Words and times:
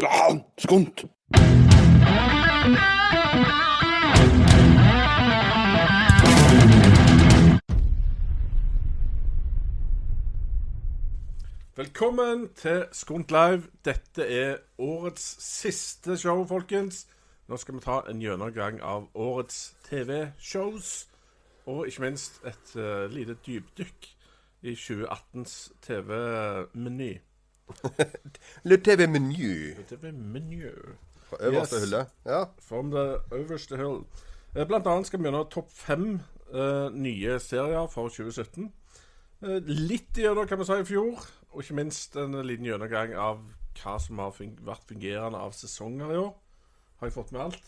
Ja, 0.00 0.38
skunt. 0.58 1.04
Velkommen 11.76 12.48
til 12.54 12.84
Skunt 12.92 13.30
Live. 13.30 13.62
Dette 13.84 14.26
er 14.26 14.56
årets 14.78 15.36
siste 15.44 16.16
show, 16.16 16.46
folkens. 16.48 17.06
Nå 17.48 17.56
skal 17.56 17.74
vi 17.74 17.80
ta 17.84 17.98
en 18.08 18.22
gjennomgang 18.22 18.80
av 18.80 19.10
årets 19.14 19.74
TV-shows. 19.90 21.08
Og 21.66 21.86
ikke 21.86 22.06
minst 22.06 22.40
et 22.48 22.72
uh, 22.76 23.04
lite 23.12 23.36
dypdykk 23.46 24.08
i 24.62 24.74
2018s 24.74 25.72
TV-meny. 25.82 27.12
Le 28.68 28.76
TV-meny. 28.76 29.74
TV 29.88 30.12
Menu. 30.12 30.70
Fra 31.28 31.36
øverste 31.40 31.76
Yes. 31.76 31.84
hylle. 31.84 32.06
Ja. 32.26 32.44
From 32.60 32.90
the 32.90 33.04
overste 33.32 33.76
hill. 33.76 34.02
Eh, 34.56 34.66
Blant 34.66 34.86
annet 34.86 35.06
skal 35.06 35.18
vi 35.22 35.24
gjennom 35.28 35.48
topp 35.50 35.70
fem 35.72 36.20
uh, 36.54 36.88
nye 36.92 37.38
serier 37.40 37.86
for 37.88 38.08
2017. 38.08 38.72
Uh, 39.42 39.58
litt 39.66 40.12
gjennom 40.20 40.46
hva 40.46 40.58
vi 40.60 40.64
sa 40.68 40.76
i 40.82 40.84
fjor, 40.84 41.22
og 41.52 41.62
ikke 41.62 41.74
minst 41.78 42.16
en 42.20 42.36
liten 42.46 42.66
gjennomgang 42.68 43.14
av 43.16 43.40
hva 43.82 43.94
som 44.00 44.18
har 44.20 44.34
fun 44.36 44.52
vært 44.62 44.84
fungerende 44.90 45.40
av 45.40 45.54
sesonger 45.56 46.12
i 46.12 46.18
år. 46.20 46.34
Har 47.00 47.08
jeg 47.08 47.16
fått 47.16 47.32
med 47.32 47.40
alt? 47.48 47.62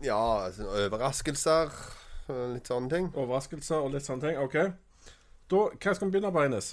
ja 0.00 0.48
sånn 0.56 0.70
overraskelser. 0.86 1.68
Litt 2.54 2.70
sånne 2.70 2.88
ting. 2.88 3.10
Overraskelser 3.18 3.82
og 3.84 3.90
litt 3.92 4.06
sånne 4.06 4.22
ting. 4.30 4.38
OK. 4.40 4.54
Da, 5.50 5.58
hva 5.74 5.92
skal 5.92 6.06
vi 6.06 6.14
begynne 6.14 6.30
på, 6.32 6.40
Eines? 6.46 6.70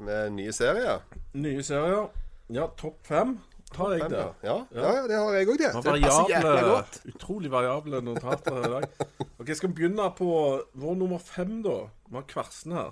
Med 0.00 0.30
nye 0.32 0.52
serier. 0.52 1.00
Nye 1.34 1.62
serier. 1.62 2.08
Ja, 2.52 2.66
topp 2.76 3.06
fem 3.06 3.38
har 3.76 3.92
jeg 3.94 4.00
Fem, 4.02 4.10
der. 4.12 4.32
ja. 4.44 4.56
Ja, 4.74 4.80
ja, 4.92 5.02
det 5.08 5.16
har 5.16 5.32
jeg 5.32 5.46
òg, 5.48 5.58
det. 5.58 5.68
Det 5.72 5.84
Det 5.84 5.92
var 5.92 6.00
passer 6.02 6.32
jævla 6.34 6.62
godt. 6.68 6.98
utrolig 7.14 7.50
variable 7.50 8.00
notater 8.04 8.54
her 8.58 8.66
i 8.66 8.72
dag. 8.80 8.88
Ok, 9.40 9.48
Skal 9.56 9.68
vi 9.70 9.74
begynne 9.74 10.10
på 10.16 10.26
vår 10.74 10.94
nummer 10.94 11.18
fem, 11.18 11.62
da? 11.64 11.76
Vi 12.10 12.14
har 12.14 12.26
Kvarsen 12.28 12.72
her. 12.76 12.90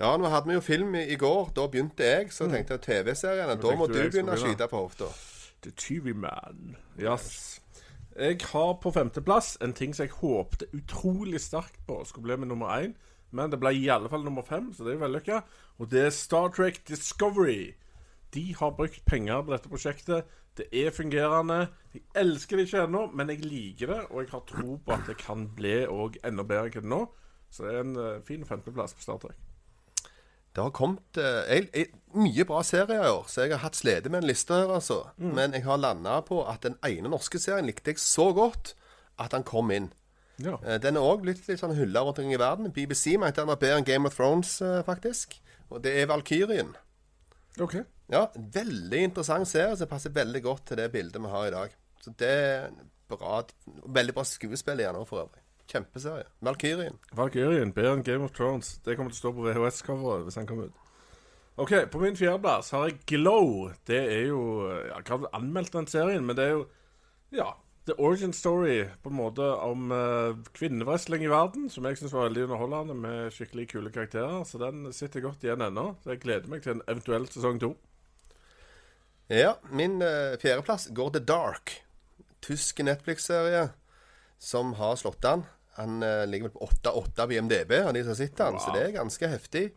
Ja, 0.00 0.16
nå 0.16 0.28
hadde 0.28 0.48
vi 0.48 0.54
jo 0.56 0.60
film 0.60 0.94
i, 0.94 1.02
i 1.12 1.16
går. 1.16 1.50
Da 1.56 1.66
begynte 1.68 2.04
jeg. 2.04 2.32
Så 2.32 2.48
tenkte 2.50 2.74
jeg 2.78 2.82
TV-seriene. 2.86 3.54
Da 3.60 3.76
må 3.76 3.86
du 3.86 3.94
begynne 4.00 4.34
å 4.34 4.40
skyte 4.40 4.66
på 4.68 4.80
hofta. 4.82 5.06
The 5.62 5.70
TV 5.76 6.12
Man. 6.14 6.76
Yes. 7.00 7.60
Jeg 8.18 8.40
har 8.52 8.74
på 8.80 8.90
femteplass 8.92 9.56
en 9.60 9.72
ting 9.76 9.94
som 9.94 10.06
jeg 10.06 10.12
håpte 10.16 10.66
utrolig 10.76 11.40
sterkt 11.40 11.78
på 11.86 12.00
skulle 12.08 12.24
bli 12.30 12.36
med 12.40 12.48
nummer 12.48 12.72
én. 12.80 12.94
Men 13.36 13.52
det 13.52 13.60
ble 13.60 13.74
i 13.76 13.88
alle 13.92 14.10
fall 14.12 14.24
nummer 14.24 14.46
fem, 14.46 14.70
så 14.74 14.86
det 14.86 14.96
er 14.96 15.02
vellykka. 15.04 15.42
Og 15.80 15.90
det 15.92 16.06
er 16.06 16.14
Star 16.14 16.48
Trek 16.56 16.80
Discovery. 16.88 17.74
De 18.34 18.48
har 18.58 18.74
brukt 18.76 19.04
penger 19.08 19.44
på 19.44 19.54
dette 19.54 19.70
prosjektet. 19.72 20.32
Det 20.56 20.66
er 20.72 20.94
fungerende. 20.94 21.66
Jeg 21.92 22.04
elsker 22.16 22.56
det 22.56 22.66
ikke 22.66 22.86
ennå, 22.86 23.06
men 23.12 23.32
jeg 23.32 23.44
liker 23.44 23.92
det. 23.92 24.00
Og 24.10 24.22
jeg 24.22 24.32
har 24.32 24.46
tro 24.48 24.78
på 24.80 24.94
at 24.96 25.04
det 25.08 25.18
kan 25.20 25.48
bli 25.56 25.82
og 25.84 26.16
enda 26.24 26.46
bedre 26.48 26.80
enn 26.80 26.88
nå. 26.92 27.02
Så 27.52 27.66
det 27.66 27.74
er 27.74 27.84
en 27.84 27.98
uh, 27.98 28.22
fin 28.26 28.44
femteplass 28.44 28.96
på 28.96 29.04
Star 29.04 29.20
Trek. 29.22 29.36
Det 30.56 30.64
har 30.64 30.72
kommet 30.72 31.20
uh, 31.20 31.44
jeg, 31.44 31.68
jeg, 31.76 31.90
mye 32.16 32.46
bra 32.48 32.62
serier 32.64 33.04
i 33.04 33.12
år, 33.12 33.28
så 33.28 33.44
jeg 33.44 33.52
har 33.52 33.64
hatt 33.66 33.76
slede 33.76 34.08
med 34.08 34.22
en 34.22 34.30
liste 34.30 34.56
her, 34.56 34.72
altså. 34.72 35.02
Mm. 35.20 35.34
Men 35.36 35.56
jeg 35.56 35.66
har 35.68 35.80
landa 35.80 36.18
på 36.24 36.40
at 36.48 36.64
den 36.64 36.78
ene 36.86 37.12
norske 37.12 37.40
serien 37.40 37.68
likte 37.68 37.92
jeg 37.92 38.00
så 38.00 38.30
godt 38.36 38.72
at 39.20 39.36
han 39.36 39.44
kom 39.46 39.70
inn. 39.72 39.90
Ja. 40.42 40.58
Eh, 40.62 40.78
Den 40.82 40.96
er 40.96 41.00
òg 41.06 41.24
litt, 41.24 41.46
litt 41.48 41.60
sånn 41.60 41.76
hylla 41.76 42.02
rundt 42.04 42.18
omkring 42.18 42.34
i 42.34 42.40
verden. 42.40 42.72
BBC 42.72 43.16
mente 43.18 43.40
den 43.40 43.48
var 43.48 43.56
bedre 43.60 43.78
enn 43.80 43.86
Game 43.88 44.06
of 44.08 44.16
Thrones, 44.16 44.60
eh, 44.62 44.82
faktisk. 44.86 45.38
Og 45.70 45.82
det 45.82 45.94
er 46.02 46.06
Valkyrien. 46.10 46.74
OK. 47.60 47.78
Ja, 48.12 48.26
veldig 48.36 49.00
interessant 49.08 49.48
serie 49.48 49.76
som 49.76 49.88
passer 49.90 50.12
veldig 50.14 50.42
godt 50.44 50.66
til 50.66 50.76
det 50.76 50.90
bildet 50.92 51.20
vi 51.22 51.32
har 51.32 51.46
i 51.48 51.54
dag. 51.54 51.72
Så 52.04 52.12
det 52.20 52.28
er 52.28 52.70
bra 53.08 53.42
Veldig 53.86 54.14
bra 54.14 54.22
skuespill 54.24 54.78
igjen 54.82 54.98
òg, 54.98 55.06
for 55.08 55.24
øvrig. 55.24 55.42
Kjempeserie. 55.66 56.26
Valkyrien. 56.46 56.98
Valkyrien, 57.18 57.72
bedre 57.74 57.96
enn 57.96 58.04
Game 58.06 58.24
of 58.24 58.32
Thrones. 58.36 58.76
Det 58.84 58.96
kommer 58.96 59.10
til 59.10 59.18
å 59.18 59.22
stå 59.24 59.32
på 59.34 59.46
VHS-coveret 59.48 60.26
hvis 60.28 60.38
den 60.38 60.46
kommer 60.46 60.68
ut. 60.70 60.82
OK, 61.58 61.72
på 61.90 61.98
min 62.02 62.16
fjerdeplass 62.18 62.70
har 62.76 62.90
jeg 62.90 62.98
Glow. 63.08 63.70
Det 63.88 63.96
er 64.12 64.26
jo 64.28 64.68
Jeg 64.68 65.02
har 65.08 65.28
anmeldt 65.32 65.72
den 65.72 65.86
serien, 65.88 66.26
men 66.26 66.36
det 66.36 66.44
er 66.44 66.50
jo 66.58 66.66
Ja. 67.32 67.54
The 67.86 67.94
origin 68.02 68.32
story 68.32 68.88
på 69.02 69.10
en 69.12 69.16
måte 69.16 69.46
om 69.62 69.92
uh, 69.94 70.34
kvinnewrestling 70.58 71.22
i 71.22 71.30
verden, 71.30 71.68
som 71.70 71.86
jeg 71.86 72.00
syns 72.00 72.14
var 72.16 72.26
veldig 72.26 72.48
underholdende, 72.48 72.96
med 72.98 73.34
skikkelig 73.34 73.68
kule 73.70 73.92
karakterer. 73.94 74.42
Så 74.44 74.58
den 74.58 74.88
sitter 74.92 75.22
godt 75.22 75.44
igjen 75.46 75.62
ennå. 75.62 75.92
Så 76.02 76.14
jeg 76.14 76.24
gleder 76.24 76.50
meg 76.50 76.64
til 76.64 76.74
en 76.74 76.82
eventuell 76.90 77.28
sesong 77.30 77.60
to. 77.62 77.76
Ja, 79.30 79.54
min 79.70 80.00
uh, 80.02 80.34
fjerdeplass 80.42 80.88
går 80.94 81.14
til 81.14 81.26
Dark. 81.30 81.76
Tysk 82.42 82.82
Netflix-serie 82.82 83.68
som 84.42 84.74
har 84.80 84.98
slått 84.98 85.24
an. 85.24 85.46
Han 85.78 86.02
uh, 86.02 86.24
ligger 86.26 86.48
vel 86.48 86.56
på 86.58 86.68
8-8 86.82 87.26
på 87.26 87.36
IMDb, 87.38 87.72
av 87.84 87.94
de 87.94 88.02
som 88.06 88.18
sitter 88.18 88.50
wow. 88.50 88.62
så 88.62 88.74
det 88.74 88.82
er 88.82 88.96
ganske 88.98 89.30
heftig. 89.30 89.68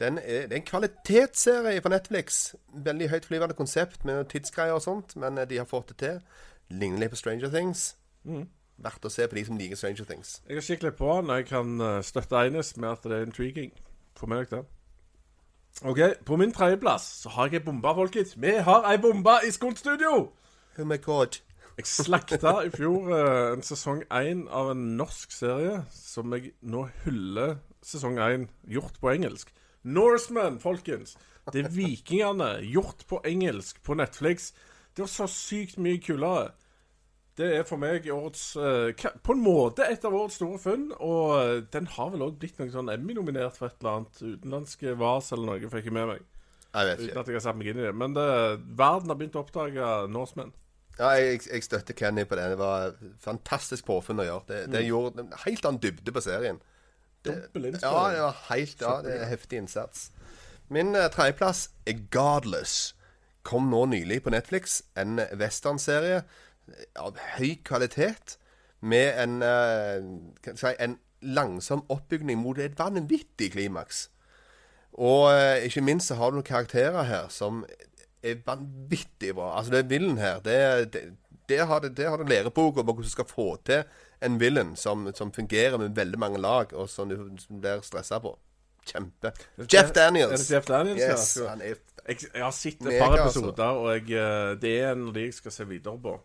Den 0.00 0.18
er, 0.18 0.46
det 0.48 0.56
er 0.56 0.60
en 0.62 0.66
kvalitetsserie 0.66 1.82
på 1.84 1.92
Netflix. 1.92 2.40
Veldig 2.72 3.10
høytflyvende 3.12 3.56
konsept 3.58 4.06
med 4.08 4.24
tidsgreier 4.32 4.76
og 4.78 4.82
sånt, 4.84 5.16
men 5.20 5.38
eh, 5.38 5.48
de 5.48 5.60
har 5.60 5.68
fått 5.68 5.92
det 5.92 5.98
til. 6.02 6.22
Ligner 6.72 7.04
litt 7.04 7.12
på 7.12 7.20
Stranger 7.20 7.52
Things. 7.52 7.92
Verdt 8.82 9.04
å 9.04 9.10
se 9.12 9.26
på 9.28 9.36
de 9.36 9.44
som 9.46 9.58
liker 9.60 9.78
Stranger 9.78 10.08
Things. 10.08 10.36
Jeg 10.48 10.58
har 10.58 10.64
skikkelig 10.66 10.94
på 10.98 11.16
den, 11.20 11.32
jeg 11.36 11.48
kan 11.50 11.80
eh, 11.80 11.98
støtte 12.06 12.38
Eines 12.38 12.72
med 12.76 12.94
at 12.94 13.04
det 13.04 13.18
er 13.18 13.26
intriguing. 13.28 13.74
For 14.18 14.30
meg, 14.30 14.48
det. 14.50 14.64
OK, 15.88 16.00
på 16.24 16.36
min 16.36 16.52
tredjeplass 16.52 17.06
så 17.22 17.32
har 17.36 17.48
jeg 17.50 17.62
ei 17.62 17.66
bombe, 17.66 17.94
folkens. 17.96 18.34
Vi 18.36 18.56
har 18.66 18.86
ei 18.90 18.98
bombe 19.00 19.38
i 19.46 19.50
Skolstudio! 19.54 20.12
Oh 20.78 20.86
my 20.88 20.98
god. 21.02 21.38
Jeg 21.76 21.88
slakta 21.88 22.58
i 22.66 22.70
fjor 22.72 23.08
uh, 23.08 23.52
en 23.54 23.64
sesong 23.64 24.02
én 24.12 24.44
av 24.52 24.72
en 24.74 24.82
norsk 24.98 25.32
serie 25.32 25.78
som 25.92 26.32
jeg 26.36 26.52
nå 26.60 26.84
hyller 27.06 27.56
sesong 27.82 28.20
én, 28.20 28.48
gjort 28.68 29.00
på 29.00 29.10
engelsk. 29.14 29.52
Norseman, 29.82 30.60
folkens. 30.62 31.16
Det 31.52 31.64
er 31.64 31.72
vikingene, 31.74 32.60
gjort 32.68 33.06
på 33.08 33.22
engelsk 33.26 33.80
på 33.82 33.96
Netflix. 33.98 34.52
Det 34.94 35.06
var 35.06 35.10
så 35.10 35.26
sykt 35.26 35.80
mye 35.82 35.98
kulere. 36.04 36.52
Det 37.42 37.48
er 37.58 37.64
for 37.66 37.80
meg 37.82 38.06
årets 38.12 38.42
eh, 38.54 39.06
På 39.24 39.34
en 39.34 39.42
måte 39.42 39.86
et 39.90 40.04
av 40.06 40.14
årets 40.14 40.38
store 40.38 40.60
funn. 40.62 40.88
Og 41.02 41.34
eh, 41.40 41.54
den 41.74 41.88
har 41.96 42.12
vel 42.12 42.26
òg 42.28 42.38
blitt 42.42 42.60
noe 42.60 42.70
sånn 42.70 42.92
Emmy-nominert 42.92 43.58
for 43.58 43.70
et 43.70 43.80
eller 43.82 43.98
annet 43.98 44.22
utenlandske 44.22 44.94
Vars 45.00 45.32
eller 45.34 45.54
noe, 45.54 45.72
fikk 45.72 45.90
jeg 45.90 45.96
med 45.96 46.10
meg. 46.12 46.26
Jeg 46.72 46.88
vet 46.88 47.00
Uten 47.00 47.08
ikke. 47.08 47.20
at 47.20 47.30
jeg 47.30 47.36
har 47.36 47.44
satt 47.44 47.58
meg 47.58 47.72
inn 47.72 47.80
i 47.80 47.86
det. 47.86 47.94
Men 47.98 48.14
det, 48.16 48.26
verden 48.78 49.12
har 49.12 49.18
begynt 49.20 49.36
å 49.36 49.42
oppdage 49.42 49.88
norsemenn. 50.12 50.54
Ja, 50.98 51.10
jeg, 51.16 51.40
jeg 51.48 51.64
støtter 51.64 51.96
Kenny 51.96 52.24
på 52.28 52.36
det. 52.38 52.46
Det 52.52 52.60
var 52.60 52.94
fantastisk 53.20 53.88
påfunn 53.88 54.22
å 54.22 54.28
gjøre. 54.28 54.46
Det, 54.48 54.60
det 54.72 54.84
gjorde 54.86 55.24
en 55.24 55.34
helt 55.44 55.68
annen 55.68 55.82
dybde 55.82 56.14
på 56.14 56.24
serien. 56.24 56.60
Det, 57.22 57.36
Ja, 57.54 57.68
ja, 57.70 58.08
det 58.10 58.22
var 58.24 58.40
helt 58.48 58.80
Ja, 58.82 58.96
det 59.04 59.12
er 59.20 59.28
heftig 59.30 59.60
innsats. 59.62 60.10
Min 60.72 60.96
uh, 60.96 61.06
tredjeplass 61.12 61.68
er 61.86 62.00
Godless. 62.10 62.94
Kom 63.46 63.68
nå 63.70 63.84
nylig 63.90 64.22
på 64.24 64.32
Netflix. 64.34 64.80
En 64.98 65.20
westernserie 65.38 66.22
av 66.96 67.16
høy 67.36 67.56
kvalitet. 67.64 68.36
Med 68.82 69.14
en, 69.22 69.42
eh, 69.46 70.54
si, 70.58 70.72
en 70.82 70.96
langsom 71.22 71.84
oppbygning 71.88 72.38
mot 72.42 72.58
et 72.58 72.74
vanvittig 72.78 73.52
klimaks. 73.54 74.08
Og 74.98 75.28
eh, 75.32 75.64
ikke 75.68 75.84
minst 75.86 76.10
så 76.10 76.16
har 76.18 76.30
du 76.32 76.40
noen 76.40 76.48
karakterer 76.48 77.06
her 77.06 77.28
som 77.30 77.62
er 78.22 78.40
vanvittig 78.46 79.34
bra. 79.38 79.52
Altså, 79.58 79.72
det 79.76 79.84
villain 79.90 80.18
her, 80.18 80.40
det, 80.44 80.56
er- 80.56 80.84
det, 80.84 81.02
det 81.48 81.60
har 81.66 81.80
det, 81.84 81.92
det 81.96 82.08
har 82.10 82.16
du 82.18 82.24
læreboka 82.26 82.80
om 82.82 82.86
hvordan 82.90 83.06
du 83.06 83.10
skal 83.10 83.28
få 83.30 83.46
til 83.66 83.84
en 84.22 84.36
villain 84.40 84.74
som, 84.78 85.08
som 85.14 85.32
fungerer 85.34 85.78
med 85.78 85.94
veldig 85.96 86.18
mange 86.18 86.38
lag, 86.42 86.72
og 86.78 86.88
som 86.90 87.08
du 87.10 87.16
blir 87.50 87.80
stressa 87.86 88.18
på. 88.22 88.34
Kjempe. 88.86 89.30
Jeff 89.70 89.90
Daniels. 89.94 90.32
Er 90.32 90.36
det 90.42 90.50
Jeff 90.56 90.66
Daniels? 90.66 91.02
Yes, 91.02 91.36
ja. 91.38 91.54
er 91.54 91.74
Jeg, 92.08 92.16
jeg 92.34 92.42
har 92.42 92.50
sett 92.50 92.82
et 92.82 92.98
par 92.98 93.12
altså. 93.14 93.38
episoder, 93.40 93.64
og 93.78 93.92
jeg, 93.94 94.10
eh, 94.18 94.54
det 94.62 94.72
er 94.80 94.92
en 94.92 95.08
av 95.08 95.14
de 95.14 95.22
jeg 95.28 95.34
skal 95.38 95.54
se 95.54 95.66
videre 95.70 95.98
på. 96.02 96.16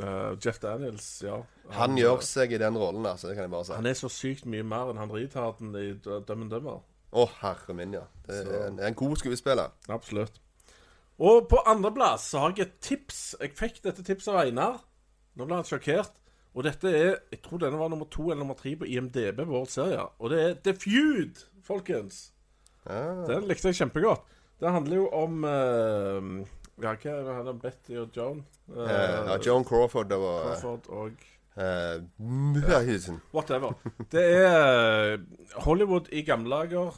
Eh, 0.00 0.36
Jeff 0.44 0.60
Daniels, 0.62 1.08
ja. 1.24 1.40
Han 1.76 1.98
gjør 1.98 2.22
seg 2.24 2.54
i 2.54 2.60
den 2.60 2.78
rollen, 2.78 3.04
altså. 3.08 3.28
Det 3.28 3.36
kan 3.36 3.46
jeg 3.46 3.52
bare 3.52 3.68
si. 3.68 3.76
Han 3.76 3.88
er 3.90 3.98
så 3.98 4.10
sykt 4.12 4.48
mye 4.50 4.64
mer 4.66 4.92
enn 4.92 5.00
han 5.00 5.12
Ritarden 5.12 5.74
i 5.78 5.90
Dømmen 6.02 6.52
Dømmer. 6.52 6.80
Å, 7.12 7.24
oh, 7.24 7.34
herre 7.42 7.76
min, 7.76 7.92
ja. 7.98 8.06
Det 8.24 8.40
er 8.46 8.66
en, 8.70 8.80
en 8.80 8.96
god 8.96 9.18
skuespiller. 9.20 9.74
Absolutt. 9.92 10.40
Og 11.22 11.44
på 11.50 11.60
andreplass 11.68 12.30
så 12.32 12.46
har 12.46 12.56
jeg 12.56 12.66
et 12.66 12.80
tips. 12.82 13.20
Jeg 13.40 13.54
fikk 13.58 13.82
dette 13.84 14.04
tipset 14.06 14.32
av 14.32 14.42
Einar. 14.46 14.80
Nå 15.36 15.46
ble 15.46 15.60
han 15.60 15.68
sjokkert. 15.68 16.16
Og 16.52 16.66
dette 16.66 16.88
er 16.88 17.12
Jeg 17.32 17.40
tror 17.44 17.62
denne 17.62 17.80
var 17.80 17.88
nummer 17.92 18.08
to 18.12 18.26
eller 18.28 18.42
nummer 18.42 18.56
tre 18.58 18.74
på 18.76 18.88
IMDb 18.88 19.44
på 19.44 19.60
årets 19.60 19.76
serie. 19.78 20.02
Og 20.18 20.32
det 20.32 20.40
er 20.42 20.58
The 20.64 20.74
Feud, 20.76 21.44
folkens. 21.64 22.32
Ah. 22.84 23.22
Den 23.28 23.46
likte 23.48 23.70
jeg 23.70 23.80
kjempegodt. 23.84 24.24
Det 24.62 24.70
handler 24.70 24.96
jo 24.96 25.06
om 25.16 25.44
eh, 25.48 26.26
Ja, 26.82 26.94
hva 26.94 27.12
er 27.12 27.26
det 27.28 27.34
han 27.36 27.60
Betty 27.62 27.98
og 28.00 28.16
Joan? 28.16 28.44
Eh, 28.68 28.82
Eh, 28.82 29.28
ja, 29.28 29.36
Joan 29.46 29.64
Crawford 29.64 30.12
og 30.12 30.26
Crawford 30.42 30.88
og 30.88 31.06
eh, 31.08 31.28
Uh, 31.52 32.00
Whatever. 33.34 33.74
Det 34.12 34.22
er 34.24 35.12
eh, 35.12 35.18
Hollywood 35.66 36.08
i 36.12 36.22
gamle. 36.22 36.92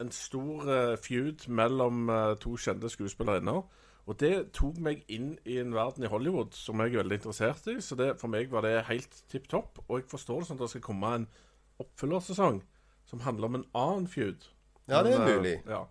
En 0.00 0.12
stor 0.12 0.62
uh, 0.62 0.96
feud 1.02 1.48
mellom 1.48 2.08
uh, 2.08 2.36
to 2.38 2.54
kjente 2.56 2.88
skuespillerinner. 2.88 3.64
Og 4.06 4.20
det 4.20 4.52
tok 4.54 4.78
meg 4.78 5.02
inn 5.10 5.32
i 5.44 5.56
en 5.58 5.74
verden 5.74 6.04
i 6.06 6.10
Hollywood 6.10 6.54
som 6.54 6.78
jeg 6.84 6.94
er 6.94 7.00
veldig 7.00 7.18
interessert 7.18 7.66
i. 7.66 7.80
Så 7.82 7.98
det, 7.98 8.12
for 8.20 8.30
meg 8.30 8.52
var 8.52 8.62
det 8.62 8.84
helt 8.86 9.22
tipp 9.32 9.48
topp. 9.50 9.80
Og 9.88 9.98
jeg 9.98 10.10
forstår 10.12 10.44
det 10.44 10.50
sånn 10.50 10.60
at 10.60 10.66
det 10.66 10.70
skal 10.76 10.84
komme 10.86 11.14
en 11.16 11.26
oppfølgersesong 11.82 12.60
som 13.10 13.24
handler 13.26 13.50
om 13.50 13.58
en 13.58 13.66
annen 13.74 14.06
feud. 14.10 14.46
Ja, 14.86 15.02
det 15.02 15.16
er 15.16 15.18
Men, 15.18 15.28
eh, 15.28 15.34
mulig. 15.34 15.56
Ja. 15.66 15.82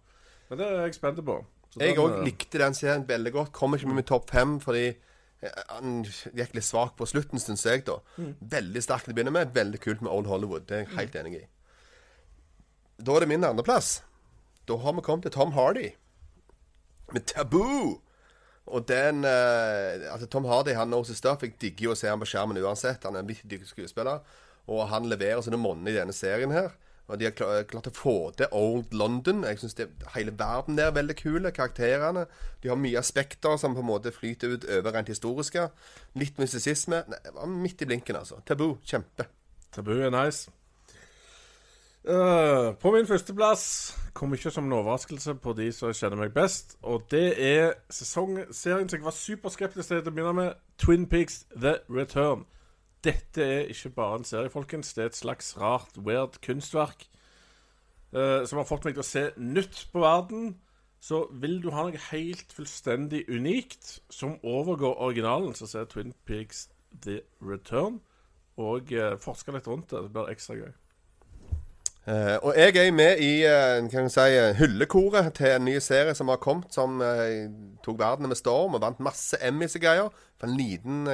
Men 0.50 0.62
det 0.62 0.68
er 0.70 0.86
jeg 0.86 0.96
spent 0.96 1.20
på. 1.26 1.38
Jeg 1.80 1.98
òg 2.00 2.20
eh, 2.20 2.24
likte 2.28 2.62
den 2.62 2.78
serien 2.78 3.04
veldig 3.08 3.34
godt. 3.36 3.52
Kom 3.56 3.76
ikke 3.76 3.90
med 3.90 4.00
min 4.00 4.08
topp 4.08 4.30
fem 4.32 4.58
fordi 4.64 4.86
eh, 4.94 5.60
han 5.74 6.04
gikk 6.06 6.56
litt 6.56 6.68
svak 6.68 6.96
på 7.00 7.08
slutten, 7.10 7.42
syns 7.42 7.66
jeg. 7.68 7.84
da 7.88 8.00
Veldig 8.56 8.84
sterk 8.84 9.06
til 9.06 9.16
å 9.16 9.18
begynne 9.18 9.36
med. 9.36 9.54
Veldig 9.56 9.82
kult 9.84 10.06
med 10.06 10.14
Old 10.14 10.30
Hollywood. 10.32 10.68
Det 10.70 10.80
er 10.80 10.86
jeg 10.86 10.96
helt 10.96 11.20
enig 11.22 11.36
i. 11.42 11.44
Da 13.04 13.16
er 13.16 13.26
det 13.26 13.32
min 13.34 13.44
andreplass. 13.44 14.00
Da 14.66 14.78
har 14.82 14.96
vi 14.98 15.04
kommet 15.06 15.28
til 15.28 15.36
Tom 15.36 15.54
Hardy 15.58 15.92
med 17.14 17.28
Taboo. 17.30 18.00
Og 18.66 18.88
den 18.90 19.26
eh, 19.30 20.08
Altså, 20.10 20.26
Tom 20.32 20.48
Hardy 20.50 20.74
han 20.74 20.88
knows 20.90 21.12
his 21.12 21.20
stuff. 21.22 21.44
Jeg 21.44 21.60
digger 21.62 21.90
jo 21.90 21.94
å 21.94 22.00
se 22.00 22.10
han 22.10 22.22
på 22.22 22.30
skjermen 22.30 22.58
uansett. 22.64 23.04
Han 23.06 23.18
er 23.18 23.26
en 23.26 23.30
viktig 23.30 23.62
skuespiller. 23.70 24.24
Og 24.72 24.88
han 24.90 25.06
leverer 25.12 25.44
sine 25.46 25.60
monner 25.62 25.92
i 25.92 26.00
denne 26.00 26.16
serien 26.16 26.56
her. 26.56 26.72
Og 27.08 27.20
de 27.20 27.28
har 27.28 27.66
klart 27.70 27.88
å 27.88 27.94
få 27.94 28.16
til 28.38 28.50
Old 28.52 28.94
London. 28.98 29.44
Jeg 29.46 29.60
synes 29.62 29.78
Hele 30.16 30.34
verden 30.40 30.78
der 30.78 30.90
er 30.90 30.98
veldig 30.98 31.16
kule. 31.20 31.52
Karakterene. 31.52 32.26
De 32.64 32.72
har 32.72 32.80
mye 32.82 33.00
aspekter 33.00 33.58
som 33.62 33.76
på 33.78 33.84
en 33.84 33.90
måte 33.92 34.14
flyter 34.16 34.56
ut 34.56 34.66
over 34.80 34.96
rent 34.96 35.12
historiske. 35.14 35.68
Litt 36.18 36.42
mystisisme. 36.42 37.04
Nei, 37.10 37.50
midt 37.62 37.82
i 37.82 37.90
blinken, 37.90 38.18
altså. 38.18 38.42
Tabu. 38.46 38.76
Kjempe. 38.86 39.30
Tabu 39.76 39.94
er 40.00 40.10
nice. 40.10 40.50
Uh, 42.06 42.76
på 42.78 42.92
min 42.94 43.08
førsteplass 43.08 43.96
kom 44.14 44.34
ikke 44.34 44.52
som 44.54 44.68
en 44.68 44.76
overraskelse 44.78 45.34
på 45.42 45.54
de 45.58 45.72
som 45.74 45.94
kjenner 45.94 46.20
meg 46.20 46.34
best. 46.34 46.78
Og 46.82 47.06
det 47.12 47.34
er 47.42 47.74
sesongserien 47.90 48.90
som 48.90 49.00
jeg 49.00 49.06
var 49.06 49.18
superskeptisk 49.18 49.90
til 49.90 50.02
å 50.02 50.12
begynne 50.12 50.36
med. 50.38 50.60
Twin 50.82 51.10
Peaks 51.10 51.44
The 51.54 51.80
Return. 51.90 52.46
Dette 53.06 53.44
er 53.44 53.70
ikke 53.70 53.94
bare 53.94 54.20
en 54.20 54.28
serie, 54.28 54.50
folkens. 54.50 54.94
Det 54.94 55.04
er 55.04 55.12
et 55.12 55.18
slags 55.18 55.54
rart, 55.62 55.98
weird 55.98 56.40
kunstverk 56.46 57.06
eh, 58.16 58.46
som 58.48 58.60
har 58.60 58.68
fått 58.70 58.88
meg 58.88 58.96
til 58.96 59.04
å 59.04 59.08
se 59.08 59.26
nytt 59.38 59.86
på 59.94 60.02
verden. 60.04 60.56
Så 61.06 61.28
vil 61.38 61.60
du 61.62 61.70
ha 61.76 61.84
noe 61.86 62.02
helt 62.10 62.54
fullstendig 62.56 63.28
unikt 63.30 64.00
som 64.10 64.40
overgår 64.42 64.98
originalen, 65.06 65.54
så 65.54 65.68
ser 65.70 65.86
Twin 65.92 66.16
Peaks 66.26 66.66
The 67.04 67.20
Return. 67.46 68.00
Og 68.58 68.90
uh, 68.96 69.18
forske 69.20 69.52
litt 69.52 69.68
rundt 69.68 69.92
det. 69.92 70.00
Det 70.06 70.14
blir 70.16 70.32
ekstra 70.32 70.56
gøy. 70.56 70.72
Eh, 72.08 72.38
og 72.42 72.54
jeg 72.54 72.78
er 72.78 72.92
med 72.94 73.18
i 73.18 73.32
uh, 73.50 74.10
si, 74.14 74.20
eh, 74.22 74.52
hyllekoret 74.54 75.32
til 75.34 75.56
en 75.56 75.64
ny 75.66 75.80
serie 75.82 76.14
som 76.14 76.30
har 76.30 76.38
kommet, 76.38 76.70
som 76.70 77.00
uh, 77.02 77.48
tok 77.82 77.98
verden 78.00 78.30
med 78.30 78.38
storm 78.38 78.78
og 78.78 78.84
vant 78.84 79.02
masse 79.02 79.40
Emmys 79.42 79.74
og 79.80 79.82
greier. 79.82 80.12
For 80.38 80.46
en 80.46 80.58
liten 80.60 81.08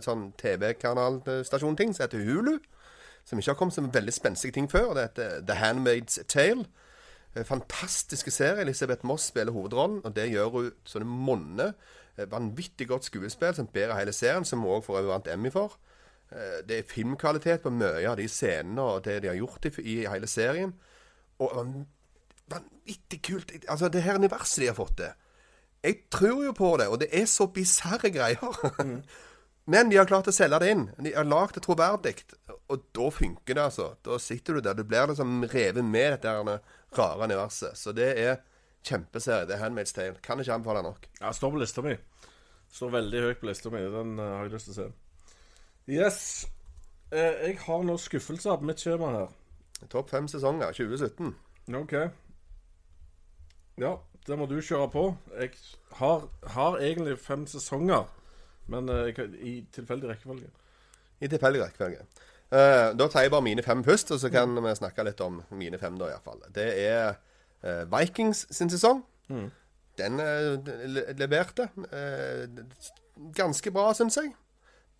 sånn 0.00 0.30
TV-kanalstasjon-ting 0.40 1.92
som 1.92 2.06
heter 2.06 2.24
Hulu. 2.24 2.54
Som 3.28 3.42
ikke 3.42 3.52
har 3.52 3.58
kommet 3.58 3.76
som 3.76 3.90
veldig 3.92 4.14
spenstig 4.16 4.54
ting 4.56 4.70
før. 4.70 4.94
Det 4.96 5.10
heter 5.10 5.42
The 5.44 5.58
Handmaid's 5.60 6.16
Tale. 6.24 6.64
Fantastiske 7.44 8.32
serie. 8.32 8.64
Elisabeth 8.64 9.04
Moss 9.06 9.28
spiller 9.28 9.52
hovedrollen, 9.52 10.00
og 10.04 10.16
det 10.16 10.30
gjør 10.30 10.54
hun 10.54 10.70
så 10.88 11.02
det 11.02 11.10
monner. 11.10 11.74
Vanvittig 12.30 12.88
godt 12.88 13.10
skuespill 13.10 13.54
som 13.54 13.68
bærer 13.68 13.98
hele 13.98 14.14
serien, 14.14 14.46
som 14.46 14.62
hun 14.62 14.78
òg 14.78 14.86
for 14.86 15.02
øvrig 15.02 15.12
vant 15.12 15.28
Emmy 15.34 15.52
for. 15.52 15.76
Eh, 16.32 16.60
Det 16.66 16.78
er 16.78 16.82
filmkvalitet 16.90 17.62
på 17.64 17.70
mye 17.74 18.04
av 18.10 18.16
de 18.20 18.28
scenene 18.28 18.80
og 18.82 19.04
det 19.04 19.20
de 19.22 19.28
har 19.32 19.38
gjort 19.40 19.66
i, 19.66 19.72
i 19.82 19.96
hele 20.06 20.26
serien. 20.30 20.74
Og 21.40 21.54
van- 21.56 21.86
vanvittig 22.50 23.22
kult. 23.22 23.52
Altså, 23.68 23.88
det 23.88 24.02
her 24.02 24.18
universet 24.20 24.62
de 24.64 24.66
har 24.70 24.74
fått 24.78 24.96
til. 24.96 25.12
Jeg 25.82 26.02
tror 26.12 26.42
jo 26.44 26.52
på 26.52 26.74
det, 26.76 26.88
og 26.92 26.98
det 27.00 27.08
er 27.16 27.24
så 27.26 27.46
bisarre 27.48 28.10
greier. 28.12 29.02
Men 29.70 29.88
de 29.90 29.96
har 30.00 30.06
klart 30.08 30.26
å 30.28 30.34
selge 30.34 30.58
det 30.60 30.70
inn. 30.74 30.86
De 30.98 31.12
har 31.14 31.24
lagd 31.28 31.54
det 31.54 31.62
troverdig. 31.62 32.14
Og 32.72 32.82
da 32.96 33.06
funker 33.14 33.54
det, 33.54 33.62
altså. 33.62 33.92
Da 34.04 34.18
sitter 34.18 34.54
du 34.58 34.60
der. 34.66 34.74
Du 34.74 34.82
blir 34.84 35.06
liksom 35.08 35.44
revet 35.52 35.84
med 35.84 36.16
dette 36.16 36.28
her 36.32 36.60
rare 36.98 37.28
universet. 37.28 37.78
Så 37.78 37.92
det 37.94 38.08
er 38.18 38.40
kjempeserie. 38.88 39.46
Det 39.46 39.54
er 39.56 39.62
Handmaid's 39.62 39.94
Tale. 39.94 40.18
Kan 40.24 40.40
ikke 40.42 40.56
anbefale 40.56 40.82
nok. 40.82 41.06
Ja, 41.20 41.30
står 41.36 41.54
på 41.54 41.60
lista 41.62 41.84
mi. 41.86 41.94
Står 42.72 42.90
veldig 42.96 43.22
høyt 43.28 43.40
på 43.44 43.48
lista 43.50 43.70
mi. 43.72 43.84
Den 43.94 44.18
eh, 44.18 44.32
har 44.40 44.48
jeg 44.48 44.56
lyst 44.56 44.70
til 44.70 44.74
å 44.74 44.78
se. 44.80 44.88
Yes. 45.88 46.46
Eh, 47.12 47.48
jeg 47.48 47.58
har 47.64 47.82
noen 47.86 47.98
skuffelser 47.98 48.56
på 48.60 48.66
mitt 48.68 48.82
skjema 48.82 49.10
her. 49.14 49.28
Topp 49.90 50.10
fem 50.12 50.28
sesonger 50.28 50.72
2017. 50.76 51.32
OK. 51.74 51.94
Ja, 53.80 53.94
det 54.26 54.36
må 54.38 54.46
du 54.50 54.58
kjøre 54.60 54.90
på. 54.92 55.04
Jeg 55.40 55.54
har, 55.98 56.26
har 56.54 56.76
egentlig 56.84 57.16
fem 57.22 57.46
sesonger, 57.48 58.04
men 58.70 58.88
eh, 58.92 59.22
i 59.40 59.54
tilfeldig 59.74 60.10
rekkefølge. 60.12 60.50
I 61.20 61.28
tilfeldig 61.32 61.62
rekkefølge. 61.64 62.04
Eh, 62.50 62.90
da 62.98 63.06
tar 63.08 63.24
jeg 63.26 63.32
bare 63.32 63.46
mine 63.46 63.62
fem 63.62 63.82
først, 63.86 64.10
og 64.14 64.20
så 64.22 64.30
kan 64.32 64.54
vi 64.62 64.74
snakke 64.78 65.04
litt 65.06 65.20
om 65.24 65.40
mine 65.54 65.78
fem, 65.78 65.96
da 66.00 66.10
iallfall. 66.12 66.42
Det 66.54 66.68
er 66.84 67.16
eh, 67.62 67.82
Vikings 67.92 68.46
sin 68.54 68.70
sesong. 68.72 69.02
Den 69.98 70.20
eh, 70.22 70.54
le- 70.90 71.08
leverte. 71.18 71.68
eh, 71.92 72.46
ganske 73.36 73.70
bra, 73.74 73.90
syns 73.94 74.16
jeg. 74.20 74.32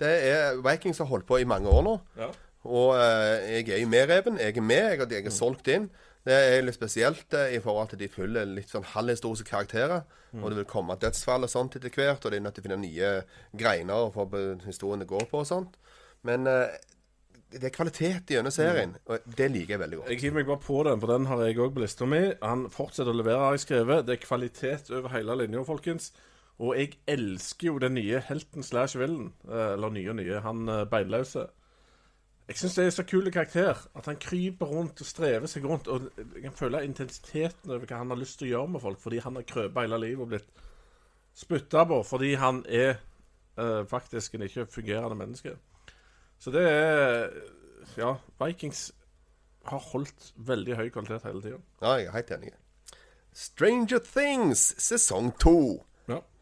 Det 0.00 0.12
er 0.30 0.60
Vikings 0.64 1.02
har 1.02 1.10
holdt 1.10 1.28
på 1.28 1.40
i 1.40 1.48
mange 1.48 1.70
år 1.70 1.82
nå. 1.86 1.96
Ja. 2.20 2.30
Og 2.68 2.94
eh, 2.98 3.58
jeg 3.58 3.68
er 3.72 3.82
i 3.82 3.88
medreven. 3.88 4.38
Jeg 4.40 4.56
er 4.56 4.64
med. 4.64 4.94
Jeg, 4.94 5.10
jeg 5.12 5.28
er 5.28 5.34
solgt 5.34 5.68
inn. 5.72 5.88
Det 6.26 6.36
er 6.36 6.64
litt 6.64 6.76
spesielt 6.76 7.32
eh, 7.36 7.54
i 7.56 7.60
forhold 7.64 7.92
til 7.92 8.02
de 8.02 8.10
følger 8.12 8.48
litt 8.48 8.72
sånn 8.72 8.84
halvhistoriske 8.92 9.48
karakterer. 9.48 10.04
Og 10.38 10.52
det 10.52 10.60
vil 10.60 10.68
komme 10.70 10.94
dødsfall 11.00 11.42
og 11.42 11.50
sånt 11.50 11.74
etter 11.74 11.90
hvert, 11.90 12.22
og 12.22 12.30
de 12.30 12.38
er 12.38 12.44
nødt 12.44 12.54
til 12.54 12.62
å 12.62 12.66
finne 12.68 12.82
nye 12.84 13.08
greiner 13.58 14.12
for 14.14 14.36
historien 14.62 15.02
det 15.02 15.08
går 15.10 15.24
på 15.30 15.40
og 15.40 15.48
sånt. 15.48 15.78
Men 16.28 16.46
eh, 16.46 16.76
det 17.50 17.66
er 17.66 17.74
kvalitet 17.74 18.30
gjennom 18.30 18.54
serien, 18.54 18.92
og 19.10 19.24
det 19.26 19.48
liker 19.50 19.74
jeg 19.74 19.82
veldig 19.82 19.98
godt. 19.98 20.10
Jeg 20.12 20.22
hiver 20.22 20.36
meg 20.38 20.50
bare 20.52 20.62
på 20.62 20.82
den, 20.86 21.00
for 21.02 21.10
den 21.10 21.26
har 21.26 21.42
jeg 21.42 21.58
òg 21.58 21.72
på 21.74 21.82
lista 21.82 22.06
mi. 22.06 22.20
Han 22.44 22.68
fortsetter 22.70 23.10
å 23.10 23.18
levere, 23.18 23.40
har 23.42 23.56
jeg 23.56 23.64
skrevet. 23.64 24.04
Det 24.06 24.14
er 24.14 24.22
kvalitet 24.22 24.92
over 24.94 25.10
hele 25.16 25.38
linja, 25.40 25.64
folkens. 25.66 26.12
Og 26.60 26.74
jeg 26.76 26.98
elsker 27.08 27.70
jo 27.70 27.78
den 27.80 27.94
nye 27.96 28.18
helten 28.28 28.62
slash 28.62 28.98
villen. 29.00 29.30
eh, 29.48 29.72
Eller 29.72 29.90
nye 29.94 30.10
og 30.12 30.16
nye. 30.18 30.40
Han 30.44 30.68
eh, 30.68 30.84
beinløse. 30.92 31.46
Jeg 32.50 32.56
syns 32.58 32.74
det 32.76 32.84
er 32.86 32.90
så 32.90 33.04
kul 33.06 33.30
karakter. 33.32 33.78
At 33.96 34.06
han 34.10 34.18
kryper 34.20 34.66
rundt 34.66 35.00
og 35.00 35.06
strever 35.08 35.46
seg 35.48 35.64
rundt. 35.64 35.88
Og 35.88 36.10
jeg 36.18 36.42
kan 36.42 36.52
føle 36.58 36.82
intensiteten 36.84 37.70
over 37.70 37.86
hva 37.86 38.00
han 38.02 38.10
har 38.12 38.20
lyst 38.20 38.38
til 38.40 38.50
å 38.50 38.52
gjøre 38.54 38.74
med 38.74 38.84
folk, 38.84 39.00
fordi 39.00 39.22
han 39.24 39.38
har 39.38 39.46
krøpet 39.48 39.86
hele 39.86 40.00
livet 40.02 40.20
og 40.26 40.28
blitt 40.34 40.50
spytta 41.40 41.84
på 41.86 42.00
fordi 42.04 42.34
han 42.42 42.64
er 42.68 42.96
eh, 43.56 43.84
faktisk 43.88 44.34
en 44.34 44.42
ikke 44.48 44.66
fungerende 44.66 45.16
menneske. 45.16 45.56
Så 46.38 46.50
det 46.50 46.66
er 46.68 47.30
Ja, 47.96 48.16
Vikings 48.42 48.90
har 49.64 49.78
holdt 49.92 50.32
veldig 50.36 50.76
høy 50.76 50.88
kvalitet 50.92 51.24
hele 51.24 51.40
tida. 51.42 51.58
Ja, 51.82 51.94
jeg 51.96 52.06
er 52.10 52.12
helt 52.18 52.30
enig. 52.36 52.52
Stranger 53.32 53.98
Things 54.04 54.74
sesong 54.78 55.32
to. 55.40 55.84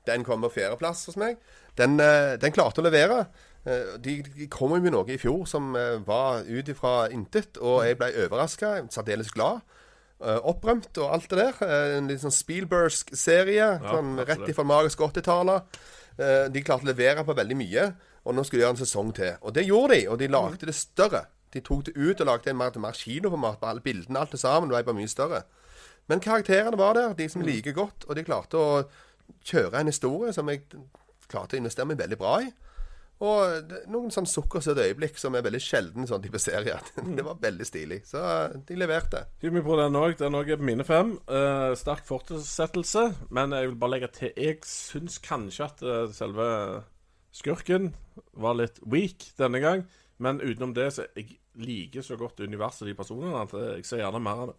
Ja. 0.09 0.15
Den 0.17 0.25
kom 0.27 0.43
på 0.43 0.51
fjerdeplass 0.57 1.05
hos 1.11 1.17
meg. 1.21 1.37
Den, 1.79 1.99
eh, 2.01 2.37
den 2.41 2.53
klarte 2.57 2.81
å 2.83 2.87
levere. 2.89 3.27
Eh, 3.67 3.97
De, 4.01 4.17
de 4.23 4.47
kom 4.51 4.73
jo 4.75 4.81
med 4.81 4.93
noe 4.97 5.07
i 5.13 5.19
fjor 5.21 5.45
som 5.47 5.75
eh, 5.77 5.99
var 6.07 6.43
ut 6.49 6.69
ifra 6.73 7.09
intet, 7.13 7.59
og 7.61 7.85
jeg 7.87 7.99
ble 8.01 8.11
overraska. 8.27 8.77
Særdeles 8.91 9.31
glad. 9.35 9.61
Opprømt 10.19 10.99
og 10.99 11.13
alt 11.15 11.29
det 11.31 11.39
der. 11.39 11.59
En 11.99 12.09
litt 12.11 12.19
sånn 12.25 12.35
Spielbergsk 12.35 13.13
serie. 13.15 13.69
sånn 13.85 14.17
rett 14.27 14.49
ifra 14.51 14.65
magisk 14.67 14.99
80-tallet. 15.07 15.79
Eh, 16.19 16.49
De 16.51 16.63
klarte 16.67 16.83
å 16.89 16.91
levere 16.91 17.23
på 17.25 17.37
veldig 17.39 17.57
mye, 17.57 17.85
og 18.27 18.35
nå 18.35 18.43
skulle 18.45 18.65
de 18.65 18.67
gjøre 18.67 18.75
en 18.79 18.85
sesong 18.87 19.13
til. 19.15 19.37
Og 19.47 19.55
det 19.55 19.67
gjorde 19.69 19.95
de, 19.95 20.09
og 20.11 20.19
de 20.19 20.27
lagde 20.29 20.67
det 20.67 20.75
større. 20.75 21.27
De 21.55 21.61
tok 21.65 21.85
det 21.87 21.95
ut 21.97 22.21
og 22.21 22.27
lagde 22.27 22.51
en 22.51 22.59
mer, 22.59 22.75
mer 22.83 22.93
kinoformat 22.99 23.61
på 23.61 23.69
alle 23.71 23.81
bildene. 23.81 24.19
Alt 24.19 24.33
det 24.35 24.41
sammen 24.43 24.69
ble 24.69 24.83
bare 24.83 24.99
mye 24.99 25.09
større. 25.09 25.45
Men 26.09 26.21
karakterene 26.21 26.77
var 26.77 26.95
der, 26.99 27.15
de 27.15 27.29
som 27.29 27.43
liker 27.45 27.73
godt, 27.77 28.05
og 28.09 28.17
de 28.17 28.25
klarte 28.25 28.59
å 28.59 28.83
kjøre 29.45 29.81
en 29.81 29.91
historie 29.91 30.33
som 30.37 30.49
jeg 30.51 30.65
klarte 31.29 31.57
å 31.57 31.61
investere 31.61 31.89
meg 31.89 32.01
veldig 32.01 32.19
bra 32.21 32.39
i. 32.45 32.49
Og 33.19 33.73
noen 33.91 34.13
sånn 34.15 34.29
sukkersøte 34.31 34.85
øyeblikk 34.87 35.17
som 35.19 35.35
er 35.35 35.43
veldig 35.43 35.61
sjelden 35.63 36.07
sånn 36.07 36.23
type 36.23 36.39
serier. 36.39 36.85
Det 37.17 37.25
var 37.27 37.41
veldig 37.43 37.67
stilig. 37.67 37.99
Så 38.07 38.23
eh, 38.23 38.59
de 38.69 38.77
leverte. 38.79 39.25
Hiv 39.43 39.57
meg 39.57 39.67
på 39.67 39.79
den 39.81 39.99
òg. 39.99 40.15
Den 40.21 40.39
òg 40.39 40.53
er 40.55 40.61
på 40.61 40.69
mine 40.69 40.87
fem. 40.87 41.17
Uh, 41.27 41.75
sterk 41.79 42.07
fortsettelse. 42.07 43.09
Men 43.35 43.57
jeg 43.57 43.73
vil 43.73 43.81
bare 43.81 43.97
legge 43.97 44.13
til 44.15 44.39
Jeg 44.39 44.63
syns 44.71 45.19
kanskje 45.25 45.67
at 45.67 45.83
eh, 45.83 46.05
selve 46.15 46.47
skurken 47.35 47.91
var 48.39 48.61
litt 48.61 48.79
weak 48.87 49.33
denne 49.41 49.63
gang. 49.67 49.85
Men 50.23 50.39
utenom 50.43 50.77
det 50.79 50.93
så 50.95 51.11
jeg 51.19 51.41
liker 51.59 52.07
så 52.07 52.15
godt 52.19 52.39
universet 52.47 52.87
de 52.87 52.95
personene 52.95 53.43
at 53.43 53.51
jeg 53.75 53.87
ser 53.87 54.05
gjerne 54.05 54.23
mer 54.23 54.45
av 54.45 54.53
det. 54.53 54.59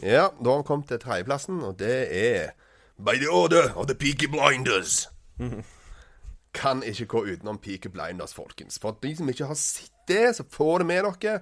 Ja, 0.00 0.30
da 0.40 0.54
har 0.54 0.62
vi 0.62 0.68
kommet 0.70 0.88
til 0.88 1.00
tredjeplassen, 1.02 1.60
og 1.60 1.76
det 1.80 1.96
er 2.16 2.54
By 2.98 3.18
the 3.20 3.28
order 3.28 3.72
of 3.76 3.86
the 3.86 3.94
Peaky 3.94 4.26
Blinders. 4.26 5.08
Kan 6.54 6.82
ikke 6.82 7.06
gå 7.06 7.24
utenom 7.26 7.58
Peaky 7.58 7.88
Blinders, 7.92 8.34
folkens. 8.34 8.78
For 8.80 8.96
de 9.02 9.16
som 9.16 9.28
ikke 9.28 9.46
har 9.50 9.54
sett 9.60 9.92
det, 10.08 10.36
så 10.36 10.44
får 10.50 10.78
det 10.78 10.86
med 10.86 11.02
dere. 11.04 11.40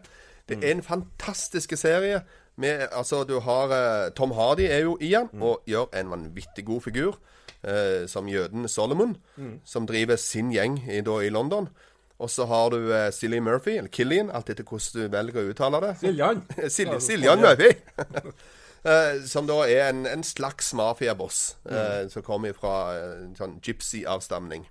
Det 0.48 0.58
er 0.64 0.74
en 0.74 0.82
fantastisk 0.82 1.76
serie. 1.76 2.20
Med, 2.56 2.86
altså, 2.92 3.24
du 3.24 3.38
har 3.40 3.70
eh, 3.74 4.10
Tom 4.14 4.32
Hardy 4.32 4.66
er 4.70 4.78
jo 4.78 4.98
i 5.00 5.10
den, 5.14 5.28
og 5.42 5.62
gjør 5.66 5.86
en 6.00 6.10
vanvittig 6.10 6.64
god 6.66 6.80
figur. 6.80 7.18
eh, 7.64 8.06
som 8.08 8.28
jøden 8.28 8.68
Solomon, 8.68 9.16
som 9.64 9.86
driver 9.86 10.16
sin 10.16 10.50
gjeng 10.52 10.78
i, 10.90 11.00
da, 11.00 11.18
i 11.20 11.28
London. 11.32 11.68
Og 12.18 12.30
så 12.30 12.44
har 12.46 12.70
du 12.70 12.92
eh, 12.94 13.10
Silly 13.12 13.38
Murphy, 13.38 13.76
eller 13.78 13.88
Killian, 13.90 14.30
alt 14.30 14.50
etter 14.50 14.64
hvordan 14.64 15.02
du 15.02 15.16
velger 15.16 15.40
å 15.40 15.48
uttale 15.50 15.80
det. 15.82 15.94
Siljan. 16.02 16.42
Sil 16.70 16.92
Siljan 17.00 17.40
Murphy. 17.40 17.72
Eh, 18.84 19.22
som 19.24 19.46
da 19.48 19.62
er 19.64 19.86
en, 19.88 20.04
en 20.06 20.24
slags 20.26 20.74
mafiaboss, 20.76 21.56
eh, 21.64 22.04
som 22.12 22.24
kommer 22.26 22.52
fra 22.56 22.74
en 23.00 23.32
sånn 23.38 23.56
gypsy-avstamning. 23.64 24.66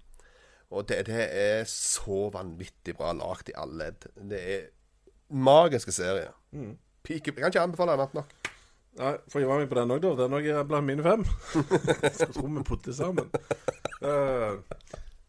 Og 0.73 0.87
det, 0.89 1.03
det 1.09 1.25
er 1.37 1.65
så 1.69 2.27
vanvittig 2.33 2.95
bra 2.97 3.11
lagd 3.17 3.49
i 3.49 3.57
alle 3.57 3.87
ledd. 3.87 4.07
Det 4.29 4.41
er 4.55 4.63
magiske 5.33 5.93
serier. 5.93 6.33
Peak, 7.03 7.27
jeg 7.27 7.37
kan 7.37 7.49
ikke 7.49 7.65
anbefale 7.65 7.97
annet 7.97 8.13
nok. 8.17 8.33
Nei, 9.01 9.15
Får 9.33 9.45
var 9.49 9.57
med 9.59 9.69
på 9.71 9.77
den 9.79 9.93
òg, 9.95 10.03
da. 10.05 10.13
Den 10.21 10.37
òg 10.37 10.49
blant 10.69 10.85
mine 10.85 11.05
fem. 11.05 11.25
Skal 12.17 12.33
tro 12.35 12.45
vi 12.45 12.65
putter 12.65 12.93
sammen. 12.93 13.29
Eh, 14.03 14.61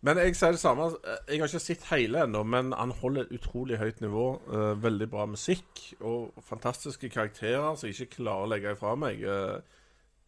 men 0.04 0.18
jeg 0.20 0.36
sier 0.36 0.52
det 0.52 0.60
samme. 0.60 0.90
Jeg 1.30 1.40
har 1.40 1.48
ikke 1.48 1.62
sett 1.62 1.86
hele 1.88 2.24
ennå, 2.26 2.42
men 2.44 2.74
han 2.76 2.92
holder 3.00 3.24
et 3.24 3.38
utrolig 3.38 3.78
høyt 3.80 4.02
nivå. 4.04 4.26
Uh, 4.50 4.74
veldig 4.82 5.08
bra 5.12 5.24
musikk 5.30 5.80
og 6.00 6.34
fantastiske 6.44 7.08
karakterer 7.08 7.78
som 7.78 7.88
jeg 7.88 7.96
ikke 7.96 8.18
klarer 8.18 8.44
å 8.44 8.50
legge 8.52 8.74
ifra 8.76 8.92
meg. 9.00 9.24
Uh, 9.24 9.62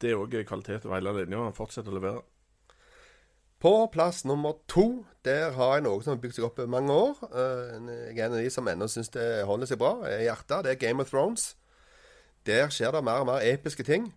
det 0.00 0.12
er 0.12 0.20
òg 0.20 0.38
kvalitet 0.48 0.88
over 0.88 0.96
hele 0.98 1.12
linja. 1.18 1.44
Han 1.44 1.56
fortsetter 1.56 1.92
å 1.92 1.98
levere. 1.98 2.24
På 3.60 3.86
plass 3.92 4.24
nummer 4.28 4.58
to, 4.68 5.06
der 5.24 5.54
har 5.56 5.78
jeg 5.78 5.86
noe 5.86 6.02
som 6.04 6.12
har 6.12 6.20
bygd 6.20 6.36
seg 6.36 6.44
opp 6.44 6.58
i 6.60 6.68
mange 6.68 6.92
år. 6.92 7.22
Eh, 7.30 7.86
Jeg 8.12 8.18
er 8.18 8.26
en 8.26 8.36
av 8.36 8.42
de 8.44 8.50
som 8.52 8.68
ennå 8.68 8.88
syns 8.92 9.08
det 9.14 9.24
holder 9.48 9.70
seg 9.70 9.80
bra 9.80 9.94
i 10.10 10.26
hjertet. 10.26 10.64
Det 10.64 10.74
er 10.74 10.82
Game 10.82 11.00
of 11.02 11.08
Thrones. 11.10 11.54
Der 12.46 12.68
skjer 12.68 12.92
det 12.92 13.02
mer 13.04 13.24
og 13.24 13.30
mer 13.30 13.40
episke 13.40 13.82
ting. 13.82 14.12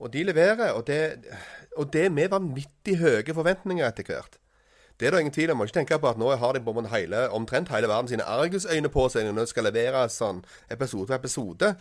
Og 0.00 0.12
de 0.12 0.24
leverer, 0.24 0.72
og 0.72 0.86
det, 0.86 1.28
og 1.76 1.92
det 1.92 2.08
med 2.12 2.32
vanvittig 2.32 2.96
høye 3.00 3.36
forventninger 3.36 3.86
etter 3.86 4.08
hvert. 4.08 4.40
Det 4.96 5.06
er 5.06 5.12
det 5.12 5.20
ingen 5.20 5.34
tvil 5.34 5.50
om. 5.52 5.58
Man 5.58 5.66
må 5.66 5.68
ikke 5.68 5.80
tenke 5.80 5.98
på 6.00 6.08
at 6.08 6.20
nå 6.20 6.30
har 6.40 6.56
de 6.56 6.62
på 6.64 6.72
en 6.80 6.88
hele, 6.88 7.26
omtrent 7.36 7.68
hele 7.68 7.88
verden 7.90 8.08
sine 8.08 8.24
argusøyne 8.24 8.88
på 8.92 9.08
seg 9.12 9.28
når 9.28 9.42
de 9.42 9.50
skal 9.50 9.68
levere 9.68 10.06
sånn 10.12 10.40
episode 10.72 11.10
for 11.10 11.18
episode. 11.18 11.72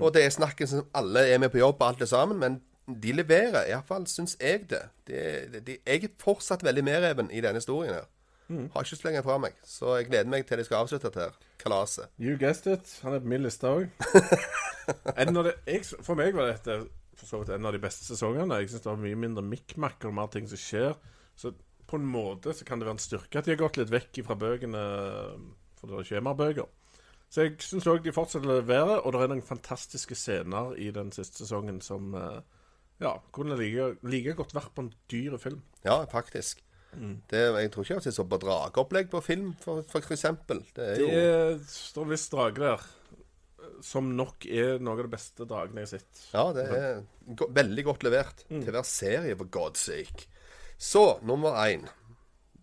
Og 0.00 0.14
det 0.14 0.24
er 0.24 0.34
snakken 0.34 0.70
som 0.70 0.88
alle 0.96 1.22
er 1.30 1.42
med 1.42 1.54
på 1.54 1.62
jobb 1.62 1.78
og 1.78 1.88
alt 1.88 2.02
det 2.02 2.10
sammen, 2.10 2.40
men 2.42 2.58
de 2.86 3.14
leverer. 3.16 3.68
Iallfall 3.70 4.08
syns 4.10 4.34
jeg 4.40 4.66
det. 4.70 4.82
De, 5.06 5.20
de, 5.52 5.62
de, 5.68 5.78
jeg 5.86 6.08
er 6.08 6.16
fortsatt 6.20 6.64
veldig 6.66 6.84
medreven 6.84 7.30
i 7.30 7.44
denne 7.44 7.62
historien 7.62 7.94
her. 7.94 8.10
Har 8.48 8.84
ikke 8.84 8.96
så 8.96 9.08
lenge 9.08 9.22
fra 9.24 9.38
meg. 9.40 9.54
Så 9.64 9.94
jeg 9.96 10.10
gleder 10.10 10.28
meg 10.30 10.44
til 10.46 10.60
de 10.60 10.66
skal 10.66 10.82
avslutte 10.82 11.08
dette 11.08 11.22
her. 11.22 11.38
Kalaset. 11.62 12.10
You 12.20 12.36
guessed 12.40 12.68
it. 12.68 12.90
Han 13.02 13.16
er 13.16 13.22
på 13.24 13.30
min 13.32 13.46
liste 13.46 13.70
òg. 13.70 13.86
for 16.04 16.18
meg 16.18 16.36
var 16.36 16.52
dette 16.52 16.82
for 17.14 17.30
så 17.30 17.40
vidt 17.40 17.54
en 17.54 17.70
av 17.70 17.72
de 17.72 17.80
beste 17.80 18.04
sesongene. 18.04 18.58
Jeg 18.60 18.72
syns 18.72 18.84
det 18.84 18.90
var 18.90 19.00
mye 19.00 19.22
mindre 19.22 19.44
mikk-makk 19.46 20.04
og 20.10 20.16
mer 20.18 20.28
ting 20.34 20.50
som 20.50 20.60
skjer. 20.60 20.98
Så 21.40 21.54
på 21.94 22.00
en 22.00 22.08
måte 22.10 22.54
så 22.56 22.66
kan 22.66 22.80
det 22.80 22.88
være 22.88 22.98
en 22.98 23.04
styrke 23.04 23.38
at 23.38 23.46
de 23.46 23.54
har 23.54 23.62
gått 23.62 23.78
litt 23.78 23.92
vekk 23.92 24.24
fra 24.26 24.36
bøkene, 24.38 24.82
for 25.78 25.90
det 25.90 26.00
er 26.00 26.10
skjemabøker. 26.10 26.72
Så 27.30 27.46
jeg 27.46 27.56
syns 27.66 27.86
òg 27.90 28.04
de 28.04 28.14
fortsetter 28.14 28.46
å 28.46 28.58
levere, 28.60 29.00
og 29.00 29.14
det 29.14 29.24
er 29.24 29.32
noen 29.32 29.46
fantastiske 29.46 30.16
scener 30.18 30.74
i 30.78 30.90
den 30.94 31.10
siste 31.14 31.42
sesongen 31.42 31.80
som 31.82 32.12
eh, 32.18 32.42
ja, 33.02 33.16
kunne 33.34 33.56
like, 33.58 33.94
like 34.06 34.36
godt 34.38 34.54
vært 34.54 34.74
på 34.74 34.84
en 34.84 34.92
dyr 35.10 35.38
film. 35.42 35.64
Ja, 35.86 36.02
faktisk. 36.10 36.62
Det, 36.94 37.40
jeg 37.40 37.70
tror 37.74 37.82
ikke 37.82 37.90
jeg 37.90 37.98
har 37.98 38.04
sett 38.06 38.14
så 38.14 38.26
på 38.30 38.38
drageopplegg 38.42 39.08
på 39.10 39.22
film, 39.24 39.48
for, 39.62 39.82
for 39.90 40.14
eksempel. 40.14 40.60
Det 40.76 40.92
er 40.92 41.00
jo 41.00 41.08
Det 41.10 41.72
står 41.72 42.12
visst 42.12 42.36
drage 42.36 42.62
der, 42.62 42.84
som 43.82 44.12
nok 44.14 44.46
er 44.46 44.78
noe 44.78 44.94
av 44.94 45.02
det 45.02 45.12
beste 45.16 45.48
dragene 45.50 45.82
jeg 45.82 45.88
har 45.88 45.92
sett. 45.96 46.22
Ja, 46.36 46.44
det 46.54 46.68
er 46.70 47.02
go 47.34 47.50
veldig 47.56 47.86
godt 47.90 48.06
levert 48.06 48.46
til 48.46 48.70
hver 48.70 48.86
serie, 48.86 49.34
for 49.40 49.50
God's 49.58 49.82
sake. 49.90 50.28
Så, 50.78 51.18
nummer 51.22 51.56
én. 51.64 51.88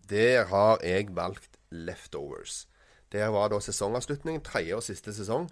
Der 0.09 0.45
har 0.45 0.79
jeg 0.83 1.15
valgt 1.15 1.57
Leftovers. 1.71 2.67
Der 3.11 3.27
var 3.27 3.47
da 3.47 3.59
sesongavslutning, 3.59 4.43
tredje 4.43 4.75
og 4.75 4.83
siste 4.83 5.13
sesong. 5.15 5.49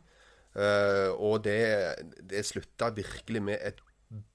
Uh, 0.55 1.13
og 1.21 1.43
det, 1.43 1.95
det 2.29 2.45
slutta 2.45 2.89
virkelig 2.89 3.43
med 3.43 3.57
et 3.61 3.81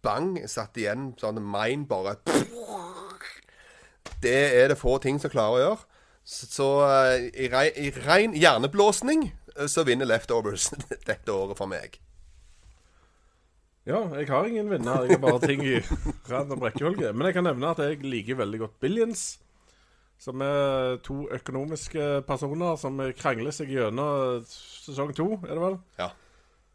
bang. 0.02 0.36
Satt 0.48 0.76
igjen 0.78 1.12
sånn 1.20 1.40
mind 1.42 1.88
bare 1.90 2.16
Det 4.22 4.36
er 4.60 4.70
det 4.70 4.78
få 4.78 4.98
ting 5.02 5.18
som 5.20 5.32
klarer 5.32 5.56
å 5.56 5.62
gjøre. 5.64 5.80
Så, 6.24 6.48
så 6.48 6.68
uh, 6.84 7.16
i, 7.20 7.48
rei, 7.52 7.68
i 7.76 7.90
rein 8.06 8.36
hjerneblåsning 8.36 9.28
uh, 9.58 9.66
så 9.68 9.84
vinner 9.84 10.08
Leftovers 10.08 10.70
dette 11.08 11.32
året 11.32 11.60
for 11.60 11.68
meg. 11.68 11.98
Ja, 13.84 14.00
jeg 14.16 14.30
har 14.30 14.46
ingen 14.48 14.70
vinner. 14.72 15.04
Jeg 15.04 15.18
har 15.18 15.20
bare 15.20 15.40
ting 15.44 15.60
i 15.60 15.76
random 16.32 16.62
rekkefølge. 16.64 17.12
Men 17.12 17.28
jeg 17.28 17.36
kan 17.36 17.44
nevne 17.44 17.72
at 17.74 17.82
jeg 17.84 18.00
liker 18.00 18.38
veldig 18.40 18.62
godt 18.62 18.78
Billions. 18.80 19.24
Som 20.24 20.40
er 20.40 20.96
to 21.04 21.26
økonomiske 21.34 22.22
personer 22.24 22.78
som 22.80 23.02
krangler 23.18 23.52
seg 23.52 23.74
gjennom 23.74 24.44
sesong 24.48 25.12
to, 25.16 25.26
er 25.42 25.52
det 25.52 25.64
vel? 25.66 25.78
Ja. 25.98 26.08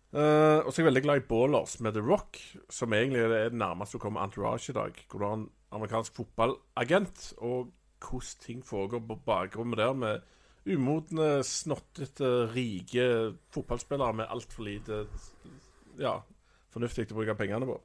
Uh, 0.09 0.65
og 0.65 0.69
så 0.69 0.79
er 0.79 0.83
jeg 0.83 0.89
veldig 0.89 1.05
glad 1.05 1.21
i 1.21 1.27
Ballers 1.29 1.75
med 1.85 1.93
The 1.93 2.01
Rock, 2.01 2.37
som 2.73 2.93
egentlig 2.97 3.21
er 3.21 3.33
det 3.33 3.57
nærmeste 3.57 3.97
du 3.97 4.03
kommer 4.03 4.25
Entourage 4.25 4.69
i 4.69 4.77
dag. 4.77 5.01
Hvor 5.09 5.21
du 5.21 5.25
har 5.25 5.37
en 5.39 5.49
amerikansk 5.73 6.17
fotballagent, 6.17 7.31
og 7.37 7.71
hvordan 8.05 8.41
ting 8.45 8.65
foregår 8.65 9.01
på 9.07 9.21
bakrommet 9.25 9.81
der 9.81 9.93
med 9.93 10.19
umodne, 10.69 11.43
snottete, 11.43 12.49
rike 12.53 13.05
fotballspillere 13.53 14.13
med 14.13 14.29
altfor 14.29 14.67
lite 14.67 15.05
ja, 15.97 16.19
fornuftig 16.73 17.09
å 17.11 17.19
bruke 17.19 17.35
pengene 17.39 17.67
på. 17.69 17.77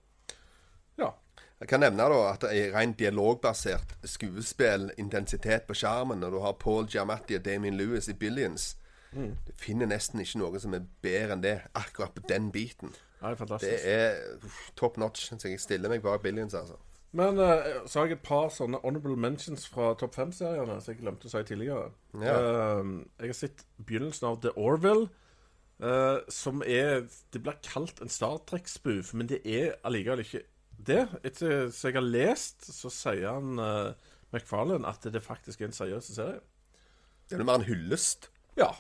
Ja. 1.01 1.13
Jeg 1.61 1.71
kan 1.71 1.81
nevne 1.81 2.07
da 2.11 2.21
at 2.33 2.43
det 2.45 2.53
er 2.59 2.73
rent 2.75 2.99
dialogbasert 2.99 3.95
skuespill-intensitet 4.05 5.69
på 5.69 5.77
skjermen 5.79 6.21
når 6.21 6.35
du 6.35 6.41
har 6.45 6.57
Paul 6.61 6.89
Giamatti 6.91 7.39
og 7.39 7.45
Damien 7.47 7.79
Lewis 7.79 8.11
i 8.11 8.17
Billions. 8.19 8.75
Du 9.15 9.53
finner 9.55 9.87
nesten 9.87 10.21
ikke 10.21 10.41
noe 10.41 10.61
som 10.61 10.75
er 10.75 10.87
bedre 11.05 11.37
enn 11.37 11.45
det 11.45 11.59
akkurat 11.79 12.15
på 12.17 12.25
den 12.29 12.51
biten. 12.53 12.91
Det 13.25 13.31
er 13.41 13.59
Det 13.59 13.77
er 13.89 14.17
uff, 14.45 14.73
top 14.77 14.97
notch. 14.97 15.31
Så 15.39 15.49
jeg 15.49 15.61
stiller 15.61 15.89
meg 15.89 16.03
bak 16.03 16.23
Billions, 16.23 16.55
altså. 16.55 16.77
Men 17.15 17.39
uh, 17.39 17.87
så 17.87 18.01
har 18.01 18.07
jeg 18.07 18.19
et 18.19 18.27
par 18.27 18.49
sånne 18.51 18.81
honorable 18.83 19.17
mentions 19.17 19.69
fra 19.71 19.93
topp 19.95 20.17
fem-seriene 20.19 20.81
som 20.83 20.93
jeg 20.93 21.01
glemte 21.01 21.29
å 21.29 21.31
si 21.31 21.43
tidligere. 21.47 21.93
Ja. 22.19 22.35
Uh, 22.35 23.05
jeg 23.21 23.31
har 23.31 23.39
sett 23.39 23.63
begynnelsen 23.79 24.29
av 24.33 24.41
The 24.43 24.51
Orville, 24.59 25.07
eh, 25.83 26.19
som 26.29 26.63
er 26.63 27.07
Det 27.33 27.43
blir 27.43 27.61
kalt 27.63 28.01
en 28.03 28.13
Star 28.13 28.39
Trek-spoof, 28.47 29.15
men 29.15 29.31
det 29.31 29.43
er 29.45 29.77
allikevel 29.85 30.25
ikke 30.25 30.45
det. 30.85 31.05
Etter 31.25 31.71
som 31.71 31.91
jeg 31.91 31.99
har 31.99 32.09
lest, 32.09 32.67
så 32.75 32.91
sier 32.93 33.29
han 33.31 33.61
uh, 33.61 33.95
McFarlane 34.35 34.89
at 34.89 35.07
det 35.13 35.23
faktisk 35.23 35.63
er 35.63 35.71
en 35.71 35.77
seriøs 35.77 36.11
serie. 36.17 36.43
Det 37.31 37.39
er 37.39 37.47
mer 37.47 37.63
en 37.63 37.69
hyllest. 37.69 38.29
Ja. 38.59 38.73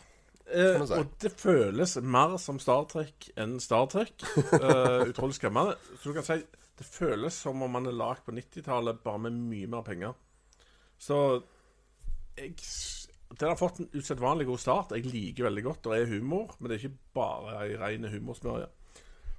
Eh, 0.45 0.83
si. 0.85 0.93
og 0.93 1.15
det 1.23 1.33
føles 1.41 1.97
mer 2.05 2.37
som 2.43 2.59
Star 2.61 2.85
Trek 2.91 3.31
enn 3.41 3.57
Star 3.63 3.89
Trek. 3.91 4.13
Eh, 4.65 5.09
utrolig 5.09 5.39
skremmende. 5.39 5.79
Så 6.01 6.11
du 6.11 6.19
kan 6.19 6.27
si 6.27 6.39
det 6.75 6.87
føles 6.87 7.37
som 7.39 7.63
om 7.63 7.71
man 7.71 7.87
er 7.87 7.95
lagd 7.95 8.25
på 8.27 8.35
90-tallet, 8.35 9.03
bare 9.05 9.23
med 9.27 9.37
mye 9.53 9.71
mer 9.71 9.85
penger. 9.87 10.15
Så 10.99 11.19
jeg 12.37 12.57
Den 13.33 13.51
har 13.51 13.59
fått 13.59 13.81
en 13.83 13.91
usedvanlig 13.95 14.47
god 14.47 14.61
start. 14.63 14.93
Jeg 14.95 15.11
liker 15.11 15.49
veldig 15.49 15.65
godt. 15.65 15.85
Det 15.85 16.01
er 16.01 16.13
humor, 16.13 16.55
men 16.59 16.71
det 16.71 16.77
er 16.77 16.85
ikke 16.85 17.15
bare 17.17 17.57
ei 17.65 17.77
rein 17.81 18.07
humorsmørje. 18.11 18.69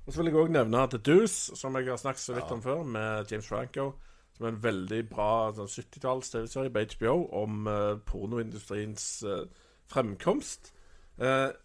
Og 0.06 0.14
så 0.14 0.22
vil 0.22 0.30
jeg 0.30 0.38
òg 0.38 0.52
nevne 0.54 0.84
The 0.92 1.00
Deuce, 1.02 1.56
som 1.58 1.78
jeg 1.80 1.90
har 1.90 1.98
snakket 2.02 2.22
så 2.22 2.36
vidt 2.36 2.52
om 2.54 2.62
før, 2.62 2.84
med 2.84 3.32
James 3.32 3.48
Franco. 3.48 3.94
Som 4.36 4.46
er 4.46 4.52
en 4.52 4.64
veldig 4.64 5.02
bra 5.10 5.30
sånn 5.56 5.72
70-talls 5.72 6.34
TV-serie 6.34 6.74
på 6.76 6.84
HBO 6.92 7.14
om 7.40 7.70
uh, 7.72 7.96
pornoindustriens 8.06 9.06
uh, 9.24 9.46
fremkomst. 9.90 10.74
Uh, 11.16 11.56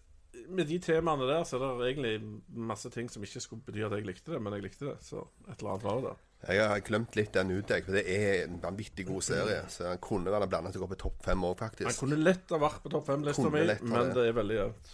med 0.47 0.69
de 0.71 0.79
temaene 0.79 1.27
der 1.27 1.43
så 1.45 1.59
er 1.59 1.65
det 1.81 1.89
egentlig 1.89 2.39
masse 2.71 2.89
ting 2.89 3.11
som 3.11 3.23
ikke 3.27 3.43
skulle 3.43 3.65
bety 3.67 3.83
at 3.83 3.93
jeg 3.97 4.07
likte 4.07 4.31
det, 4.31 4.39
men 4.41 4.55
jeg 4.55 4.65
likte 4.69 4.87
det. 4.87 4.97
Så 5.03 5.25
et 5.49 5.59
eller 5.59 5.75
annet 5.75 5.87
var 5.89 6.05
det. 6.07 6.15
Jeg 6.41 6.63
har 6.71 6.79
glemt 6.81 7.15
litt 7.15 7.33
den 7.35 7.51
ut, 7.53 7.69
for 7.69 7.93
det 7.93 8.01
er 8.09 8.47
en 8.47 8.57
vanvittig 8.63 9.05
god 9.05 9.21
serie. 9.21 9.59
Så 9.69 9.85
den 9.85 9.99
kunne 10.01 10.33
være 10.33 10.47
blanda 10.49 10.71
til 10.73 10.81
å 10.81 10.87
gå 10.87 10.95
på 10.95 11.01
topp 11.03 11.19
fem 11.27 11.43
Han 11.45 11.57
faktisk. 11.59 11.99
kunne 12.01 12.17
lett 12.17 12.49
ha 12.49 12.57
vært 12.61 12.81
på 12.81 12.89
topp 12.89 13.05
fem-lista 13.11 13.45
mi, 13.45 13.61
men 13.61 14.07
det. 14.09 14.15
det 14.17 14.27
er 14.31 14.37
veldig 14.39 14.57
jevnt. 14.57 14.93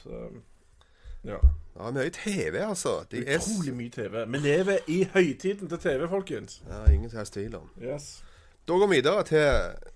Ja. 1.27 1.39
Ja, 1.77 1.91
mye 1.93 2.09
TV, 2.09 2.57
altså. 2.65 3.03
De 3.11 3.21
Utrolig 3.21 3.73
mye 3.77 3.93
TV. 3.93 4.25
Vi 4.33 4.41
lever 4.43 4.89
i 4.91 5.03
høytiden 5.13 5.69
til 5.69 5.79
TV, 5.79 6.07
folkens. 6.09 6.61
ja, 6.67 6.81
ingen 6.91 7.09
som 7.09 7.21
helst 7.21 7.33
tvil 7.37 7.55
om. 7.59 7.69
Yes. 7.81 8.23
Da 8.67 8.75
går 8.75 8.89
vi 8.91 8.95
videre 8.99 9.23
til 9.23 9.37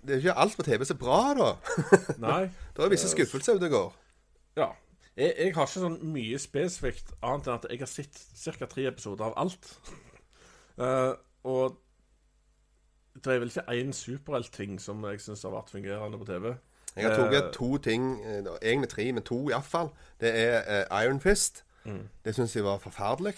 Det 0.08 0.14
er 0.16 0.22
ikke 0.22 0.38
alt 0.40 0.56
på 0.56 0.64
TV 0.64 0.86
som 0.88 0.96
er 0.96 1.00
bra, 1.02 1.18
da. 1.36 1.50
Nei. 2.28 2.44
da 2.78 2.86
er 2.86 2.94
visse 2.94 3.10
skuffelser 3.12 3.60
ute 3.60 3.68
og 3.68 3.76
går. 3.76 3.90
Ja. 4.62 4.70
Jeg, 5.18 5.34
jeg 5.36 5.56
har 5.58 5.68
ikke 5.68 5.82
sånn 5.84 5.98
mye 6.14 6.40
spesifikt 6.40 7.12
annet 7.20 7.50
enn 7.50 7.58
at 7.58 7.68
jeg 7.68 7.82
har 7.82 7.92
sett 7.92 8.22
ca. 8.56 8.70
tre 8.72 8.86
episoder 8.94 9.28
av 9.32 9.36
alt. 9.44 9.74
Eh, 10.82 11.12
og 11.44 11.78
det 13.16 13.34
er 13.34 13.40
vel 13.40 13.52
ikke 13.52 13.74
én 13.76 13.92
superheltting 13.94 14.78
som 14.82 15.04
jeg 15.06 15.22
syns 15.22 15.44
har 15.44 15.54
vært 15.54 15.72
fungerende 15.74 16.20
på 16.20 16.28
TV. 16.30 16.54
Jeg 16.96 17.08
har 17.08 17.16
tatt 17.16 17.34
Eh, 17.34 17.52
to 17.54 17.78
ting, 17.78 18.20
eh, 18.26 18.44
egentlig 18.62 18.90
tre, 18.90 19.12
men 19.12 19.24
to 19.24 19.50
iallfall. 19.50 19.92
Det 20.20 20.32
er 20.36 20.64
eh, 20.68 21.04
Iron 21.04 21.20
Fist. 21.20 21.64
Mm. 21.86 22.10
Det 22.26 22.36
syns 22.36 22.56
jeg 22.56 22.64
var 22.64 22.78
forferdelig. 22.78 23.34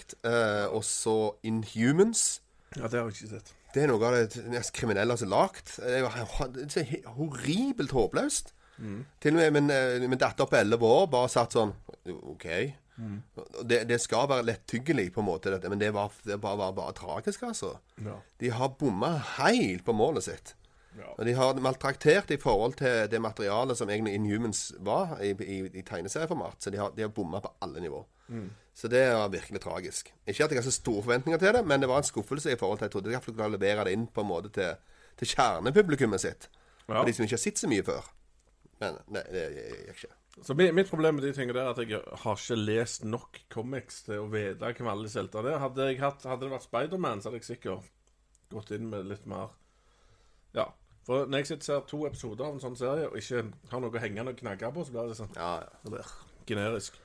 Og 0.72 0.84
så 0.84 1.36
Inhumans. 1.44 2.42
Ja, 2.76 2.84
det 2.84 2.92
har 2.92 3.10
jeg 3.10 3.14
ikke 3.14 3.36
sett. 3.36 3.54
Det 3.74 3.84
er 3.84 3.88
noe 3.88 4.06
av 4.06 4.14
det 4.14 4.46
mest 4.52 4.74
kriminelle 4.74 5.18
som 5.18 5.32
er 5.32 5.36
lagd. 5.36 5.78
Det 5.78 6.02
er 6.02 6.70
så 6.70 6.84
horribelt 7.06 7.92
håpløst. 7.92 8.54
Til 9.22 9.36
og 9.38 9.54
med 9.54 9.62
min, 9.62 10.10
min 10.10 10.20
datter 10.20 10.46
på 10.46 10.56
11 10.56 10.86
år 10.86 11.06
bare 11.08 11.30
satt 11.30 11.54
sånn 11.54 11.74
OK. 12.34 12.46
Og 13.36 13.64
Det, 13.66 13.84
det 13.90 14.00
skal 14.02 14.28
være 14.30 14.46
lettyggelig, 14.52 15.08
på 15.14 15.24
en 15.24 15.30
måte, 15.32 15.52
dette, 15.54 15.70
men 15.70 15.82
det, 15.82 15.94
var, 15.96 16.12
det 16.24 16.40
bare, 16.42 16.60
var 16.60 16.76
bare 16.78 16.94
tragisk, 16.98 17.44
altså. 17.48 17.78
Ja. 18.06 18.20
De 18.40 18.52
har 18.54 18.76
bomma 18.80 19.16
helt 19.38 19.86
på 19.86 19.96
målet 19.98 20.28
sitt. 20.28 20.56
Ja. 20.98 21.10
Og 21.18 21.26
de 21.26 21.34
har 21.34 21.58
maltraktert 21.58 22.32
i 22.32 22.38
forhold 22.38 22.76
til 22.78 23.08
det 23.10 23.22
materialet 23.22 23.80
som 23.80 23.90
egentlig 23.90 24.14
Inhumans 24.14 24.68
var 24.86 25.16
i, 25.26 25.32
i, 25.42 25.60
i 25.74 25.82
tegneserieformat. 25.82 26.60
Så 26.62 26.70
de 26.70 26.78
har, 26.78 26.94
de 26.94 27.02
har 27.02 27.10
bomma 27.10 27.42
på 27.42 27.50
alle 27.66 27.82
nivå. 27.82 28.04
Så 28.74 28.88
det 28.88 29.02
var 29.14 29.30
virkelig 29.34 29.62
tragisk. 29.62 30.14
Ikke 30.26 30.46
at 30.46 30.52
jeg 30.52 30.62
har 30.62 30.66
så 30.66 30.74
store 30.74 31.04
forventninger 31.04 31.42
til 31.42 31.54
det, 31.58 31.66
men 31.66 31.82
det 31.82 31.90
var 31.90 32.02
en 32.02 32.08
skuffelse 32.08 32.54
i 32.54 32.58
forhold 32.58 32.80
til 32.80 32.86
Jeg 32.86 32.92
trodde 32.92 33.12
de 33.12 33.22
kunne 33.26 33.50
levere 33.58 33.86
det 33.86 33.94
inn 33.94 34.08
på 34.08 34.22
en 34.22 34.30
måte 34.30 34.50
til, 34.54 34.76
til 35.18 35.34
kjernepublikummet 35.34 36.22
sitt. 36.22 36.50
Ja. 36.88 37.00
For 37.00 37.06
de 37.06 37.14
som 37.14 37.26
ikke 37.26 37.38
har 37.38 37.46
sett 37.46 37.62
så 37.62 37.70
mye 37.70 37.86
før. 37.86 38.10
Men 38.82 38.98
nei, 39.14 39.24
det 39.34 39.44
gikk 39.54 39.98
ikke. 39.98 40.16
Så 40.42 40.56
Mitt 40.58 40.90
problem 40.90 41.20
med 41.20 41.24
de 41.28 41.34
tingene 41.36 41.54
der 41.60 41.68
er 41.68 41.76
at 41.76 41.82
jeg 41.84 42.00
har 42.24 42.40
ikke 42.40 42.56
lest 42.58 43.04
nok 43.06 43.38
comics 43.54 44.02
til 44.08 44.24
å 44.24 44.30
vite 44.32 44.72
hvem 44.74 44.90
alle 44.90 45.06
disse 45.06 45.22
heltene 45.22 45.52
er. 45.54 45.60
Hadde, 45.62 45.90
jeg 45.92 46.00
hatt, 46.02 46.26
hadde 46.26 46.48
det 46.48 46.54
vært 46.56 46.66
Spiderman, 46.66 47.22
så 47.22 47.30
hadde 47.30 47.42
jeg 47.44 47.50
sikkert 47.52 47.92
gått 48.54 48.74
inn 48.74 48.90
med 48.90 49.06
litt 49.12 49.28
mer 49.30 49.54
Ja. 50.58 50.72
For 51.04 51.28
når 51.28 51.42
jeg 51.44 51.48
sitter 51.52 51.62
og 51.62 51.68
ser 51.68 51.88
to 51.90 52.02
episoder 52.08 52.48
av 52.48 52.54
en 52.56 52.64
sånn 52.64 52.78
serie 52.80 53.10
og 53.10 53.18
ikke 53.20 53.42
har 53.74 53.82
noe 53.84 54.02
hengende 54.02 54.32
og 54.34 54.38
knagge 54.40 54.70
på, 54.74 54.86
så 54.88 54.94
blir 54.96 55.10
det 55.12 55.18
sånn 55.20 55.34
Ja, 55.36 55.54
ja. 55.92 56.04
generisk. 56.48 56.98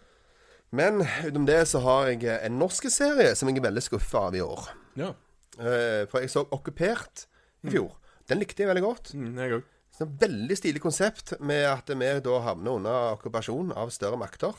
Men 0.70 1.00
utenom 1.02 1.46
det 1.48 1.62
så 1.68 1.80
har 1.84 2.10
jeg 2.12 2.28
en 2.36 2.58
norsk 2.60 2.86
serie 2.92 3.32
som 3.36 3.48
jeg 3.48 3.58
er 3.58 3.66
veldig 3.68 3.82
skuffa 3.82 4.28
av 4.28 4.36
i 4.36 4.44
år. 4.44 4.68
Ja. 5.00 5.14
Uh, 5.58 6.04
For 6.08 6.20
jeg 6.22 6.30
så 6.30 6.44
Okkupert 6.54 7.26
i 7.66 7.72
fjor. 7.72 7.96
Den 8.28 8.38
likte 8.42 8.62
jeg 8.62 8.70
veldig 8.70 8.84
godt. 8.84 9.12
Mm, 9.16 9.32
jeg 9.40 9.56
òg. 9.58 9.74
Så 9.98 10.06
et 10.06 10.16
veldig 10.22 10.56
stilig 10.60 10.80
konsept 10.84 11.32
med 11.42 11.64
at 11.66 11.90
vi 11.90 12.10
da 12.22 12.40
havner 12.44 12.76
under 12.78 13.16
okkupasjon 13.16 13.72
av 13.74 13.90
større 13.90 14.18
makter. 14.20 14.54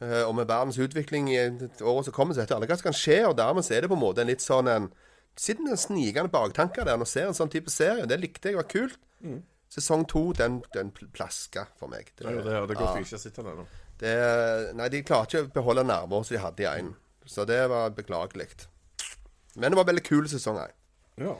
Eh, 0.00 0.22
og 0.24 0.32
med 0.38 0.46
verdens 0.48 0.78
utvikling 0.80 1.26
i 1.34 1.40
året 1.82 2.06
som 2.06 2.14
kommer, 2.16 2.32
så 2.36 2.40
vet 2.44 2.52
du 2.52 2.54
alle 2.56 2.68
hva 2.70 2.78
som 2.78 2.86
kan 2.86 2.96
skje. 2.96 3.18
Og 3.28 3.34
dermed 3.36 3.66
så 3.66 3.74
er 3.76 3.82
det 3.84 3.90
på 3.90 3.98
en 3.98 4.04
måte 4.04 4.22
en 4.22 4.30
litt 4.30 4.44
sånn 4.44 4.70
en 4.70 4.90
Sitter 5.40 5.62
med 5.62 5.72
en 5.72 5.78
snikende 5.78 6.28
baktanker 6.28 6.84
der 6.84 6.98
når 7.00 7.06
ser 7.08 7.28
en 7.30 7.36
sånn 7.38 7.48
type 7.48 7.70
serie. 7.72 8.02
Det 8.10 8.16
likte 8.20 8.50
jeg 8.50 8.58
var 8.58 8.66
kult. 8.68 8.96
Sesong 9.70 10.02
to, 10.10 10.32
den, 10.36 10.58
den 10.74 10.90
plaska 11.14 11.62
for 11.78 11.88
meg. 11.88 12.10
Det, 12.18 12.26
Det 12.26 12.34
er 12.34 12.42
det, 12.44 12.56
det 12.72 12.76
går 12.76 12.98
ikke 12.98 13.16
å 13.16 13.22
sitte 13.22 13.44
der 13.46 13.54
nå. 13.60 13.64
det, 14.02 14.10
nei, 14.76 14.88
de 14.92 15.00
klarte 15.06 15.38
ikke 15.38 15.46
å 15.46 15.52
beholde 15.54 15.84
nerver 15.86 16.26
som 16.26 16.34
de 16.34 16.42
hadde 16.42 16.64
i 16.66 16.68
én. 16.68 16.90
Så 17.30 17.46
det 17.48 17.60
var 17.70 17.94
beklagelig. 17.96 18.48
Men 19.54 19.70
det 19.70 19.78
var 19.78 19.88
veldig 19.88 20.04
kul 20.10 20.28
sesong 20.28 20.58
én. 20.66 20.74
Ja. 21.22 21.36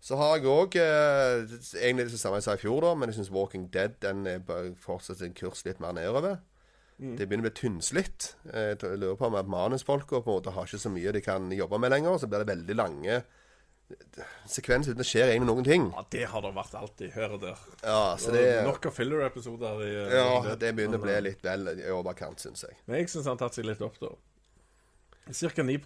Så 0.00 0.16
har 0.16 0.38
jeg 0.38 0.46
òg 0.48 0.76
eh, 0.80 1.42
Egentlig 1.76 2.06
det 2.08 2.16
samme 2.20 2.38
jeg 2.40 2.46
sa 2.46 2.54
i 2.56 2.60
fjor, 2.62 2.80
da, 2.86 2.94
men 2.96 3.10
jeg 3.12 3.16
syns 3.18 3.32
Walking 3.34 3.66
Dead 3.74 3.92
den 4.00 4.22
er 4.26 4.40
sin 5.04 5.26
en 5.28 5.34
kurs 5.36 5.60
litt 5.66 5.80
mer 5.82 5.92
nedover. 5.96 6.38
Det 7.00 7.24
begynner 7.24 7.46
å 7.46 7.48
bli 7.48 7.56
tynnslitt. 7.56 8.34
Eh, 8.52 8.74
Jeg 8.76 8.98
lurer 9.00 9.16
på 9.16 9.26
om 9.30 9.34
at 9.40 9.48
manusfolka 9.48 10.18
på 10.20 10.28
en 10.30 10.34
måte 10.40 10.52
har 10.52 10.64
ikke 10.68 10.78
så 10.82 10.90
mye 10.92 11.12
de 11.16 11.20
kan 11.24 11.48
jobbe 11.52 11.78
med 11.80 11.90
lenger. 11.94 12.18
Så 12.20 12.26
blir 12.28 12.40
det 12.44 12.50
veldig 12.50 12.76
lange 12.76 13.14
eh, 13.20 13.24
sekvenser 14.48 14.90
uten 14.92 15.00
det 15.00 15.06
skjer 15.08 15.28
egentlig 15.32 15.48
noen 15.48 15.64
ting. 15.68 15.84
ja, 15.96 16.02
det 16.12 16.24
har 16.32 16.40
det 16.44 16.52
vært 16.58 16.74
alltid, 16.80 17.08
her 17.16 17.30
og 17.36 17.40
der. 17.44 17.58
Ja, 17.84 18.02
så 18.20 18.28
det 18.36 18.44
Nok 18.68 18.86
av 18.90 18.94
filler-episoder 18.98 19.72
eh, 19.86 20.12
Ja, 20.16 20.26
det 20.60 20.70
begynner 20.76 20.98
å 21.00 21.04
bli 21.06 21.14
eh, 21.16 21.24
litt 21.24 21.42
vel 21.44 21.60
i 21.76 21.88
overkant, 21.92 22.38
syns 22.44 22.60
jeg. 22.68 22.74
Men 22.86 22.94
jeg 23.00 23.08
syns 23.12 23.26
han 23.28 23.36
har 23.38 23.42
tatt 23.46 23.56
seg 23.56 23.64
litt 23.68 23.80
opp, 23.84 23.96
da. 24.00 24.08
Cirka 25.36 25.62
9 25.64 25.80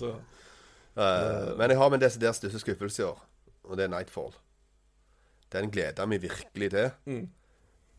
Så 0.00 0.08
Eh, 0.96 1.56
men 1.56 1.70
jeg 1.70 1.78
har 1.78 1.90
min 1.90 2.00
desidert 2.02 2.34
største 2.36 2.58
skuffelse 2.60 3.02
i 3.02 3.06
år, 3.06 3.20
og 3.64 3.76
det 3.76 3.84
er 3.84 3.92
Nightfall. 3.92 4.32
Den 5.52 5.70
gleda 5.70 6.06
meg 6.06 6.22
virkelig 6.22 6.70
til. 6.70 6.90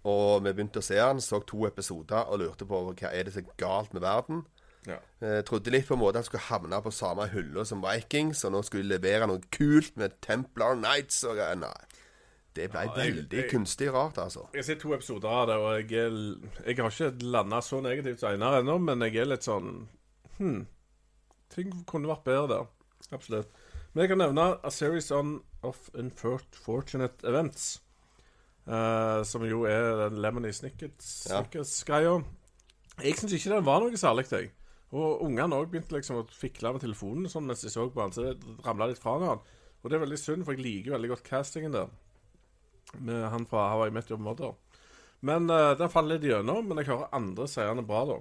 Og 0.04 0.42
vi 0.44 0.52
begynte 0.54 0.82
å 0.82 0.86
se 0.86 0.96
den, 0.98 1.20
så 1.22 1.40
to 1.46 1.66
episoder 1.68 2.26
og 2.32 2.40
lurte 2.42 2.66
på 2.66 2.80
hva 2.90 3.12
er 3.14 3.24
det 3.28 3.34
som 3.36 3.44
er 3.46 3.56
galt 3.62 3.94
med 3.94 4.02
verden. 4.02 4.46
ja. 4.88 4.98
Jeg 5.22 5.46
trodde 5.46 5.70
litt 5.72 5.86
på 5.88 5.94
en 5.94 6.00
måte 6.02 6.18
at 6.18 6.24
jeg 6.26 6.32
skulle 6.32 6.48
havne 6.50 6.80
på 6.82 6.92
samme 6.92 7.28
hylla 7.30 7.64
som 7.66 7.84
Vikings, 7.84 8.44
og 8.46 8.52
nå 8.56 8.62
skulle 8.66 8.82
jeg 8.88 8.96
levere 9.02 9.28
noe 9.28 9.40
kult 9.54 9.96
med 9.98 10.16
Templar 10.22 10.74
Nights 10.76 11.24
og. 11.24 11.38
Nei. 11.60 11.74
Det 12.56 12.70
ble 12.72 12.80
Ja, 12.84 12.92
jeg- 12.98 13.14
veldig 13.16 13.38
jeg- 13.38 13.50
kunstig 13.52 13.94
rart, 13.94 14.18
altså. 14.18 14.48
Jeg 14.54 14.60
har 14.60 14.64
sett 14.64 14.80
to 14.82 14.94
episoder 14.94 15.28
av 15.30 15.48
det, 15.48 15.56
og 15.56 15.90
jeg, 15.90 15.90
jeg 16.66 16.76
har 16.78 16.90
ikke 16.90 17.24
landa 17.24 17.62
så 17.62 17.80
negativt 17.82 18.20
som 18.20 18.30
Einar 18.34 18.60
ennå, 18.62 18.78
men 18.82 19.00
jeg 19.02 19.16
er 19.16 19.26
litt 19.26 19.44
sånn 19.44 19.88
Hm. 20.38 20.66
Ting 21.50 21.84
kunne 21.86 22.08
vært 22.08 22.24
bedre 22.26 22.48
der. 22.48 22.66
Absolutt. 23.12 23.52
Men 23.92 24.06
jeg 24.06 24.14
kan 24.14 24.22
nevne 24.24 24.48
A 24.64 24.72
Series 24.72 25.12
on 25.12 25.40
of 25.68 25.90
Unfortunate 25.98 27.28
Events. 27.28 27.82
Uh, 28.62 29.24
som 29.26 29.44
jo 29.44 29.64
er 29.66 29.96
den 30.04 30.20
Lemony 30.22 30.52
Snickets 30.54 31.26
Ja. 31.26 31.40
Jeg 33.02 33.18
syns 33.18 33.34
ikke 33.34 33.56
den 33.56 33.66
var 33.66 33.82
noe 33.82 33.98
særlig, 33.98 34.28
jeg. 34.30 34.52
Og 34.92 35.24
ungene 35.26 35.58
òg 35.58 35.72
begynte 35.72 35.96
liksom 35.96 36.20
å 36.20 36.28
fikle 36.36 36.74
med 36.76 36.84
telefonen 36.84 37.32
sånn 37.32 37.48
mens 37.48 37.64
de 37.64 37.72
så 37.72 37.88
på 37.90 38.04
den, 38.04 38.14
så 38.14 38.26
det 38.28 38.64
ramla 38.66 38.90
litt 38.92 39.02
fra 39.02 39.16
han. 39.24 39.42
Og 39.82 39.90
det 39.90 39.98
er 39.98 40.04
veldig 40.04 40.20
synd, 40.20 40.46
for 40.46 40.54
jeg 40.54 40.66
liker 40.66 40.94
veldig 40.94 41.14
godt 41.16 41.26
castingen 41.26 41.74
der 41.74 41.90
med 43.00 43.24
han 43.32 43.48
fra 43.50 43.70
How 43.72 43.88
I 43.88 43.94
Met 43.96 44.12
Your 44.12 44.22
Mother. 44.22 44.54
Men 45.26 45.50
uh, 45.50 45.72
den 45.80 45.92
faller 45.94 46.18
litt 46.18 46.28
gjennom, 46.28 46.68
men 46.68 46.82
jeg 46.82 46.92
hører 46.92 47.16
andre 47.16 47.48
sier 47.50 47.72
han 47.72 47.82
er 47.82 47.88
bra, 47.88 48.04
da. 48.10 48.20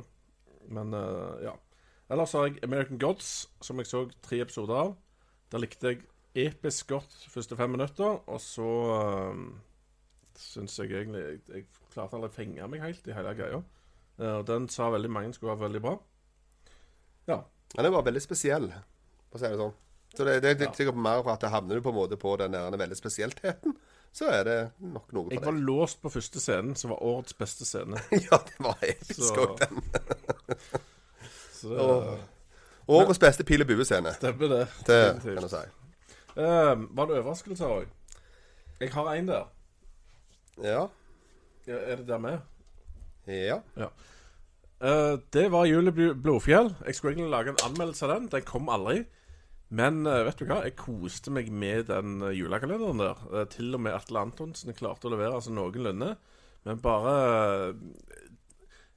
Men 0.71 0.95
uh, 0.95 1.37
ja. 1.43 1.55
Ellers 2.11 2.33
har 2.35 2.49
jeg 2.49 2.59
American 2.67 2.99
Gods, 2.99 3.49
som 3.63 3.79
jeg 3.79 3.87
så 3.87 4.05
tre 4.25 4.41
episoder 4.43 4.75
av. 4.75 4.95
Der 5.53 5.63
likte 5.63 5.93
jeg 5.93 6.01
episk 6.51 6.91
godt 6.91 7.15
første 7.31 7.59
fem 7.59 7.71
minutter, 7.75 8.19
og 8.27 8.41
så 8.43 8.71
um, 9.31 9.45
syns 10.39 10.79
jeg 10.79 10.91
egentlig 10.91 11.23
Jeg, 11.23 11.43
jeg 11.49 11.67
klarte 11.93 12.19
aldri 12.19 12.31
å 12.31 12.35
fenge 12.35 12.71
meg 12.71 12.83
helt 12.83 13.07
i 13.07 13.15
hele 13.15 13.35
greia. 13.39 13.63
Eh, 14.21 14.35
og 14.41 14.47
den 14.49 14.69
sa 14.73 14.91
veldig 14.93 15.11
mange 15.13 15.35
skulle 15.37 15.55
være 15.55 15.69
veldig 15.69 15.85
bra. 15.87 15.95
Ja. 17.31 17.41
Den 17.77 17.95
var 17.95 18.07
veldig 18.07 18.23
spesiell, 18.23 18.69
for 19.31 19.39
å 19.39 19.43
si 19.43 19.53
det 19.53 19.63
sånn. 19.63 19.79
Så 20.11 20.27
det, 20.27 20.41
det, 20.43 20.57
det 20.59 20.67
er 20.67 20.75
sikkert 20.75 20.99
mer 20.99 21.23
for 21.23 21.37
at 21.37 21.45
det 21.45 21.53
havner 21.53 21.79
du 21.79 21.85
på 21.85 21.93
en 21.93 21.99
måte 22.01 22.19
på 22.19 22.35
den 22.41 22.57
der 22.57 22.79
veldig 22.83 22.99
spesieltheten. 22.99 23.77
så 24.13 24.27
er 24.35 24.41
det 24.49 24.57
nok 24.83 25.13
noe 25.15 25.31
Jeg 25.31 25.45
var 25.45 25.55
deg. 25.55 25.67
låst 25.69 26.01
på 26.03 26.11
første 26.11 26.43
scenen, 26.43 26.75
som 26.75 26.91
var 26.91 27.05
årets 27.07 27.37
beste 27.39 27.69
scene. 27.69 28.03
ja, 28.27 28.41
det 28.49 28.59
var 28.59 28.83
episk 28.83 29.39
òg, 29.39 29.63
den. 29.63 29.85
Så 31.61 31.71
det 31.73 31.81
Åh. 31.85 32.21
Årets 32.91 33.21
beste 33.23 33.45
pil 33.47 33.63
og 33.63 33.69
bue-scene. 33.69 34.13
stemmer, 34.17 34.49
det. 34.49 34.63
Det 34.89 35.01
kan 35.23 35.45
du 35.45 35.51
si. 35.53 35.65
Um, 36.41 36.89
var 36.97 37.07
det 37.07 37.19
overraskelser 37.21 37.71
òg? 37.71 37.91
Jeg 38.81 38.93
har 38.95 39.13
en 39.13 39.29
der. 39.29 39.51
Ja. 40.65 40.87
Ja, 41.69 41.77
Er 41.77 42.01
det 42.01 42.09
der 42.09 42.19
med? 42.19 42.39
Ja. 43.27 43.61
Eh, 44.81 45.19
det 45.33 45.51
var 45.53 45.69
Julie 45.69 46.15
Blodfjell. 46.15 46.75
Jeg 46.87 46.95
skulle 46.95 47.13
egentlig 47.13 47.31
lage 47.31 47.53
en 47.53 47.65
anmeldelse 47.69 48.07
av 48.07 48.15
den. 48.15 48.29
Den 48.33 48.47
kom 48.49 48.69
aldri. 48.73 49.05
Men 49.71 50.01
uh, 50.07 50.25
vet 50.27 50.41
du 50.41 50.49
hva? 50.49 50.63
Jeg 50.67 50.75
koste 50.81 51.31
meg 51.31 51.53
med 51.55 51.85
den 51.93 52.25
eh, 52.27 52.35
julekalenderen 52.35 52.99
der. 52.99 53.21
Uh, 53.31 53.45
til 53.47 53.77
og 53.77 53.85
med 53.85 53.95
Atle 53.95 54.25
Antonsen 54.25 54.75
klarte 54.75 55.07
å 55.07 55.13
levere 55.13 55.37
altså 55.37 55.53
noenlunde. 55.55 56.17
Men 56.67 56.81
bare 56.83 57.77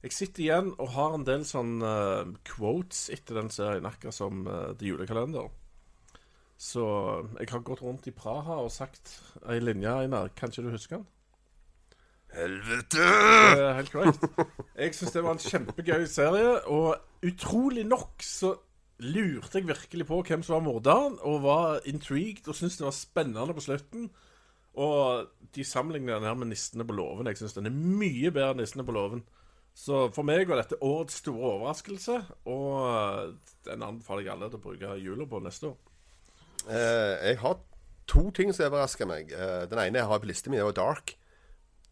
Jeg 0.04 0.12
sitter 0.12 0.42
igjen 0.44 0.66
og 0.76 0.90
har 0.92 1.14
en 1.16 1.24
del 1.24 1.46
sånn 1.48 1.78
uh, 1.80 2.28
quotes 2.44 3.06
etter 3.14 3.38
den 3.40 3.48
serien, 3.52 3.86
akkurat 3.88 4.12
som 4.12 4.42
uh, 4.44 4.74
The 4.76 4.90
Julekalender. 4.90 5.48
Så 6.60 6.84
jeg 7.38 7.48
har 7.50 7.62
gått 7.64 7.80
rundt 7.82 8.06
i 8.10 8.12
Praha 8.14 8.58
og 8.60 8.72
sagt 8.72 9.14
ei 9.48 9.56
linje, 9.62 9.90
Einar. 10.04 10.28
Kanskje 10.36 10.66
du 10.66 10.68
husker 10.74 11.00
den? 11.00 11.06
Helvete! 12.34 13.00
Er 13.00 13.78
helt 13.78 13.92
korrekt. 13.94 14.28
Jeg 14.76 14.94
syns 14.98 15.14
det 15.14 15.22
var 15.24 15.36
en 15.36 15.42
kjempegøy 15.42 16.04
serie, 16.10 16.52
og 16.68 17.24
utrolig 17.24 17.86
nok 17.88 18.24
så 18.26 18.52
lurte 19.04 19.60
jeg 19.60 19.68
virkelig 19.68 20.06
på 20.08 20.20
hvem 20.28 20.44
som 20.44 20.58
var 20.58 20.66
morderen, 20.66 21.16
og 21.24 21.44
var 21.46 21.86
intrigued 21.88 22.48
og 22.48 22.58
syntes 22.58 22.76
det 22.80 22.86
var 22.86 22.96
spennende 22.96 23.56
på 23.56 23.64
slutten. 23.64 24.10
Og 24.74 25.30
de 25.54 25.64
sammenligner 25.64 26.18
den 26.18 26.28
her 26.28 26.34
med 26.34 26.50
'Nissene 26.50 26.84
på 26.84 26.92
låven'. 26.92 27.28
Jeg 27.30 27.38
syns 27.38 27.56
den 27.56 27.66
er 27.66 27.80
mye 27.80 28.30
bedre 28.30 28.50
enn 28.50 28.60
'Nissene 28.60 28.84
på 28.84 28.92
låven'. 28.92 29.24
Så 29.74 30.04
for 30.14 30.22
meg 30.22 30.46
var 30.48 30.60
dette 30.62 30.78
årets 30.86 31.16
store 31.18 31.48
overraskelse, 31.56 32.20
og 32.46 33.34
den 33.66 33.82
anbefaler 33.82 34.22
jeg 34.22 34.32
alle 34.36 34.48
til 34.52 34.60
å 34.60 34.62
bruke 34.68 34.92
jula 35.02 35.26
på 35.26 35.40
neste 35.42 35.72
år. 35.72 35.76
Eh, 36.70 37.28
jeg 37.28 37.38
har 37.42 37.58
to 38.06 38.30
ting 38.36 38.52
som 38.54 38.68
overrasker 38.68 39.08
meg. 39.10 39.32
Eh, 39.34 39.64
den 39.70 39.80
ene 39.82 39.98
jeg 39.98 40.06
har 40.08 40.22
på 40.22 40.30
lista 40.30 40.50
mi, 40.52 40.60
er 40.62 40.70
Dark. 40.76 41.16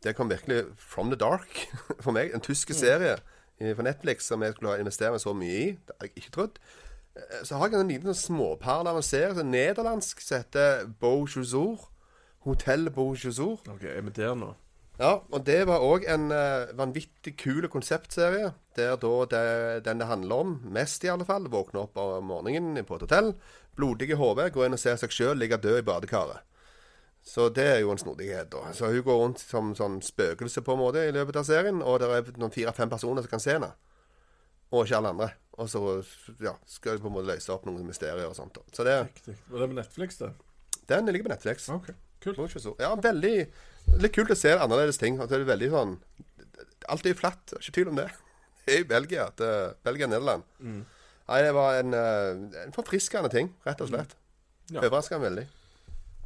Det 0.03 0.15
kom 0.19 0.31
virkelig 0.31 0.65
from 0.77 1.11
the 1.11 1.17
dark 1.19 1.67
for 2.05 2.13
meg. 2.15 2.33
En 2.35 2.41
tysk 2.43 2.73
serie 2.75 3.17
i- 3.61 3.75
på 3.75 3.83
Netflix 3.87 4.27
som 4.27 4.43
jeg 4.43 4.55
skulle 4.57 4.79
investere 4.83 5.13
meg 5.15 5.21
så 5.23 5.35
mye 5.35 5.59
i. 5.59 5.67
Det 5.79 5.95
hadde 5.99 6.09
jeg 6.09 6.23
ikke 6.23 6.35
trodd. 6.39 6.59
Eh, 7.17 7.43
Så 7.45 7.59
har 7.59 7.69
jeg 7.69 7.81
en 7.81 7.89
liten 7.93 8.11
sånn 8.15 8.23
småperle 8.39 8.91
av 8.91 8.97
en 8.99 9.03
serie 9.07 9.35
som 9.35 9.47
er 9.47 9.53
nederlandsk 9.75 10.21
som 10.23 10.39
heter 10.43 10.87
Beau 11.01 11.27
Jour. 11.27 11.89
Hotell 12.47 12.89
Beau 12.91 13.15
Jour. 13.15 13.59
Ok, 13.71 13.85
Er 13.85 14.01
vi 14.03 14.11
der 14.11 14.35
nå? 14.35 14.55
Ja, 15.03 15.17
og 15.35 15.43
det 15.49 15.65
var 15.67 15.83
òg 15.83 16.05
en 16.07 16.29
eh, 16.31 16.71
vanvittig 16.79 17.35
kul 17.41 17.67
konseptserie. 17.71 18.53
Der 18.79 18.95
da 19.03 19.11
det, 19.33 19.43
den 19.89 19.99
det 19.99 20.07
handler 20.07 20.45
om, 20.45 20.53
mest 20.73 21.03
i 21.03 21.11
alle 21.11 21.27
fall, 21.27 21.49
våkner 21.51 21.89
opp 21.89 21.99
om 21.99 22.31
morgenen 22.31 22.79
på 22.87 22.97
et 22.97 23.05
hotell. 23.09 23.33
Blodige 23.75 24.19
hode, 24.21 24.47
går 24.55 24.69
inn 24.69 24.77
og 24.77 24.83
ser 24.83 25.01
seg 25.01 25.15
sjøl 25.15 25.41
ligge 25.43 25.59
død 25.59 25.81
i 25.81 25.87
badekaret. 25.89 26.47
Så 27.23 27.49
det 27.55 27.67
er 27.71 27.81
jo 27.83 27.91
en 27.91 27.99
snodighet, 27.99 28.51
da. 28.51 28.71
Så 28.75 28.91
hun 28.91 29.03
går 29.07 29.19
rundt 29.19 29.43
som 29.43 29.75
sånn 29.79 29.99
spøkelse 30.03 30.63
på 30.63 30.75
en 30.75 30.83
måte 30.83 31.03
i 31.07 31.15
løpet 31.15 31.39
av 31.39 31.47
serien, 31.47 31.83
og 31.83 31.99
det 32.03 32.11
er 32.11 32.31
noen 32.39 32.55
fire-fem 32.55 32.91
personer 32.91 33.27
som 33.27 33.35
kan 33.35 33.43
se 33.43 33.57
henne. 33.57 33.73
Og 34.73 34.87
ikke 34.87 35.03
alle 35.03 35.13
andre. 35.15 35.29
Og 35.59 35.71
så 35.71 35.83
ja, 36.43 36.55
skal 36.67 36.97
de 36.97 37.05
på 37.05 37.11
en 37.11 37.17
måte 37.19 37.31
løse 37.31 37.53
opp 37.55 37.67
noen 37.67 37.87
mysterier 37.87 38.27
og 38.31 38.39
sånt. 38.39 38.55
da. 38.55 38.65
Så 38.75 38.87
det, 38.87 38.97
Riktig. 39.11 39.37
Var 39.51 39.63
det 39.63 39.71
på 39.75 39.79
Netflix, 39.83 40.23
det? 40.23 40.33
den 40.91 41.11
ligger 41.11 41.29
på 41.29 41.35
Netflix. 41.35 41.69
OK. 41.75 41.91
Kult. 42.23 42.39
Var 42.39 42.81
Ja, 42.81 42.95
veldig 42.95 43.37
Litt 43.99 44.15
kult 44.15 44.31
å 44.31 44.39
se 44.39 44.53
annerledes 44.55 45.01
ting. 45.01 45.19
At 45.21 45.31
det 45.33 45.41
er 45.41 45.49
veldig 45.49 45.71
sånn 45.73 45.95
Alt 46.91 47.07
er 47.07 47.15
jo 47.15 47.19
flatt. 47.19 47.55
Ikke 47.59 47.75
tvil 47.79 47.93
om 47.93 47.99
det. 48.03 48.09
Det 48.63 48.77
er 48.77 48.85
jo 48.85 48.87
Belgia. 48.93 49.25
Det 49.35 49.47
er 49.47 49.73
Belgia 49.83 50.07
Nederland. 50.07 50.45
Nei, 50.63 51.39
det 51.43 51.51
var 51.57 51.81
en, 51.81 51.95
eh, 51.99 52.61
en 52.63 52.75
forfriskende 52.75 53.27
ting, 53.33 53.49
rett 53.67 53.81
og 53.83 53.89
slett. 53.91 54.15
Ja. 54.71 54.85
Overraskende 54.85 55.25
veldig. 55.27 55.45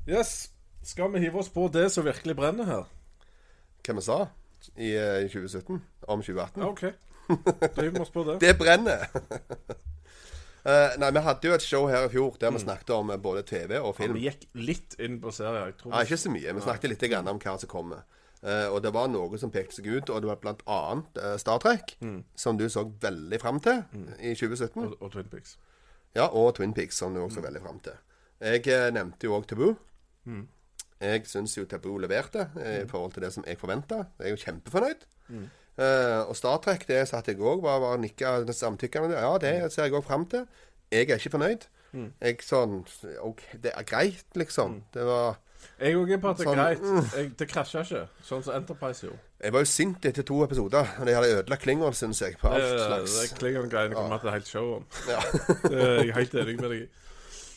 Yes. 0.05 0.51
Skal 0.85 1.09
vi 1.15 1.23
hive 1.25 1.41
oss 1.41 1.49
på 1.49 1.65
det 1.73 1.87
som 1.95 2.05
virkelig 2.05 2.37
brenner 2.37 2.69
her? 2.69 2.85
Hva 3.81 3.97
vi 3.97 4.05
sa 4.05 4.19
i 4.77 4.93
eh, 5.01 5.25
2017 5.33 5.81
om 6.13 6.23
2018. 6.23 6.61
Ja, 6.61 6.69
OK. 6.69 6.85
Da 7.27 7.83
hiver 7.83 7.97
vi 7.97 8.05
oss 8.05 8.13
på 8.15 8.27
det. 8.29 8.37
Det 8.45 8.53
brenner! 8.61 9.09
Eh, 10.67 10.97
nei, 10.99 11.13
vi 11.15 11.23
hadde 11.23 11.47
jo 11.47 11.55
et 11.55 11.63
show 11.63 11.85
her 11.87 12.09
i 12.09 12.11
fjor 12.11 12.37
der 12.43 12.51
vi 12.51 12.59
snakket 12.65 12.91
om 12.97 13.13
eh, 13.15 13.21
både 13.23 13.45
TV 13.47 13.77
og 13.79 13.93
film. 14.01 14.17
Vi 14.19 14.25
gikk 14.27 14.47
litt 14.59 14.97
inn 14.99 15.21
på 15.23 15.31
serier. 15.35 15.69
Jeg 15.71 15.77
tror 15.79 15.93
Nei, 15.95 16.01
ikke 16.09 16.19
så 16.19 16.33
mye. 16.35 16.55
Vi 16.57 16.65
snakket 16.65 16.91
litt 16.91 17.05
grann 17.13 17.31
om 17.31 17.39
hva 17.43 17.55
som 17.63 17.71
kommer. 17.71 18.03
Uh, 18.47 18.69
og 18.71 18.83
det 18.85 18.91
var 18.95 19.09
noe 19.11 19.39
som 19.41 19.51
pekte 19.51 19.79
seg 19.79 19.87
ut, 19.89 20.11
og 20.13 20.21
det 20.23 20.29
var 20.29 20.37
blant 20.43 20.61
annet 20.71 21.17
eh, 21.19 21.37
Star 21.41 21.59
Trek, 21.63 21.95
som 22.39 22.59
du 22.61 22.67
så 22.71 22.85
veldig 23.03 23.39
fram 23.43 23.59
til 23.65 23.81
i 24.21 24.35
2017. 24.37 24.77
og, 24.85 24.93
og 25.01 25.15
Twin 25.15 25.31
Peaks. 25.33 25.57
Ja, 26.15 26.27
og 26.29 26.53
Twin 26.59 26.75
Peaks, 26.77 26.99
som 27.01 27.15
du 27.17 27.23
også 27.25 27.41
så 27.41 27.47
veldig 27.47 27.63
fram 27.65 27.81
til. 27.83 27.97
Jeg 28.45 28.93
nevnte 28.95 29.27
jo 29.27 29.35
òg 29.39 29.49
Taboo. 29.51 29.73
Jeg 31.01 31.27
syns 31.29 31.57
jo 31.59 31.65
Taboo 31.69 31.99
leverte 32.03 32.49
eh, 32.61 32.83
i 32.85 32.89
forhold 32.91 33.17
til 33.17 33.25
det 33.27 33.33
som 33.35 33.45
jeg 33.49 33.59
forventa. 33.61 34.03
Jeg 34.21 34.29
er 34.31 34.37
jo 34.37 34.43
kjempefornøyd. 34.45 35.07
Eh, 35.79 36.21
og 36.29 36.37
Star 36.39 36.59
Trek, 36.65 36.87
det 36.89 37.03
satt 37.11 37.27
jeg 37.29 37.37
òg, 37.41 37.61
var, 37.65 37.81
var 37.83 37.99
nikka 38.01 38.39
samtykkende. 38.49 39.17
Ja, 39.19 39.35
det 39.43 39.73
ser 39.75 39.85
jeg 39.89 39.97
òg 39.99 40.05
fram 40.09 40.25
til. 40.33 40.47
Jeg 40.93 41.11
er 41.11 41.19
ikke 41.21 41.35
fornøyd. 41.39 41.67
Jeg 42.21 42.43
sånn 42.45 42.83
OK, 43.25 43.41
det 43.63 43.71
er 43.73 43.85
greit, 43.89 44.25
liksom. 44.37 44.83
Det 44.93 45.05
var 45.09 45.39
Jeg 45.81 45.97
òg 45.97 46.11
er 46.13 46.19
på 46.21 46.29
at 46.29 46.37
det 46.41 46.45
er 46.45 46.51
Sånn, 46.51 46.59
greit. 46.61 47.15
Jeg, 47.17 47.31
det 47.41 47.47
krasja 47.49 47.81
ikke, 47.87 48.03
sånn 48.25 48.43
som 48.45 48.55
Enterprise 48.59 49.07
gjorde. 49.07 49.19
Jeg 49.41 49.53
var 49.53 49.65
jo 49.65 49.69
sint 49.71 50.05
etter 50.09 50.25
to 50.29 50.43
episoder. 50.45 50.93
De 51.05 51.15
hadde 51.17 51.31
ødelagt 51.39 51.63
Klingon, 51.65 51.97
syns 51.97 52.21
jeg. 52.21 52.37
På 52.41 52.53
alt 52.53 52.65
Det, 52.65 52.85
slags. 52.85 53.17
det 53.21 53.39
Klingon-greiene 53.41 53.97
kommer 53.97 54.21
til 54.21 54.29
et 54.29 54.37
helt 54.39 54.49
show 54.53 54.71
om. 54.79 54.87
Ja. 55.13 55.21
Det 55.65 55.81
er 55.81 56.05
jeg 56.05 56.15
helt 56.21 56.35
enig 56.43 56.57
med 56.61 56.71
deg 56.71 56.85
i. 56.85 56.87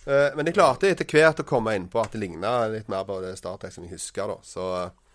Eh, 0.09 0.29
Men 0.39 0.47
jeg 0.49 0.55
klarte 0.55 0.89
etter 0.91 1.05
hvert 1.11 1.39
å 1.43 1.47
komme 1.47 1.75
inn 1.75 1.87
på 1.91 1.99
at 2.01 2.15
det 2.15 2.19
ligna 2.23 2.53
litt 2.71 2.87
mer 2.91 3.03
på 3.07 3.19
det 3.23 3.35
Star 3.39 3.59
Trek 3.61 3.75
som 3.75 3.83
jeg 3.87 3.93
husker. 3.97 4.27
da 4.31 4.37
Så, 4.43 4.65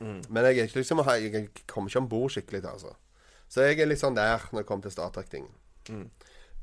Men 0.04 0.44
jeg 0.44 0.58
er 0.58 0.68
ikke 0.68 0.82
liksom 0.82 1.02
Jeg 1.08 1.48
kommer 1.66 1.90
ikke 1.90 2.02
om 2.02 2.08
bord 2.08 2.30
skikkelig, 2.30 2.64
altså. 2.68 2.94
Så 3.48 3.62
jeg 3.66 3.80
er 3.80 3.86
litt 3.86 4.00
sånn 4.00 4.16
der 4.16 4.42
når 4.52 4.62
det 4.62 4.66
kommer 4.68 4.82
til 4.86 4.94
Star 4.94 5.12
Trek-tingen. 5.14 6.10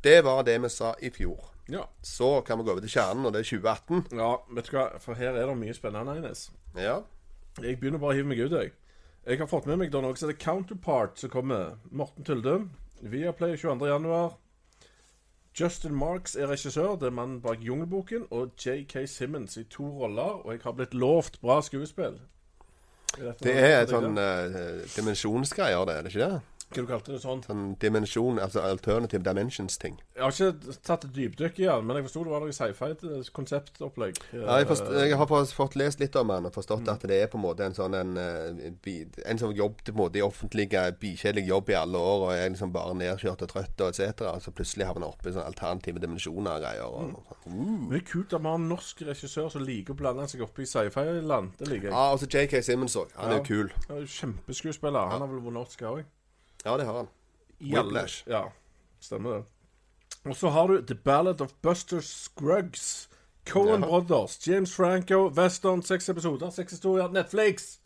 Det 0.04 0.24
var 0.26 0.44
det 0.44 0.58
vi 0.62 0.70
sa 0.70 0.96
i 1.02 1.12
fjor. 1.14 1.52
Ja. 1.70 1.86
Så 2.02 2.42
kan 2.42 2.58
vi 2.58 2.66
gå 2.66 2.74
over 2.74 2.82
til 2.82 2.90
kjernen, 2.90 3.26
og 3.26 3.34
det 3.34 3.44
er 3.44 3.50
2018. 3.50 4.18
ja, 4.18 4.32
vet 4.56 4.70
du 4.70 4.76
hva, 4.76 4.86
for 5.00 5.14
her 5.16 5.38
er 5.38 5.48
det 5.48 5.58
mye 5.58 5.74
spennende, 5.78 6.18
Ines. 6.18 6.50
Ja. 6.76 7.02
Jeg 7.62 7.80
begynner 7.80 8.02
bare 8.02 8.16
å 8.16 8.18
hive 8.18 8.28
meg 8.32 8.42
ut, 8.42 8.56
jeg. 8.58 8.72
Jeg 9.28 9.38
har 9.38 9.48
fått 9.48 9.68
med 9.70 9.78
meg 9.78 9.92
da 9.94 10.02
noe 10.02 10.18
som 10.18 10.30
heter 10.30 10.42
Counterpart, 10.42 11.20
som 11.22 11.30
kommer. 11.30 11.76
Morten 11.92 12.26
Tylde. 12.26 12.56
Viaplay 13.02 13.54
22.1. 13.54 14.34
Justin 15.60 15.94
Marks 15.94 16.36
er 16.36 16.50
regissør. 16.50 16.96
Det 16.98 17.12
er 17.12 17.14
mannen 17.14 17.42
bak 17.44 17.62
Jungelboken. 17.62 18.26
Og 18.32 18.56
JK 18.58 19.06
Simmons 19.06 19.58
i 19.62 19.64
to 19.70 19.86
roller. 19.86 20.42
Og 20.42 20.56
jeg 20.56 20.64
har 20.64 20.74
blitt 20.74 20.98
lovt 20.98 21.38
bra 21.42 21.60
skuespill. 21.62 22.18
Det 23.42 23.54
er 23.54 23.82
et 23.82 23.92
sånn 23.92 24.16
uh, 24.16 24.82
dimensjonsgreier, 24.96 25.84
det, 25.88 25.96
er 25.98 26.06
det 26.06 26.14
ikke 26.14 26.28
det? 26.30 26.51
Hva 26.72 26.86
du 26.86 26.88
kalte 26.88 27.12
det 27.12 27.20
sånn? 27.20 27.42
Sånn 27.44 27.64
dimensjon, 27.82 28.38
altså 28.40 28.62
alternative 28.64 29.20
dimensions-ting. 29.26 29.98
Jeg 30.16 30.24
har 30.24 30.32
ikke 30.32 30.76
tatt 30.88 31.04
et 31.08 31.14
dypdykk 31.18 31.60
i 31.60 31.66
den, 31.68 31.88
men 31.88 32.00
jeg 32.00 32.06
forsto 32.08 32.24
det 32.24 32.32
var 32.32 32.46
noe 32.46 32.56
sci-fi-konseptopplegg. 32.56 34.22
Ja, 34.32 34.60
jeg, 34.62 34.68
forst, 34.70 34.88
jeg 34.96 35.18
har 35.20 35.28
fått, 35.52 35.76
lest 35.82 36.00
litt 36.00 36.16
om 36.20 36.32
den 36.32 36.48
og 36.48 36.56
forstått 36.56 36.88
at 36.94 37.04
det 37.12 37.18
er 37.26 37.28
på 37.32 37.40
en 37.40 37.44
måte 37.44 37.68
en 37.68 37.76
sånn 37.76 37.98
en, 37.98 38.14
eh, 38.22 39.02
en 39.28 39.42
som 39.42 39.52
jobbet 39.56 39.92
på 39.92 39.96
en 39.98 40.00
måte 40.00 40.22
i 40.22 40.24
offentlige, 40.24 40.86
bikjedelig 41.02 41.44
jobb 41.50 41.74
i 41.74 41.78
alle 41.82 42.06
år 42.14 42.26
og 42.28 42.34
er 42.38 42.48
liksom 42.54 42.72
bare 42.76 42.96
nedkjørt 43.02 43.44
og 43.44 43.52
trøtt 43.52 43.84
og 43.84 43.92
etc. 43.92 44.24
Og 44.32 44.46
så 44.46 44.56
plutselig 44.56 44.88
havner 44.88 45.12
oppe 45.12 45.28
i 45.28 45.36
sånne 45.36 45.50
alternative 45.52 46.04
dimensjoner 46.04 46.56
og 46.56 46.64
greier. 46.64 46.88
Og, 46.88 47.36
sånn. 47.44 47.60
Men 47.60 47.92
det 47.92 48.02
er 48.02 48.08
kult 48.14 48.38
at 48.38 48.46
vi 48.46 48.52
har 48.54 48.62
en 48.62 48.72
norsk 48.72 49.04
regissør 49.12 49.52
som 49.52 49.68
liker 49.68 49.98
å 49.98 50.02
blande 50.06 50.30
seg 50.32 50.46
opp 50.48 50.64
i 50.64 50.70
sci-fi-land. 50.72 51.58
Det 51.60 51.68
liker 51.68 51.90
jeg. 51.90 51.96
Ja, 51.98 52.08
og 52.16 52.24
så 52.24 52.32
JK 52.32 52.64
Simmons 52.64 52.96
òg. 53.00 53.12
Han 53.20 53.36
er 53.36 53.42
jo 53.42 53.46
kul. 53.52 53.76
Er 53.92 54.08
Kjempeskuespiller. 54.22 55.12
Han 55.12 55.24
har 55.26 55.32
vel 55.32 55.44
vunnet 55.44 55.68
Oscar 55.68 55.98
òg. 55.98 56.10
Ja, 56.66 56.78
det 56.78 56.86
har 56.86 56.94
han. 57.02 57.08
Whiplash. 57.62 58.24
Ja, 58.30 58.52
stemmer 59.02 59.40
det. 59.40 59.44
Og 60.26 60.36
så 60.38 60.50
har 60.54 60.68
du 60.68 60.82
The 60.86 60.96
Ballad 60.96 61.42
of 61.42 61.54
Buster 61.62 62.02
Scruggs. 62.02 63.08
Cohen 63.50 63.82
Ja. 63.82 63.88
Brothers, 63.88 64.48
James 64.48 64.76
Franco, 64.76 65.30
Western, 65.30 65.82
seks 65.82 66.10
episoder, 66.10 66.50
seks 66.50 66.72
historier, 66.72 67.08
Netflix. 67.10 67.80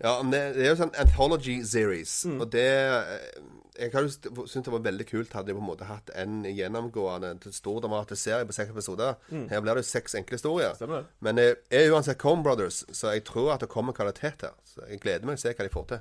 Ja, 0.00 0.20
det, 0.22 0.54
det 0.54 0.62
er 0.66 0.68
jo 0.68 0.76
sånn 0.78 0.92
anthology 0.94 1.56
series, 1.66 2.20
og 2.28 2.52
det 2.52 2.66
eh, 2.68 3.40
Jeg 3.78 3.90
jo 3.94 4.08
syntes 4.10 4.66
det 4.66 4.72
var 4.74 4.84
veldig 4.84 5.06
kult 5.06 5.32
hadde 5.34 5.50
de 5.50 5.54
på 5.56 5.62
en 5.62 5.66
måte 5.70 5.86
hatt 5.88 6.10
en 6.18 6.44
gjennomgående 6.44 7.32
stor 7.54 7.80
dramatisk 7.80 8.22
serie 8.22 8.46
på 8.46 8.52
seks 8.54 8.70
episoder. 8.74 9.14
Her 9.30 9.60
blir 9.62 9.74
det 9.78 9.84
jo 9.84 9.88
seks 9.90 10.14
enkle 10.18 10.34
historier. 10.38 10.74
Men 11.22 11.38
det 11.38 11.48
er 11.70 11.90
uansett 11.94 12.18
Coen 12.18 12.42
Brothers, 12.42 12.84
så 12.92 13.12
jeg 13.14 13.24
tror 13.24 13.52
at 13.54 13.62
det 13.62 13.68
kommer 13.70 13.94
kvalitet 13.94 14.42
her. 14.42 14.54
Så 14.66 14.82
jeg 14.90 15.00
gleder 15.00 15.26
meg 15.26 15.38
til 15.38 15.46
å 15.48 15.52
se 15.52 15.54
hva 15.56 15.66
de 15.68 15.74
får 15.74 15.86
til. 15.94 16.00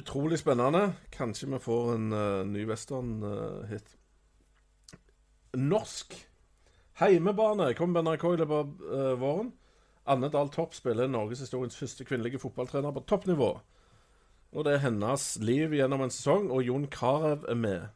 Utrolig 0.00 0.38
spennende. 0.40 0.94
Kanskje 1.12 1.50
vi 1.50 1.58
får 1.60 1.94
en 1.94 2.12
uh, 2.12 2.46
ny 2.48 2.64
western-hit. 2.68 3.96
Norsk 5.60 6.14
heimebane 7.00 7.74
kommer 7.74 8.00
på 8.00 8.06
NRK 8.08 8.24
i 8.30 8.38
løpet 8.40 8.56
av 8.56 8.70
uh, 8.86 9.20
våren. 9.20 9.52
Anne 10.08 10.30
Dahl 10.32 10.48
Topp 10.48 10.74
spiller 10.74 11.10
norgeshistoriens 11.10 11.76
første 11.76 12.06
kvinnelige 12.08 12.40
fotballtrener 12.40 12.94
på 12.96 13.04
toppnivå. 13.12 13.50
Og 14.52 14.64
det 14.64 14.74
er 14.74 14.84
hennes 14.86 15.26
liv 15.44 15.76
gjennom 15.76 16.02
en 16.02 16.10
sesong, 16.14 16.48
og 16.50 16.64
Jon 16.64 16.88
Carew 16.90 17.44
er 17.48 17.58
med. 17.60 17.88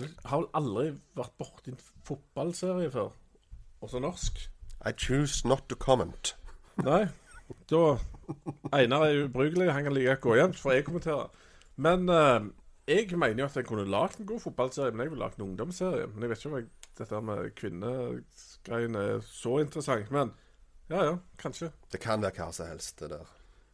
Jeg 0.00 0.08
har 0.32 0.48
aldri 0.56 0.94
vært 1.18 1.36
borti 1.38 1.74
en 1.74 1.82
fotballserie 2.08 2.90
før. 2.90 3.12
Også 3.84 4.00
norsk. 4.00 4.40
I 4.80 4.96
choose 4.96 5.48
not 5.48 5.68
to 5.68 5.76
comment. 5.76 6.34
Nei. 6.80 7.04
Da 7.70 7.98
Einar 8.72 9.06
er 9.06 9.24
ubrukelig. 9.24 9.72
Han 9.72 9.84
kan 9.84 9.94
like 9.94 10.14
godt 10.14 10.20
gå 10.20 10.34
hjem, 10.34 10.52
får 10.54 10.72
jeg 10.72 10.84
kommentere. 10.84 11.28
Men 11.76 12.08
eh, 12.08 12.50
jeg 12.90 13.18
mener 13.18 13.44
jo 13.44 13.48
at 13.48 13.56
jeg 13.56 13.66
kunne 13.66 13.88
lagd 13.90 14.20
en 14.20 14.26
god 14.26 14.40
fotballserie, 14.40 14.92
men 14.92 15.04
jeg 15.04 15.10
ville 15.10 15.24
lagd 15.24 15.38
en 15.38 15.48
ungdomsserie. 15.48 16.06
Men 16.06 16.22
jeg 16.22 16.30
vet 16.30 16.44
ikke 16.44 16.52
om 16.52 16.56
jeg, 16.58 16.70
dette 16.98 17.20
med 17.24 17.50
kvinnegreiene 17.56 19.04
er 19.14 19.20
så 19.26 19.58
interessant. 19.58 20.10
Men 20.10 20.32
ja, 20.90 21.04
ja. 21.04 21.16
Kanskje. 21.38 21.70
Det 21.92 22.00
kan 22.02 22.22
være 22.22 22.34
hva 22.38 22.50
som 22.52 22.66
helst, 22.66 22.98
det 23.00 23.10
der. 23.12 23.28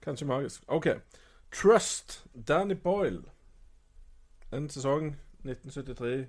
Kanskje 0.04 0.28
magisk. 0.28 0.64
OK. 0.68 0.88
Trust. 1.52 2.24
Danny 2.48 2.76
Boyle. 2.76 3.24
En 4.52 4.68
sesong 4.70 5.14
1973. 5.44 6.26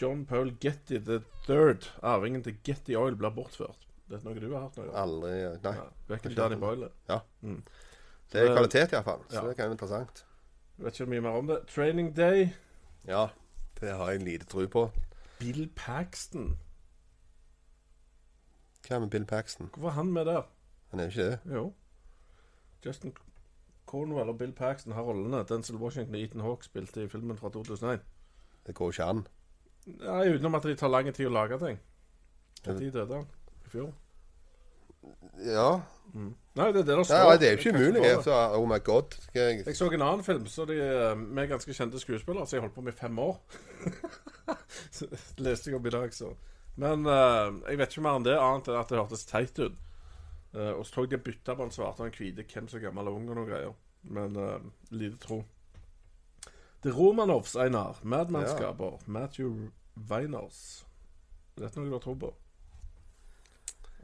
John 0.00 0.24
Paul 0.26 0.52
Getty 0.60 0.98
the 0.98 1.20
Third, 1.46 1.90
arvingen 2.02 2.42
til 2.42 2.56
Getty 2.64 2.94
Oil, 2.96 3.16
blir 3.16 3.30
bortført. 3.34 3.89
Det 4.10 4.18
er 4.18 4.24
noe 4.26 4.40
du 4.42 4.48
har 4.52 4.64
hørt 4.64 4.76
noe 4.80 4.88
om? 4.90 4.96
Aldri 4.98 5.30
Nei. 5.62 5.74
Ja, 5.76 5.84
vet 6.10 6.24
ikke 6.26 6.34
Danny 6.40 6.56
Boyle 6.58 6.88
er. 7.08 7.20
Det 8.32 8.40
er 8.42 8.54
kvalitet, 8.56 8.92
iallfall. 8.96 9.22
Så 9.28 9.36
Ja. 9.42 9.48
det 9.48 9.56
kan 9.56 9.64
være 9.68 9.76
interessant. 9.76 10.24
Jeg 10.78 10.84
vet 10.84 11.00
ikke 11.00 11.10
mye 11.10 11.20
mer 11.20 11.30
om 11.38 11.46
det. 11.46 11.60
Training 11.68 12.10
Day. 12.16 12.48
Ja. 13.06 13.28
Det 13.80 13.90
har 13.96 14.10
jeg 14.10 14.20
en 14.20 14.26
lite 14.26 14.46
tro 14.46 14.66
på. 14.66 14.90
Bill 15.38 15.68
Paxton. 15.76 16.58
Hva 18.88 18.98
med 18.98 19.10
Bill 19.10 19.24
Paxton? 19.26 19.70
Hvorfor 19.72 19.88
er 19.88 19.92
han 19.92 20.12
med 20.12 20.24
der? 20.26 20.42
Han 20.90 21.00
er 21.00 21.04
jo 21.04 21.10
ikke 21.10 21.30
det. 21.30 21.38
Jo. 21.54 21.72
Justin 22.86 23.14
Cornwell 23.86 24.28
og 24.28 24.38
Bill 24.38 24.52
Paxton 24.52 24.92
har 24.92 25.02
rollene. 25.02 25.44
Denzil 25.48 25.76
Washington 25.76 26.14
og 26.14 26.20
Ethan 26.20 26.40
Hawke 26.40 26.64
spilte 26.64 27.04
i 27.04 27.08
filmen 27.08 27.38
fra 27.38 27.48
2001. 27.48 28.00
Det 28.66 28.74
går 28.74 28.90
ikke 28.90 29.04
an. 29.04 29.26
Nei, 29.86 30.28
Utenom 30.34 30.54
at 30.54 30.62
de 30.62 30.74
tar 30.76 30.88
lang 30.88 31.14
tid 31.14 31.26
å 31.26 31.32
lage 31.34 31.58
ting. 31.58 31.78
Når 32.66 32.78
døde 32.92 33.14
han? 33.14 33.26
I 33.70 33.76
fjor? 33.76 33.90
Ja. 35.46 35.80
Nei, 36.10 36.66
det 36.74 36.80
er 36.80 36.82
det 36.82 36.86
der 36.86 37.02
står. 37.06 37.16
Ja, 37.16 37.36
det 37.38 37.46
er 37.48 37.52
jo 37.52 37.58
ikke 37.58 37.72
umulig. 37.78 38.22
Så, 38.24 38.34
oh 38.58 38.68
my 38.68 38.78
god. 38.84 39.14
Jeg, 39.34 39.62
Jeg 39.66 39.76
så 39.76 39.86
en 39.90 40.02
annen 40.02 40.24
film 40.26 40.46
så 40.50 40.64
de, 40.66 40.78
eh, 40.82 41.18
med 41.18 41.48
ganske 41.48 41.74
kjente 41.74 42.00
skuespillere, 42.02 42.46
så 42.46 42.56
jeg 42.56 42.64
holdt 42.64 42.74
på 42.74 42.80
med 42.80 42.92
i 42.92 42.96
fem 42.96 43.18
år. 43.18 43.38
Det 44.98 45.46
leste 45.46 45.70
jeg 45.70 45.78
om 45.78 45.86
i 45.86 45.90
dag, 45.90 46.14
så. 46.14 46.32
Men 46.74 47.06
uh, 47.06 47.54
jeg 47.68 47.78
vet 47.78 47.94
ikke 47.94 48.02
mer 48.02 48.18
enn 48.18 48.26
det, 48.26 48.34
annet 48.40 48.68
enn 48.70 48.80
at 48.80 48.90
det 48.90 48.98
hørtes 48.98 49.24
teit 49.28 49.58
ut. 49.62 49.78
Uh, 50.54 50.72
og 50.72 50.84
så 50.86 50.96
tok 50.96 51.10
de 51.12 51.22
bytta 51.22 51.54
på 51.54 51.66
en 51.66 51.74
svarte 51.74 52.02
og 52.02 52.10
en 52.10 52.16
hvite, 52.18 52.46
hvem 52.50 52.68
som 52.68 52.80
er 52.80 52.86
gammel 52.88 53.10
og 53.10 53.20
ung 53.20 53.30
og 53.30 53.38
noe 53.38 53.48
greier. 53.48 53.74
Men 54.10 54.34
uh, 54.34 54.58
lite 54.90 55.20
tro. 55.22 55.44
The 56.82 56.90
Romanovs, 56.96 57.54
Einar. 57.54 58.02
Madmannskaper. 58.02 58.98
Matthew 59.06 59.70
Weiners. 60.10 60.86
Er 61.56 61.68
dette 61.68 61.78
noe 61.78 61.92
du 61.92 61.98
har 61.98 62.02
tro 62.02 62.16
på? 62.18 62.34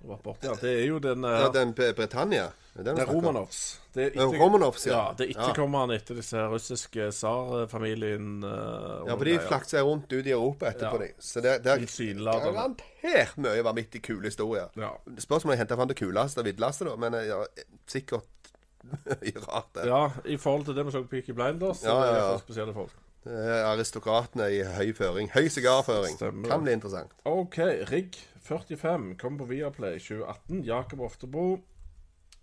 Var. 0.02 0.36
Det 0.60 0.70
er 0.70 0.84
jo 0.86 0.98
den 1.02 1.24
eh, 1.24 1.40
Ja, 1.40 1.48
den 1.54 1.72
Britannia? 1.74 2.50
Det 2.76 2.92
er? 2.92 3.06
Romanovs. 3.08 3.80
Det 3.94 4.02
er, 4.02 4.10
etter, 4.12 4.36
Romanovs, 4.38 4.82
ja. 4.86 4.92
ja. 4.92 5.14
Det 5.16 5.24
er 5.26 5.30
etterkommerne 5.32 5.96
etter 5.96 6.18
disse 6.18 6.42
russiske 6.52 7.06
tsarfamilien. 7.10 8.42
Uh, 8.44 9.06
Ja, 9.08 9.16
for 9.16 9.24
de 9.24 9.38
flakser 9.40 9.82
rundt 9.86 10.12
ut 10.12 10.26
i 10.28 10.34
Europa 10.34 10.68
etterpå, 10.68 11.00
Ja. 11.00 11.06
de. 11.06 11.12
Så 11.18 11.40
det, 11.40 11.54
det 11.64 11.72
er 11.72 12.20
garantert 12.20 13.38
mye 13.40 13.64
vanvittig 13.64 14.02
kule 14.04 14.28
historier. 14.28 14.68
Ja. 14.76 14.92
Spørsmålet 15.18 15.56
er 15.56 15.62
henta 15.64 15.78
fram 15.80 15.88
det 15.88 15.96
kuleste 15.96 16.44
og 16.44 16.50
villeste, 16.50 16.84
da. 16.90 16.96
Men 17.00 17.16
ja, 17.24 17.40
sikkert 17.88 18.52
mye 19.24 19.40
rart, 19.48 19.72
det. 19.74 19.88
ja, 19.88 20.02
i 20.28 20.36
forhold 20.36 20.68
til 20.68 20.76
det 20.76 20.84
vi 20.86 20.92
så 20.94 21.02
på 21.02 21.08
Peaky 21.16 21.32
Blinders, 21.34 21.80
så 21.82 21.88
Ja, 21.88 22.04
ja, 22.04 22.16
ja. 22.32 22.38
spesielle 22.44 22.74
folk. 22.76 22.92
Er 23.26 23.64
aristokratene 23.66 24.46
i 24.54 24.60
høy 24.76 24.92
føring. 24.94 25.30
Høy 25.34 25.48
sigarføring. 25.50 26.18
Kan 26.18 26.62
bli 26.62 26.74
interessant. 26.76 27.14
OK, 27.26 27.58
Rigg 27.90 28.18
45 28.46 29.16
kom 29.18 29.38
på 29.40 29.48
Viaplay 29.50 29.98
2018. 29.98 30.62
Jakob 30.66 31.00
Oftebro. 31.08 31.46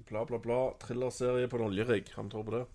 Bla, 0.09 0.25
bla, 0.27 0.39
bla. 0.43 0.57
Thrillerserie 0.81 1.47
på 1.47 1.61
en 1.61 1.69
oljerigg. 1.69 2.11
Han 2.17 2.31
tror 2.33 2.43
på 2.43 2.57
det. 2.57 2.65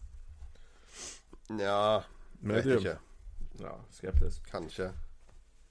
Nja 1.59 2.01
Vet 2.41 2.71
ikke. 2.79 2.97
Ja, 3.59 3.75
skeptisk. 3.93 4.47
Kanskje. 4.51 4.93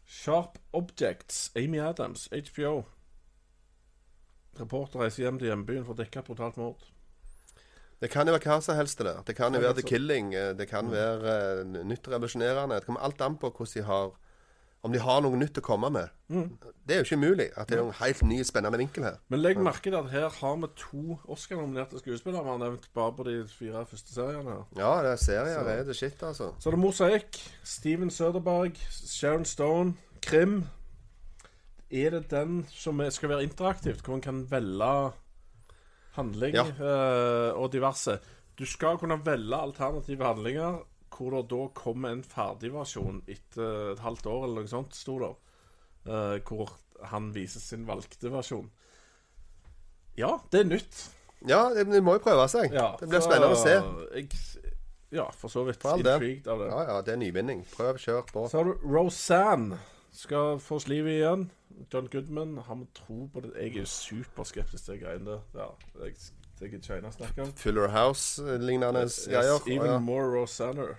Sharp 0.06 0.60
Objects. 0.73 1.52
Amy 1.56 1.80
Adams. 1.80 2.28
HBO. 2.32 2.84
Reporter 4.60 5.00
reiser 5.00 5.23
hjem 5.23 5.39
til 5.39 5.52
hjembyen 5.52 5.86
for 5.86 5.95
å 5.95 6.02
dekke 6.02 6.21
et 6.21 6.30
brutalt 6.30 6.58
mord. 6.60 6.86
Det 8.01 8.10
kan 8.13 8.27
jo 8.27 8.33
være 8.36 8.43
hva 8.45 8.60
som 8.62 8.75
helst, 8.77 8.97
det 8.99 9.05
der. 9.07 9.23
Det 9.25 9.36
kan 9.36 9.53
jo 9.53 9.60
være 9.60 9.73
The. 9.73 9.81
Killing. 9.89 10.33
eh, 10.36 10.53
Det 10.53 10.67
kan 10.69 10.91
være 10.91 11.63
uh, 11.65 11.83
nytt 11.83 12.07
revolusjonerende. 12.07 12.75
Det 12.75 12.86
kommer 12.86 13.01
alt 13.01 13.21
an 13.21 13.38
på 13.38 13.49
hvordan 13.49 13.73
de 13.73 13.83
har 13.88 14.12
Om 14.83 14.93
de 14.93 14.99
har 14.99 15.21
noe 15.21 15.36
nytt 15.36 15.57
å 15.57 15.62
komme 15.65 15.89
med. 15.89 16.10
Det 16.29 16.93
er 16.95 16.99
jo 17.01 17.03
ikke 17.07 17.17
umulig 17.17 17.47
at 17.57 17.67
det 17.67 17.79
er 17.79 17.81
noen 17.81 17.95
helt 17.97 18.21
ny, 18.23 18.38
spennende 18.45 18.77
vinkel 18.77 19.03
her. 19.03 19.15
Men 19.27 19.41
legg 19.41 19.57
merke 19.57 19.81
til 19.89 19.95
at 19.97 20.12
her 20.12 20.29
har 20.29 20.55
vi 20.62 20.67
to 20.77 21.17
Oscar-nominerte 21.27 21.97
skuespillere. 21.99 22.43
Vi 22.45 22.49
har 22.53 22.57
nevnt 22.62 22.86
bare 22.93 23.12
på 23.17 23.23
de 23.25 23.33
fire 23.49 23.81
første 23.89 24.13
seriene. 24.13 24.60
Ja, 24.77 24.91
det 25.03 25.12
er 25.12 25.15
serier. 25.15 25.63
Det 25.65 25.73
er 25.79 25.83
det 25.83 25.95
shit, 25.97 26.21
altså. 26.23 26.51
Så 26.60 26.69
er 26.69 26.77
det 26.77 26.79
Mosaikk, 26.79 27.41
Steven 27.63 28.10
Søderberg, 28.13 28.77
Sharon 28.91 29.45
Stone, 29.45 29.95
Krim. 30.21 30.67
Er 31.91 32.10
det 32.12 32.29
den 32.31 32.65
som 32.69 32.99
er- 33.01 33.10
skal 33.10 33.29
være 33.29 33.43
interaktivt, 33.43 34.01
hvor 34.05 34.13
en 34.15 34.21
kan 34.21 34.45
velge 34.51 35.12
handling 36.17 36.58
Ja. 36.58 36.65
uh, 36.80 37.58
og 37.58 37.71
diverse? 37.73 38.17
Du 38.58 38.65
skal 38.65 38.97
kunne 38.97 39.19
velge 39.25 39.58
alternative 39.58 40.25
handlinger, 40.25 40.80
hvor 41.13 41.34
det 41.34 41.43
da 41.49 41.67
kommer 41.77 42.13
en 42.13 42.23
ferdigversjon 42.25 43.21
etter 43.30 43.93
et 43.93 44.01
halvt 44.03 44.27
år, 44.30 44.43
eller 44.47 44.65
noe 44.65 44.71
sånt, 44.71 44.97
sto 44.97 45.19
det. 45.21 45.34
Uh, 46.08 46.38
hvor 46.47 46.73
han 47.12 47.32
viser 47.36 47.62
sin 47.62 47.86
valgte 47.88 48.32
versjon. 48.34 48.69
Ja, 50.17 50.39
det 50.51 50.63
er 50.63 50.71
nytt. 50.71 51.03
Ja, 51.45 51.67
det, 51.73 51.86
må 52.01 52.17
jo 52.17 52.23
prøve 52.23 52.47
seg. 52.49 52.73
Ja, 52.73 52.95
det 52.97 53.10
blir 53.12 53.21
så 53.21 53.30
spennende 53.30 53.53
å 53.53 53.60
se. 53.62 53.75
Jeg, 54.17 54.73
ja, 55.13 55.27
for 55.38 55.53
så 55.53 55.63
vidt 55.67 55.86
intrigued 55.86 56.47
av 56.49 56.63
det. 56.63 56.71
Ja, 56.71 56.80
ja, 56.89 56.95
det 57.06 57.13
er 57.13 57.21
nyvinning. 57.21 57.62
Prøv, 57.75 57.99
kjør 58.01 58.25
på. 58.32 58.47
Så 58.49 58.60
har 58.60 58.71
du 58.71 58.88
Roseanne. 58.88 59.77
Skal 60.17 60.58
få 60.63 60.80
livet 60.89 61.19
igjen. 61.19 61.45
John 61.93 62.07
Goodman. 62.11 62.57
Har 62.57 62.75
vi 62.75 62.85
tro 62.95 63.29
på 63.33 63.39
det? 63.39 63.51
Jeg 63.55 63.75
er 63.75 63.79
jo 63.79 63.85
superskeptisk 63.85 64.85
til 64.85 64.99
greiene 65.01 65.25
der. 65.25 65.39
Ja, 65.55 65.67
jeg, 66.05 66.13
det 66.59 66.73
er 66.73 66.81
China 66.81 67.11
snakker 67.11 67.41
om. 67.43 67.51
Fuller 67.53 67.87
House-lignende 67.87 69.03
greier. 69.27 69.43
Yes, 69.55 69.67
even 69.67 69.85
Ja. 69.91 69.99
more 69.99 70.39
Rosanner. 70.41 70.95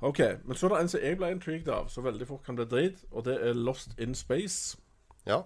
OK. 0.00 0.18
Men 0.44 0.56
så 0.56 0.66
er 0.66 0.74
det 0.74 0.80
en 0.80 0.88
som 0.88 1.00
jeg 1.02 1.16
ble 1.16 1.30
intrigued 1.30 1.68
av, 1.68 1.88
så 1.88 2.00
veldig 2.00 2.26
fort 2.26 2.44
kan 2.46 2.56
bli 2.56 2.64
drit, 2.64 3.04
og 3.10 3.24
det 3.24 3.38
er 3.48 3.52
Lost 3.52 3.98
in 3.98 4.14
Space. 4.14 4.76
ja. 5.26 5.40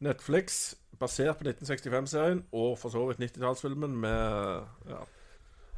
Netflix, 0.00 0.74
basert 1.00 1.38
på 1.38 1.44
1965-serien, 1.48 2.42
og 2.52 2.78
for 2.78 2.88
så 2.92 3.06
vidt 3.08 3.18
90-tallsfilmen 3.38 3.94
med 3.96 4.60
ja, 4.90 4.98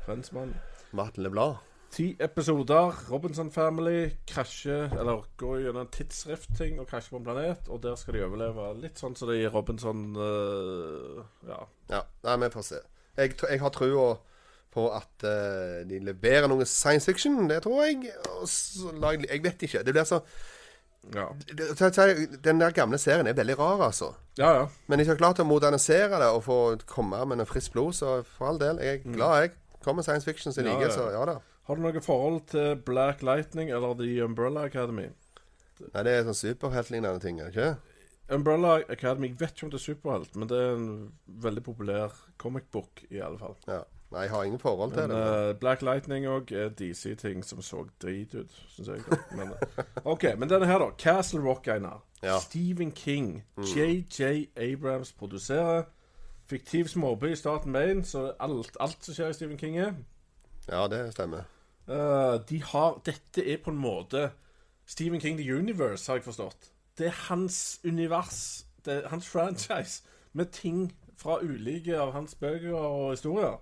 Frensmann. 0.06 0.56
Martin 0.92 1.22
LeBlanc. 1.22 1.56
Ti 1.90 2.16
episoder. 2.20 2.92
Robinson 3.10 3.50
Family 3.50 4.10
krasjer 4.28 4.92
Eller 4.92 5.22
går 5.40 5.62
gjennom 5.62 5.86
en 5.86 5.92
tidsrift-ting 5.92 6.76
og 6.82 6.88
krasjer 6.90 7.14
på 7.14 7.20
en 7.22 7.24
planet. 7.24 7.68
Og 7.72 7.80
der 7.82 7.96
skal 7.96 8.18
de 8.18 8.24
overleve. 8.26 8.68
Litt 8.82 9.00
sånn 9.00 9.16
som 9.16 9.30
det 9.30 9.40
i 9.40 9.48
Robinson 9.48 10.04
uh, 10.18 11.24
Ja. 11.48 11.62
Ja, 11.88 12.02
nei, 12.26 12.36
vi 12.44 12.50
får 12.52 12.66
se. 12.68 12.82
Jeg, 13.16 13.34
jeg 13.40 13.62
har 13.62 13.72
trua 13.74 14.10
på 14.74 14.84
at 14.92 15.24
uh, 15.24 15.80
de 15.88 15.98
leverer 16.04 16.46
noe 16.52 16.68
science 16.68 17.08
fiction. 17.08 17.48
Det 17.48 17.62
tror 17.64 17.86
jeg. 17.86 18.12
Så 18.44 18.92
jeg, 18.92 19.24
jeg 19.24 19.44
vet 19.48 19.68
ikke. 19.68 19.82
Det 19.86 19.96
blir 19.96 20.08
så 20.08 20.20
Ja, 21.14 21.30
Den 22.44 22.60
der 22.60 22.74
gamle 22.76 22.98
serien 23.00 23.26
er 23.26 23.32
veldig 23.32 23.58
rar, 23.58 23.80
altså. 23.86 24.12
ja. 24.36 24.50
ja. 24.58 24.64
Men 24.86 24.98
de 25.00 25.06
har 25.08 25.16
klart 25.16 25.40
å 25.40 25.46
modernisere 25.48 26.20
det 26.20 26.28
og 26.34 26.42
få 26.44 26.58
komme 26.90 27.24
med 27.24 27.40
noe 27.40 27.48
friskt 27.48 27.72
blod, 27.72 27.94
så 27.96 28.18
for 28.28 28.50
all 28.52 28.60
del. 28.60 28.82
Jeg 28.84 29.00
er 29.00 29.14
glad, 29.16 29.40
jeg. 29.40 29.54
Kommer 29.84 30.02
science 30.04 30.26
fiction 30.28 30.52
som 30.52 30.66
jeg 30.66 30.74
liker, 30.74 30.92
så 30.92 31.08
ja 31.14 31.22
da. 31.24 31.38
Har 31.68 31.76
du 31.76 31.82
noe 31.84 32.00
forhold 32.00 32.46
til 32.48 32.78
Black 32.80 33.20
Lightning 33.22 33.68
eller 33.70 33.92
The 33.98 34.24
Umbrella 34.24 34.64
Academy? 34.64 35.10
Nei, 35.92 36.02
det 36.06 36.14
er 36.14 36.24
sånn 36.24 36.38
superheltlignende 36.38 37.20
ting, 37.20 37.42
ikke? 37.44 37.74
Umbrella 38.32 38.78
Academy 38.88 39.28
Jeg 39.28 39.36
vet 39.40 39.52
ikke 39.52 39.66
om 39.66 39.72
det 39.74 39.78
er 39.78 39.84
superhelt, 39.84 40.36
men 40.36 40.48
det 40.48 40.58
er 40.64 40.72
en 40.78 40.88
veldig 41.44 41.62
populær 41.66 42.16
comic 42.40 42.70
book, 42.72 43.04
i 43.10 43.20
alle 43.20 43.36
fall. 43.40 43.58
Ja. 43.68 43.82
Nei, 44.08 44.22
jeg 44.24 44.32
har 44.32 44.46
ingen 44.48 44.62
forhold 44.62 44.94
til 44.96 45.02
Men 45.02 45.12
det. 45.12 45.50
Uh, 45.50 45.58
Black 45.60 45.82
Lightning 45.84 46.24
òg 46.32 46.52
er 46.56 46.72
DC-ting 46.72 47.44
som 47.44 47.60
så 47.60 47.82
drit 48.00 48.32
ut, 48.32 48.56
syns 48.72 48.88
jeg. 48.88 49.20
Men, 49.36 49.52
eh, 49.52 49.84
OK, 50.08 50.24
men 50.40 50.48
denne 50.48 50.66
her, 50.66 50.80
da. 50.80 50.88
Castle 50.96 51.42
Rock, 51.44 51.68
Einar. 51.68 52.00
Ja. 52.22 52.38
Stephen 52.40 52.94
King. 52.96 53.44
JJ 53.60 54.48
Abrams 54.56 55.12
produserer. 55.12 55.84
Fiktiv 56.48 56.88
småby 56.88 57.34
i 57.34 57.36
staten 57.36 57.72
Maine, 57.72 58.04
så 58.08 58.30
alt, 58.40 58.76
alt 58.80 59.04
som 59.04 59.14
skjer 59.14 59.28
i 59.28 59.36
Stephen 59.36 59.60
King, 59.60 59.76
er. 59.76 59.92
Ja, 60.68 60.86
det 60.88 61.12
stemmer. 61.12 61.44
Eh, 61.88 62.40
de 62.48 62.62
har 62.62 63.00
Dette 63.06 63.44
er 63.44 63.60
på 63.64 63.72
en 63.72 63.80
måte 63.80 64.30
Stephen 64.86 65.20
King 65.20 65.38
The 65.38 65.54
Universe, 65.54 66.08
har 66.10 66.16
jeg 66.18 66.24
forstått. 66.24 66.70
Det 66.98 67.06
er 67.06 67.16
hans 67.28 67.80
univers. 67.84 68.66
Det 68.84 69.04
er 69.04 69.08
hans 69.08 69.28
franchise 69.34 70.02
med 70.32 70.52
ting 70.52 70.92
fra 71.16 71.40
ulike 71.42 71.96
av 71.98 72.12
hans 72.12 72.34
bøker 72.34 72.74
og 72.74 73.10
historier. 73.10 73.58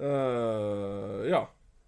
Uh, 0.00 1.26
ja. 1.28 1.44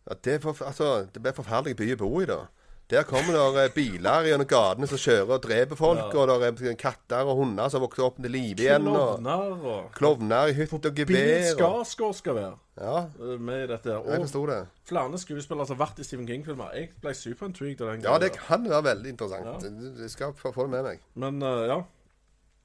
Ja, 0.09 0.15
det, 0.25 0.35
er 0.35 0.39
for, 0.43 0.65
altså, 0.65 1.07
det 1.15 1.23
blir 1.23 1.33
forferdelig 1.33 1.77
by 1.79 1.93
å 1.95 1.99
bo 2.03 2.11
i, 2.21 2.27
da. 2.29 2.43
Der 2.91 3.07
kommer 3.09 3.33
det 3.55 3.63
eh, 3.63 3.71
biler 3.73 4.27
gjennom 4.27 4.47
gatene 4.51 4.89
som 4.91 4.99
kjører 5.01 5.31
og 5.37 5.45
dreper 5.47 5.79
folk, 5.79 6.13
og 6.19 6.29
det 6.29 6.67
er 6.69 6.75
katter 6.77 7.25
og 7.25 7.39
hunder 7.39 7.71
som 7.73 7.81
vokser 7.85 8.05
opp 8.05 8.19
til 8.21 8.35
live 8.35 8.67
igjen. 8.67 8.89
Og 8.91 9.23
Klovner 9.23 9.55
og 9.73 9.87
klovner 9.97 10.51
i 10.51 10.57
hytt 10.59 10.75
og 10.77 10.91
gevær. 10.91 11.07
Bill 11.09 11.47
Skarsgård 11.55 12.19
skal 12.19 12.37
være 12.37 12.53
Ja, 12.83 12.99
eh, 13.07 13.39
med 13.41 13.65
i 13.65 13.71
dette. 13.71 13.89
jeg 13.89 14.21
Og 14.21 14.27
forsto 14.27 14.47
det. 14.51 14.59
flere 14.85 15.19
skuespillere 15.19 15.67
som 15.67 15.77
har 15.79 15.87
vært 15.87 15.99
i 16.01 16.05
Stephen 16.05 16.27
King-filmer. 16.27 16.75
Jeg 16.75 16.91
ble 17.01 17.15
superintrigued 17.15 17.81
av 17.81 17.93
den. 17.95 18.03
Ja, 18.05 18.19
det 18.19 18.33
kan 18.37 18.69
være 18.69 18.85
veldig 18.91 19.09
interessant. 19.15 19.65
Jeg 20.03 20.11
skal 20.11 20.35
få 20.35 20.53
det 20.63 20.71
med 20.71 20.83
meg. 20.91 21.01
Men 21.15 21.43
uh, 21.43 21.67
ja. 21.69 21.83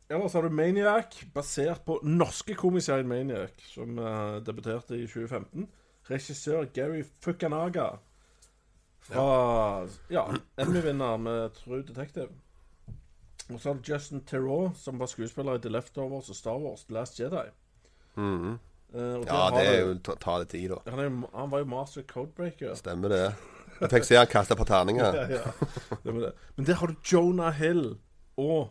Ellers 0.10 0.34
har 0.34 0.42
du 0.42 0.50
Maniac, 0.50 1.18
basert 1.34 1.82
på 1.86 2.00
norske 2.04 2.56
komiserien 2.56 3.08
Maniac, 3.08 3.52
som 3.74 3.98
uh, 4.00 4.40
debuterte 4.40 4.96
i 4.96 5.08
2015. 5.08 5.68
Regissør 6.10 6.66
Gary 6.74 7.04
Fukunaga. 7.22 7.98
Fra 9.00 9.88
ja, 10.10 10.26
Emmy-vinner 10.58 11.18
med 11.18 11.54
True 11.56 11.84
Detective. 11.84 12.28
Og 13.54 13.60
så 13.62 13.70
har 13.70 13.76
du 13.80 13.94
Justin 13.94 14.22
Theroux, 14.26 14.78
som 14.78 15.00
var 15.00 15.08
skuespiller 15.08 15.56
i 15.56 15.62
The 15.64 15.70
Leftovers 15.72 16.30
og 16.30 16.36
Star 16.36 16.58
Wars 16.60 16.84
The 16.86 16.94
Last 16.94 17.20
Jedi. 17.20 17.46
Mm 18.16 18.42
-hmm. 18.42 18.58
uh, 18.98 19.26
Ja, 19.26 19.50
det 19.60 19.68
er 19.68 19.86
jo 19.88 20.16
ta, 20.16 20.40
det 20.40 20.50
tid, 20.50 20.70
da. 20.70 20.92
han, 20.92 21.00
jo- 21.00 21.30
han 21.34 21.52
var 21.52 21.60
jo 21.60 21.66
master 21.66 22.02
codebreaker. 22.02 22.76
Stemmer 22.76 23.10
det. 23.10 23.36
Jeg 23.82 23.90
fikk 23.90 24.04
se 24.04 24.16
han 24.16 24.28
kaste 24.28 24.56
på 24.56 24.64
terninger. 24.64 25.14
Ja, 25.16 25.28
ja. 25.30 25.52
Det. 26.04 26.34
Men 26.56 26.66
der 26.66 26.74
har 26.74 26.88
du 26.88 26.96
Jonah 27.14 27.54
Hill 27.54 27.98
og 28.38 28.70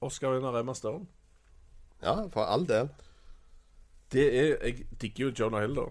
Oscar-vinner 0.00 0.60
Emma 0.60 0.74
Stone. 0.74 1.06
Ja, 2.02 2.28
for 2.28 2.40
all 2.44 2.68
del. 2.68 2.88
Det 4.12 4.38
er 4.38 4.56
Jeg 4.64 4.86
digger 5.00 5.24
jo 5.24 5.32
Jonah 5.38 5.60
Hill, 5.62 5.74
da. 5.74 5.82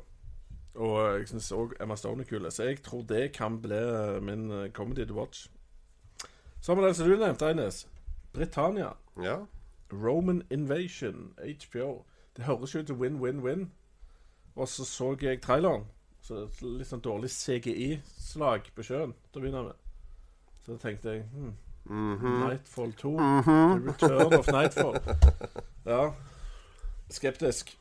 Og 0.75 1.19
jeg 1.19 1.27
syns 1.27 1.51
òg 1.51 1.73
Emma 1.83 1.95
Stone 1.99 2.23
er 2.23 2.29
kul. 2.29 2.45
Så 2.51 2.63
jeg 2.63 2.81
tror 2.83 3.01
det 3.07 3.31
kan 3.35 3.59
bli 3.61 3.75
eh, 3.75 4.21
min 4.23 4.51
eh, 4.51 4.69
comedy 4.71 5.05
to 5.07 5.13
watch. 5.17 5.47
Så 6.61 6.71
har 6.71 6.81
vi 6.81 6.87
den 6.87 6.95
som 6.95 7.09
du 7.09 7.17
nevnte, 7.17 7.49
Eines. 7.49 7.87
Britannia. 8.33 8.93
Ja. 9.21 9.37
Roman 9.91 10.43
Invasion. 10.49 11.33
HBO. 11.37 12.03
Det 12.37 12.45
høres 12.45 12.75
jo 12.75 12.79
ut 12.79 12.87
til 12.87 12.95
win-win-win. 12.95 13.67
Og 14.55 14.67
så 14.67 14.85
så 14.85 15.15
jeg 15.21 15.41
traileren. 15.41 15.85
Så 16.21 16.45
litt 16.61 16.87
sånn 16.87 17.01
dårlig 17.01 17.31
CGI-slag 17.33 18.69
på 18.75 18.83
sjøen 18.85 19.15
til 19.31 19.41
å 19.41 19.43
begynne 19.43 19.63
med. 19.71 19.77
Så 20.61 20.75
da 20.75 20.83
tenkte 20.87 21.15
jeg 21.15 21.23
hmm, 21.33 21.53
Mhm. 21.85 22.33
Nightfall 22.43 22.91
2. 22.93 23.11
The 23.17 23.79
Return 23.87 24.33
of 24.37 24.47
Nightfall. 24.47 24.99
Ja. 25.85 26.11
Skeptisk. 27.09 27.77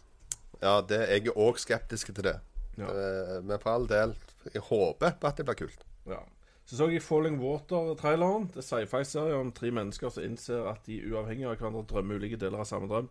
Ja, 0.62 0.80
det, 0.80 0.98
jeg 1.10 1.26
er 1.28 1.36
òg 1.36 1.58
skeptisk 1.60 2.14
til 2.14 2.24
det. 2.24 2.38
Ja. 2.80 2.90
Eh, 2.90 3.38
Men 3.44 3.62
for 3.62 3.74
all 3.74 3.88
del, 3.90 4.14
jeg 4.52 4.62
håper 4.68 5.16
på 5.20 5.30
at 5.30 5.40
det 5.40 5.46
blir 5.48 5.58
kult. 5.62 5.86
Ja. 6.08 6.20
Så 6.64 6.76
så 6.78 6.86
jeg 6.90 7.02
Falling 7.02 7.40
Water-traileren. 7.42 8.48
Det 8.54 8.62
er 8.62 8.66
sci-fi-serie 8.68 9.38
om 9.38 9.50
tre 9.52 9.72
mennesker 9.74 10.12
som 10.14 10.22
innser 10.22 10.68
at 10.70 10.84
de 10.86 11.00
uavhengig 11.10 11.48
av 11.48 11.56
hverandre 11.56 11.82
drømmer 11.90 12.20
ulike 12.20 12.38
deler 12.38 12.62
av 12.62 12.68
samme 12.70 12.86
drøm. 12.90 13.08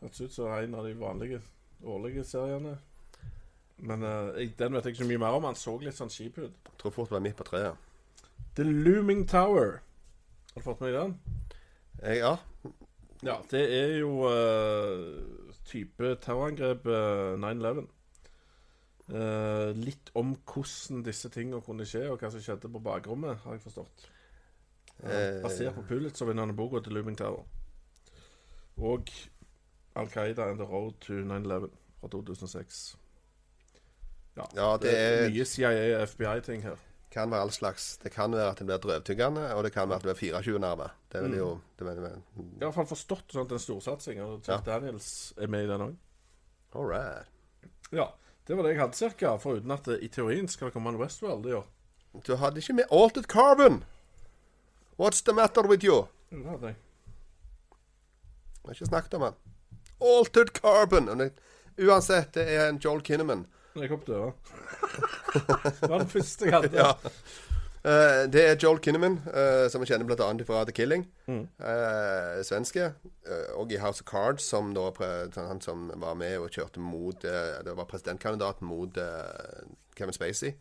Hørtes 0.00 0.24
ut 0.24 0.34
som 0.34 0.50
en 0.50 0.74
av 0.74 0.88
de 0.88 0.96
vanlige 0.98 1.38
årlige 1.86 2.24
seriene. 2.26 2.78
Men 3.82 4.02
uh, 4.02 4.34
den 4.34 4.74
vet 4.74 4.86
jeg 4.86 4.94
ikke 4.94 5.04
så 5.04 5.08
mye 5.12 5.22
mer 5.22 5.38
om. 5.38 5.46
Han 5.46 5.58
så 5.58 5.76
litt 5.78 5.98
sånn 5.98 6.10
kjip 6.10 6.40
ut. 6.42 6.50
Jeg 6.50 6.78
tror 6.82 6.94
fort 6.96 7.12
det 7.12 7.16
var 7.18 7.24
midt 7.28 7.38
på 7.38 7.46
treet. 7.46 7.78
The 8.58 8.66
Looming 8.66 9.22
Tower. 9.30 9.78
Har 10.52 10.60
du 10.60 10.66
fått 10.66 10.82
med 10.82 10.92
deg 10.92 10.98
den? 10.98 11.14
Jeg, 12.02 12.18
ja. 12.24 12.34
Ja, 13.22 13.38
det 13.52 13.62
er 13.70 13.92
jo 14.00 14.26
eh, 14.26 15.02
type 15.72 16.14
terrorangrep 16.22 16.86
eh, 16.86 17.34
9-11. 17.40 17.88
Uh, 19.12 19.72
litt 19.76 20.12
om 20.16 20.30
hvordan 20.46 21.02
disse 21.04 21.28
tingene 21.34 21.58
kunne 21.66 21.84
skje, 21.84 22.04
og 22.12 22.22
hva 22.22 22.30
som 22.32 22.40
skjedde 22.40 22.70
på 22.72 22.80
bakrommet, 22.80 23.42
har 23.42 23.56
jeg 23.56 23.64
forstått. 23.64 24.06
Uh, 25.02 25.42
basert 25.42 25.74
på 25.76 25.82
Pulitzer-vinnende 25.88 26.54
boka 26.56 26.80
til 26.84 26.94
Looming 26.96 27.18
Tower. 27.18 27.42
Og 28.80 29.10
Al 29.98 30.08
Qaida 30.08 30.46
and 30.48 30.62
the 30.62 30.64
Road 30.64 30.94
to 31.04 31.18
9-11 31.26 31.68
fra 32.00 32.08
2006. 32.14 32.96
Ja, 34.36 34.46
Ja, 34.56 34.76
det 34.80 34.94
er- 34.96 35.28
mye 35.28 35.44
CIA 35.44 35.96
og 35.98 36.08
FBI-ting 36.08 36.62
her. 36.62 36.76
Kan 37.12 37.30
være 37.30 37.44
all 37.44 37.52
slags. 37.52 37.96
Det 38.02 38.12
kan 38.12 38.32
være 38.32 38.54
at 38.54 38.60
det 38.62 38.66
blir 38.66 38.80
drøvtyggende, 38.80 39.44
og 39.54 39.64
det 39.66 39.72
kan 39.74 39.88
være 39.88 40.00
at 40.00 40.06
det 40.06 40.14
blir 40.16 40.32
24 40.40 40.62
nerver. 40.62 40.94
Det 41.12 41.22
vil 41.24 41.36
jo 41.36 41.50
det 41.78 41.86
vil, 41.86 42.00
har 42.00 42.16
i 42.38 42.62
hvert 42.62 42.74
fall 42.78 42.88
forstått 42.88 43.34
sånn 43.34 43.44
at 43.44 43.50
det 43.50 43.58
er 43.58 43.60
en 43.60 43.66
storsatsing, 43.66 44.22
og 44.24 44.48
Jack 44.48 44.64
Daniels 44.66 45.10
er 45.36 45.52
med 45.52 45.66
i 45.66 45.70
den 45.70 45.86
òg. 45.88 45.94
All 46.72 46.88
right. 46.88 47.28
Ja, 47.92 48.08
det 48.48 48.56
var 48.56 48.64
det 48.64 48.72
jeg 48.72 48.80
hadde 48.80 48.96
cirka, 48.96 49.36
foruten 49.42 49.74
at 49.74 49.84
det, 49.88 49.98
i 50.00 50.08
teorien 50.08 50.48
skal 50.48 50.70
det 50.70 50.76
komme 50.76 50.94
en 50.94 51.00
Westworld 51.00 51.46
i 51.50 51.56
år. 51.58 51.68
Du 52.26 52.34
hadde 52.40 52.60
ikke 52.60 52.76
med 52.80 52.90
Altered 52.90 53.28
Carbon. 53.28 53.82
What's 55.00 55.22
the 55.24 55.32
matter 55.36 55.68
with 55.68 55.84
you? 55.84 56.06
Det 56.30 56.44
hadde 56.48 56.72
jeg. 56.72 56.76
Jeg 58.62 58.68
har 58.68 58.76
ikke 58.76 58.86
snakket 58.86 59.14
om 59.18 59.26
den. 59.26 59.40
Altered 60.00 60.52
Carbon. 60.56 61.30
Uansett, 61.78 62.34
det 62.34 62.48
er 62.48 62.68
en 62.68 62.80
Joel 62.80 63.02
Kinnaman. 63.04 63.46
Når 63.74 63.86
jeg 63.86 63.90
kom 63.92 64.04
døra. 64.06 64.32
det 65.80 65.88
var 65.88 65.98
den 65.98 66.12
første 66.12 66.46
jeg 66.46 66.54
hadde. 66.54 66.76
Ja. 66.76 66.92
Uh, 67.82 68.30
det 68.30 68.42
er 68.46 68.58
Joel 68.62 68.78
Kinnaman, 68.78 69.16
uh, 69.26 69.66
som 69.72 69.82
vi 69.82 69.88
kjenner 69.90 70.06
bl.a. 70.06 70.28
fra 70.46 70.60
The 70.68 70.74
Killing. 70.76 71.06
Eh, 71.26 72.42
svenske. 72.46 72.92
eh, 73.26 73.48
og 73.58 73.72
i 73.72 73.78
House 73.80 74.04
of 74.04 74.10
Cards, 74.10 74.44
som 74.44 74.74
da 74.76 74.90
han 75.36 75.60
som 75.64 75.88
var 75.96 76.14
med 76.14 76.36
og 76.38 76.50
kjørte 76.50 76.80
mot 76.82 77.22
Det 77.22 77.74
var 77.76 77.88
presidentkandidaten 77.88 78.68
mot 78.68 78.98
Kevin 79.96 80.12
Spacey. 80.14 80.52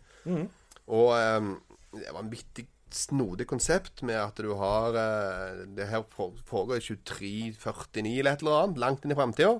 Og 0.87 1.11
um, 1.37 1.61
det 1.93 2.13
var 2.13 2.23
en 2.23 2.31
vittig 2.31 2.67
snodig 2.97 3.47
konsept 3.49 4.01
med 4.07 4.17
at 4.19 4.37
du 4.41 4.51
har 4.59 4.95
eh, 4.97 5.63
Det 5.77 5.87
her 5.89 6.03
foregår 6.11 6.77
i 6.77 6.85
2349 6.85 8.19
eller 8.19 8.31
et 8.31 8.43
eller 8.43 8.57
annet, 8.59 8.81
langt 8.83 9.05
inn 9.05 9.13
i 9.13 9.17
framtida. 9.17 9.59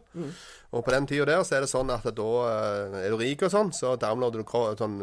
Og 0.71 0.85
på 0.85 0.93
den 0.93 1.07
tida 1.09 1.27
der 1.29 1.43
så 1.47 1.57
er 1.57 1.65
det 1.65 1.71
sånn 1.71 1.91
at 1.93 2.07
da 2.17 2.29
eh, 2.51 2.97
er 3.05 3.13
du 3.13 3.19
rik 3.21 3.43
og 3.47 3.53
sånn, 3.53 3.73
så 3.75 3.95
downloader 3.99 4.43
du 4.43 4.55
sånn, 4.79 4.97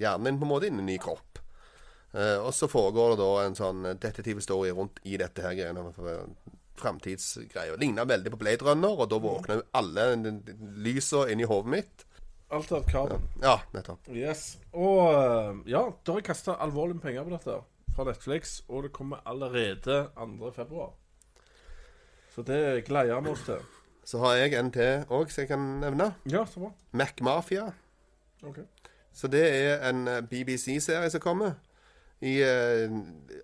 hjernen 0.00 0.30
din 0.30 0.42
på 0.42 0.48
en 0.48 0.52
måte 0.54 0.70
inn 0.70 0.80
i 0.80 0.84
en 0.84 0.92
ny 0.92 0.98
kropp. 1.02 1.40
Eh, 2.14 2.38
og 2.38 2.52
så 2.54 2.70
foregår 2.70 3.14
det 3.14 3.22
da 3.22 3.30
en 3.44 3.58
sånn 3.58 3.86
detektivhistorie 3.98 4.74
rundt 4.74 5.02
i 5.04 5.18
dette 5.20 5.42
her 5.42 5.56
greiene. 5.58 5.88
Framtidsgreier. 6.78 7.78
Ligner 7.78 8.06
veldig 8.10 8.32
på 8.34 8.40
Blade 8.40 8.66
Runner, 8.66 8.98
og 8.98 9.10
da 9.10 9.20
våkner 9.22 9.60
jo 9.60 9.68
alle 9.78 10.08
lysa 10.82 11.28
inni 11.30 11.46
hodet 11.46 11.74
mitt. 11.76 12.06
Alt 12.54 12.72
av 12.72 12.84
Carbon. 12.90 13.22
Ja, 13.42 13.56
nettopp. 13.74 14.08
Yes. 14.14 14.60
Og 14.70 15.08
eh, 15.10 15.56
ja, 15.72 15.80
da 16.06 16.12
har 16.12 16.20
jeg 16.20 16.26
kasta 16.28 16.54
alvorlig 16.62 17.00
med 17.00 17.02
penger 17.02 17.26
på 17.26 17.32
dette 17.32 17.56
fra 17.96 18.06
Netflix, 18.06 18.60
og 18.68 18.84
det 18.86 18.92
kommer 18.94 19.24
allerede 19.26 19.96
2. 20.14 20.52
februar. 20.54 20.92
Så 22.34 22.42
det 22.46 22.84
gleder 22.86 23.20
vi 23.20 23.34
oss 23.34 23.42
til. 23.48 23.58
Så 24.04 24.22
har 24.22 24.34
jeg 24.34 24.54
en 24.54 24.70
til 24.70 25.02
òg 25.10 25.34
som 25.34 25.42
jeg 25.42 25.50
kan 25.50 25.66
nevne. 25.82 26.12
Ja, 26.30 26.46
så 26.46 26.60
bra. 26.60 26.72
Mac 26.92 27.18
Mafia. 27.20 27.72
Okay. 28.42 28.64
Så 29.12 29.28
det 29.28 29.44
er 29.50 29.88
en 29.90 30.08
eh, 30.08 30.22
BBC-serie 30.22 31.10
som 31.10 31.20
kommer. 31.20 31.58
I, 32.20 32.38
eh, 32.38 32.90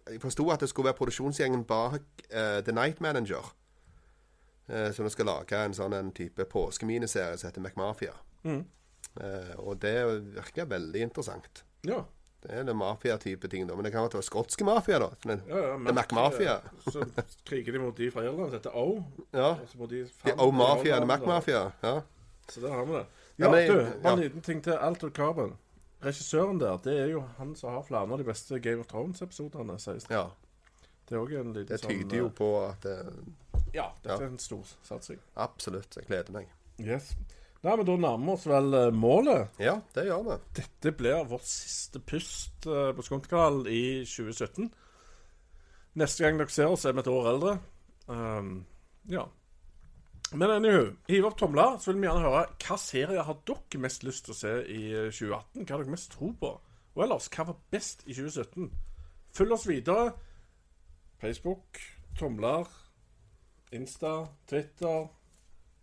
jeg 0.07 0.21
forsto 0.23 0.51
at 0.55 0.61
det 0.61 0.69
skulle 0.69 0.87
være 0.87 1.03
produksjonsgjengen 1.03 1.65
bak 1.65 2.03
uh, 2.31 2.63
The 2.63 2.73
Night 2.73 3.01
Manager. 3.01 3.55
Uh, 4.71 4.93
som 4.95 5.11
skal 5.11 5.27
lage 5.27 5.65
en 5.65 5.75
sånn 5.75 5.99
en 5.99 6.13
type 6.15 6.45
påskeminiserie 6.47 7.39
som 7.39 7.51
heter 7.51 7.61
McMafia. 7.61 8.15
Mm. 8.47 8.69
Eh, 9.19 9.55
og 9.59 9.79
det 9.83 9.95
virker 10.37 10.69
veldig 10.71 11.01
interessant. 11.09 11.65
Ja. 11.87 12.05
Det 12.41 12.51
er 12.57 12.63
det 12.65 12.73
mafia-type 12.77 13.49
ting, 13.53 13.67
da. 13.69 13.75
Men 13.77 13.85
det 13.85 13.93
kan 13.93 14.07
være 14.07 14.23
skotske 14.25 14.65
mafia, 14.65 14.99
da. 15.03 15.11
Men, 15.29 15.43
ja, 15.49 15.57
ja 15.57 15.73
det 15.77 15.91
er 15.93 15.97
Mac-mafia. 15.99 16.55
Så 16.89 17.05
kriger 17.45 17.73
de 17.73 17.79
mot 17.83 17.97
de 17.97 18.11
fra 18.11 18.23
Irland. 18.25 18.53
Dette 18.55 18.71
er 18.71 18.77
O. 18.81 19.03
Ja. 19.33 19.51
De 19.91 20.07
O 20.39 20.51
Mafia, 20.51 20.97
eller 20.97 21.07
Mac-mafia. 21.11 21.67
Ja. 21.83 22.01
Så 22.49 22.61
der 22.63 22.73
har 22.73 22.87
vi 22.87 22.93
det. 22.93 23.07
Ja, 23.37 23.51
men- 23.51 23.69
du, 23.71 23.91
bare 24.03 24.13
en 24.13 24.21
liten 24.21 24.41
ting 24.41 24.63
til 24.65 24.73
Alter 24.73 25.11
Carbon. 25.11 25.57
Regissøren 26.03 26.59
der, 26.61 26.79
det 26.81 26.95
er 26.99 27.07
jo 27.13 27.21
han 27.37 27.55
som 27.57 27.75
har 27.75 27.83
flere 27.85 28.01
av 28.09 28.19
de 28.19 28.25
beste 28.25 28.59
Game 28.61 28.81
of 28.81 28.87
Thrones-episodene. 28.87 29.79
sies 29.79 30.05
det. 30.05 30.15
ja. 30.15 30.31
Det 31.09 31.17
er 31.17 31.21
òg 31.21 31.33
en 31.41 31.53
liten 31.53 31.67
Det 31.69 31.81
sånn 31.83 31.91
tyder 31.91 32.17
jo 32.17 32.29
på 32.31 32.49
at 32.71 32.81
det, 32.87 32.97
Ja, 33.75 33.91
dette 34.03 34.09
Ja. 34.09 34.17
er 34.17 34.27
en 34.31 34.39
stor 34.39 34.65
satsing. 34.83 35.19
Absolutt. 35.37 35.97
Jeg 35.97 36.07
gleder 36.07 36.33
meg. 36.33 36.49
Yes. 36.79 37.15
Nei, 37.61 37.75
men 37.77 37.85
da 37.85 37.95
nærmer 38.01 38.25
vi 38.25 38.33
oss 38.33 38.47
vel 38.49 38.77
eh, 38.77 38.95
målet. 38.97 39.59
Ja, 39.61 39.75
det 39.95 40.07
gjør 40.07 40.23
vi. 40.31 40.37
Dette 40.57 40.93
blir 40.97 41.27
vårt 41.29 41.45
siste 41.45 42.01
pust 42.01 42.65
eh, 42.65 42.93
på 42.97 43.05
Skontekanalen 43.05 43.67
i 43.69 43.83
2017. 44.09 44.71
Neste 46.01 46.25
gang 46.25 46.41
dere 46.41 46.55
ser 46.55 46.73
oss, 46.73 46.87
er 46.89 46.95
vi 46.97 47.03
et 47.03 47.11
år 47.11 47.29
eldre. 47.35 47.53
Um, 48.09 48.65
ja. 49.13 49.27
Men 50.33 50.55
anywho, 50.55 50.85
hiv 51.11 51.27
opp 51.27 51.37
tomler, 51.37 51.77
så 51.83 51.91
vil 51.91 52.01
vi 52.01 52.07
gjerne 52.09 52.25
høre 52.25 52.45
hva 52.63 52.79
serier 52.81 53.27
har 53.27 53.41
dere 53.51 53.83
mest 53.83 54.07
lyst 54.07 54.25
til 54.25 54.33
å 54.33 54.39
se 54.39 54.53
i 54.65 54.83
eh, 54.95 55.11
2018? 55.11 55.65
Hva 55.67 55.75
har 55.75 55.83
dere 55.83 55.97
mest 55.97 56.13
tro 56.15 56.31
på? 56.41 56.53
Og 56.95 57.03
ellers, 57.05 57.29
hva 57.35 57.51
var 57.51 57.59
best 57.75 58.07
i 58.07 58.15
2017? 58.15 58.71
Følg 59.37 59.57
oss 59.59 59.67
videre. 59.69 60.15
Facebook, 61.21 61.83
tomler, 62.17 62.71
Insta, 63.77 64.31
Twitter 64.49 65.11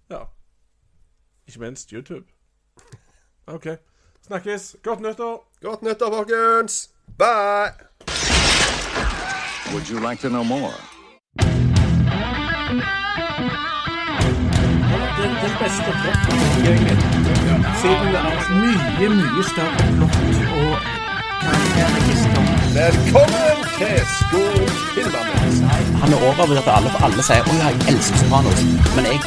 Ja. 0.09 0.23
Ikke 1.47 1.59
minst 1.59 1.89
YouTube. 1.89 2.25
OK. 3.47 3.67
Snakkes. 4.27 4.75
Godt 4.83 4.99
nyttår. 4.99 5.51
Godt 5.61 5.81
nyttår, 5.81 6.11
folkens! 6.15 6.89
Bye! 7.17 7.71
Would 9.73 9.89
you 9.89 10.09
like 10.09 10.21
to 10.21 10.29
know 10.29 10.43
more? 10.43 10.73
den 15.21 15.53
beste 15.61 15.91
plottet. 16.01 16.37
Siden 17.81 18.07
det 18.13 18.19
er 18.19 18.33
mye, 18.63 19.07
mye 19.19 19.43
større 19.51 19.83
plott 19.97 20.15
og 20.61 20.73
karakterregister. 21.43 22.43
Velkommen 22.79 23.57
til 23.79 23.99
Skog. 24.17 24.63
Han 26.01 26.09
er 26.13 26.19
overbevist 26.27 26.67
at 26.67 26.73
alle, 26.77 26.89
for 26.93 27.01
alle 27.05 27.21
sier 27.29 27.41
'Å 27.47 27.53
ja, 27.61 27.67
jeg 27.73 27.79
elsker 27.91 28.17
Sopranos'. 28.21 28.63
Men 28.95 29.03
jeg 29.11 29.19